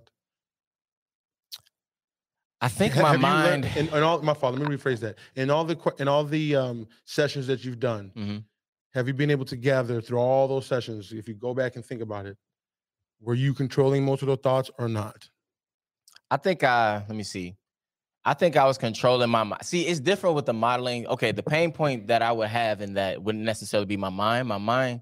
[2.61, 3.77] I think my have you learned- mind.
[3.77, 5.17] in, in all my fault, let me rephrase that.
[5.35, 8.43] In all the in all the um sessions that you've done, Mhm.
[8.93, 11.11] have you been able to gather through all those sessions?
[11.13, 12.37] If you go back and think about it,
[13.21, 15.29] were you controlling most of those thoughts or not?
[16.31, 17.55] I think I let me see.
[18.25, 19.63] I think I was controlling my mind.
[19.63, 21.07] See, it's different with the modeling.
[21.07, 24.49] Okay, the pain point that I would have in that wouldn't necessarily be my mind.
[24.49, 25.01] My mind,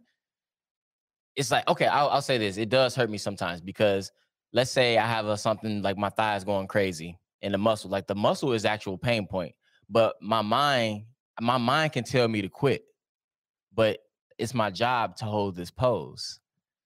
[1.36, 2.57] it's like okay, I'll, I'll say this.
[2.57, 4.11] It does hurt me sometimes because
[4.53, 8.07] let's say I have a something like my thighs going crazy and the muscle, like
[8.07, 9.53] the muscle is actual pain point,
[9.89, 11.05] but my mind,
[11.39, 12.84] my mind can tell me to quit,
[13.73, 13.99] but
[14.38, 16.39] it's my job to hold this pose.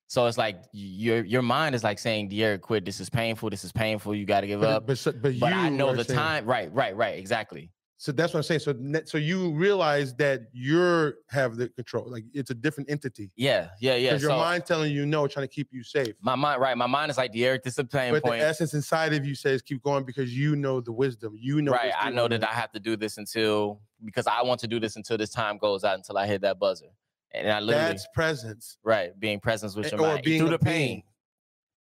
[0.07, 2.84] So it's like your your mind is like saying, "Dear, quit.
[2.84, 3.49] This is painful.
[3.52, 4.15] This is painful.
[4.15, 6.45] You got to give But, up." but, but, But I know the saying- time.
[6.45, 7.18] Right, right, right.
[7.18, 7.72] Exactly.
[8.02, 8.62] So that's what I'm saying.
[8.62, 8.74] So
[9.06, 12.10] so you realize that you're have the control.
[12.10, 13.30] Like it's a different entity.
[13.36, 14.12] Yeah, yeah, yeah.
[14.12, 16.16] Because your So mind telling you no, trying to keep you safe.
[16.22, 16.78] my mind, right?
[16.78, 19.62] My mind is like, the a pain But point." the essence inside of you says
[19.62, 21.36] keep going because you know the wisdom.
[21.38, 21.92] You know right.
[22.00, 22.42] I know that.
[22.42, 25.58] I have to do this until because I want to do this until this time
[25.58, 26.86] goes out until I hit that buzzer.
[27.32, 28.78] And I literally That's presence.
[28.82, 30.88] right being presence with your or mind being through the pain.
[30.88, 31.04] being.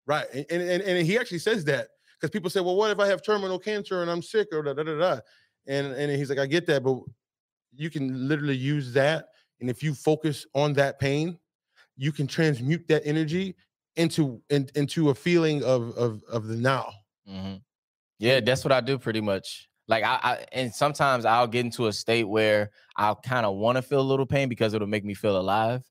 [0.05, 0.27] Right.
[0.33, 1.87] And, and, and- and he actually says that
[2.19, 4.73] because people say, well, what if I have terminal cancer and I'm sick or da
[4.73, 5.19] da da da?
[5.67, 6.99] And, and he's like, I get that, but
[7.73, 9.29] you can literally use that.
[9.61, 11.39] And if you focus on that pain,
[11.97, 13.55] you can transmute that energy
[13.97, 16.91] into in, into a feeling of of of the now.
[17.27, 17.55] hmm
[18.19, 19.69] Yeah, that's what I do pretty much.
[19.87, 23.77] Like I, I and sometimes I'll get into a state where I'll kind of want
[23.77, 25.83] to feel a little pain because it'll make me feel alive.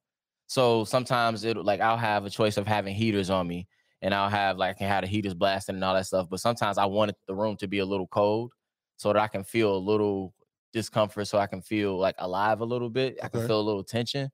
[0.47, 3.69] So sometimes it'll like I'll have a choice of having heaters on me
[4.03, 6.29] and I'll have like I can have the heaters blasting and all that stuff.
[6.31, 8.53] But sometimes I want it- the room to be a little cold
[8.99, 10.35] so that I can feel a little
[10.75, 13.19] discomfort, so I can feel like alive a little bit.
[13.23, 14.31] I can feel a little tension.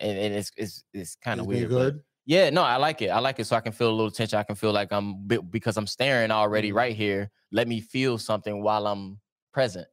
[0.00, 1.68] And, and it's it's it's kind of weird.
[1.68, 2.02] good.
[2.26, 3.08] yeah, no, I like it.
[3.08, 4.38] I like it so I can feel a little tension.
[4.38, 6.72] I can feel like I'm because I'm staring already Mhm.
[6.72, 7.30] right here.
[7.52, 9.20] Let me feel something while I'm
[9.52, 9.88] present.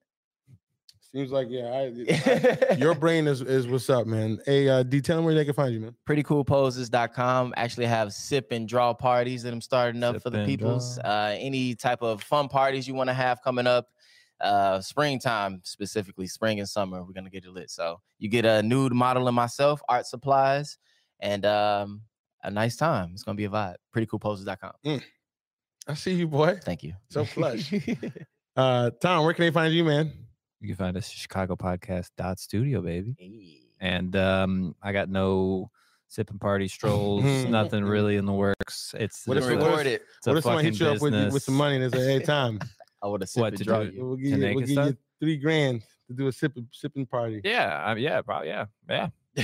[1.14, 1.66] Seems like yeah.
[1.68, 4.40] I, I- your brain is is what's up, man.
[4.48, 5.96] Hey, uh, D, tell them where they can find you, man.
[6.10, 10.98] prettycoolposes.com actually have sip and draw parties that I'm starting up Sip for the peoples.
[10.98, 13.90] Uh, any type of fun parties you want to have coming up,
[14.42, 17.70] uh, springtime specifically, spring and summer, we're gonna get it lit.
[17.70, 20.80] So you get a nude model and myself, art supplies,
[21.20, 22.02] and um,
[22.44, 23.12] a nice time.
[23.14, 23.76] It's gonna be a vibe.
[23.96, 25.02] Prettycoolposes.com.
[25.88, 26.58] I see you, boy.
[26.64, 26.94] Thank you.
[27.10, 27.72] So plush.
[28.56, 30.14] Uh, Tom, where can they find you, man?
[30.64, 33.16] You can find us at Chicago Podcast dot studio, baby.
[33.20, 33.58] Hey.
[33.82, 35.70] And um, I got no
[36.08, 38.96] sipping party strolls, nothing really in the works.
[38.98, 40.02] It's What What if- it's if what if- record it?
[40.24, 42.20] What if somebody hit fucking you up with, with some money and they say, "Hey,
[42.26, 42.60] Tom,
[43.02, 44.06] I would have sipped What and to draw you.
[44.06, 47.84] we'll give, you, we'll give you three grand to do a sipping sipping party." Yeah,
[47.84, 49.10] I, yeah, probably, yeah, yeah.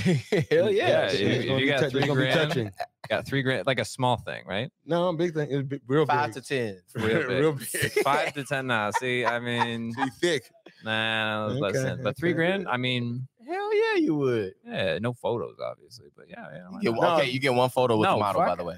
[0.50, 1.08] Hell yeah.
[1.08, 2.72] if it's you- if you got touch- three grand, touching.
[3.10, 4.70] Got three grand, like a small thing, right?
[4.86, 5.48] No, big thing.
[5.50, 6.44] It's big, real Five big.
[6.44, 6.82] to ten.
[7.04, 7.40] Real big.
[7.40, 7.92] Real big.
[8.04, 8.92] Five to ten now.
[8.92, 10.52] See, I mean, Be thick.
[10.86, 12.36] nah, less than, but three okay.
[12.38, 12.68] grand.
[12.68, 14.54] I mean, Hell yeah, you would.
[14.64, 16.68] yeah, no photos, obviously, but yeah, yeah.
[16.82, 17.02] You get.
[17.02, 17.16] No.
[17.18, 18.76] okay, you get one photo with No, the model, by the way.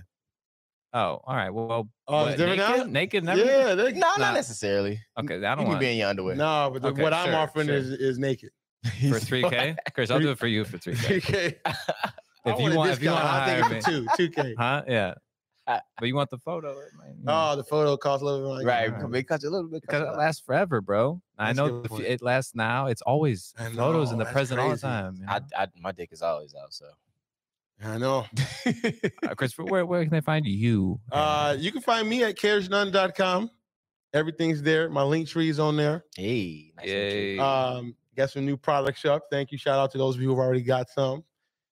[0.94, 1.49] Oh, all right.
[1.49, 2.91] Well, Oh, what, different naked, now?
[2.91, 3.40] naked, and?
[3.40, 4.18] Yeah, they, No, Nah.
[4.18, 4.99] not necessarily.
[5.20, 6.36] Okay, I don't can want be in your underwear.
[6.36, 7.76] no, but the, Okay, what I'm offering sure.
[7.76, 8.52] is is naked.
[9.10, 9.76] for three k.
[9.94, 11.58] Chris, I'll do it for you for three k.
[12.45, 12.49] 3K.
[12.49, 14.30] I If you want, if you want to I'll take hire me, for two, two
[14.30, 14.55] K.
[14.57, 14.84] huh?
[14.88, 15.13] Yeah.
[15.68, 16.72] But you want the photo?
[16.72, 18.65] it might, you know, Oh, the photo costs a little bit.
[18.65, 19.11] Like, right, all right.
[19.11, 19.81] because a little bit.
[19.81, 21.22] because it lasts forever, bro.
[21.38, 22.88] I That's a know good the it lasts now.
[22.88, 25.15] It's always I photos in the that's present all the time.
[25.19, 25.39] you know?
[25.55, 26.73] I, my dick is always out.
[26.73, 26.85] So.
[27.84, 28.26] I know.
[29.23, 30.99] Uh, Christopher, where, where can they find you?
[31.11, 33.49] Uh, you can find me at caresnone.com.
[34.13, 34.89] Everything's there.
[34.89, 36.03] My link tree is on there.
[36.18, 37.38] hey, nice Yay.
[37.39, 39.23] Um, got some new products up.
[39.31, 39.57] Thank you.
[39.57, 41.23] Shout out to those of you who've already got some.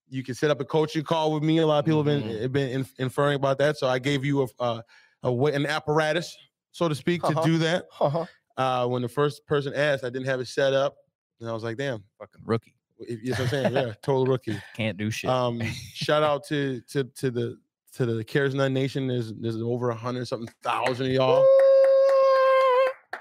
[0.09, 1.59] You can set up a coaching call with me.
[1.59, 2.41] A lot of people have been Mhm.
[2.41, 3.77] have been in- inferring about that.
[3.77, 4.83] So I gave you a, a,
[5.23, 6.35] a an apparatus,
[6.71, 7.43] so to speak, to Uh-huh.
[7.45, 7.85] do that.
[7.99, 8.25] Uh-huh.
[8.57, 10.95] Uh, when the first person asked, I didn't have it set up,
[11.39, 12.75] and I was like, "Damn, Fucking rookie.
[12.99, 13.73] if, you know what I'm saying?
[13.73, 15.29] Yeah, total rookie." Can't do shit.
[15.29, 15.61] Um,
[15.93, 17.57] shout out to to to the
[17.93, 19.07] to the Cares None Nation.
[19.07, 21.45] There's there's over a hundred something thousand of y'all.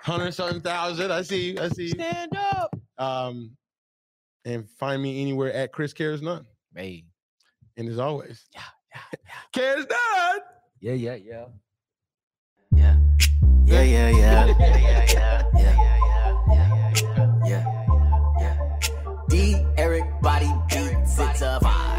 [0.03, 1.11] Hundred something thousand.
[1.13, 1.61] I see you.
[1.61, 1.89] I see you.
[1.91, 2.75] Stand up.
[2.99, 3.57] Um,
[4.45, 6.47] and find me anywhere at Chris Cares None.
[6.79, 7.07] Hey.
[7.77, 8.61] And as always, Yeah,
[8.95, 10.41] yeah yeah Cares None.
[10.81, 11.45] Yeah, yeah, yeah.
[12.71, 12.97] Yeah.
[13.67, 14.47] Yeah, yeah, yeah.
[14.47, 15.51] Yeah, yeah, yeah.
[15.59, 15.77] Yeah,
[16.55, 17.65] yeah, yeah.
[18.39, 18.57] Yeah.
[19.29, 21.98] D Eric body beats, it's a vibe.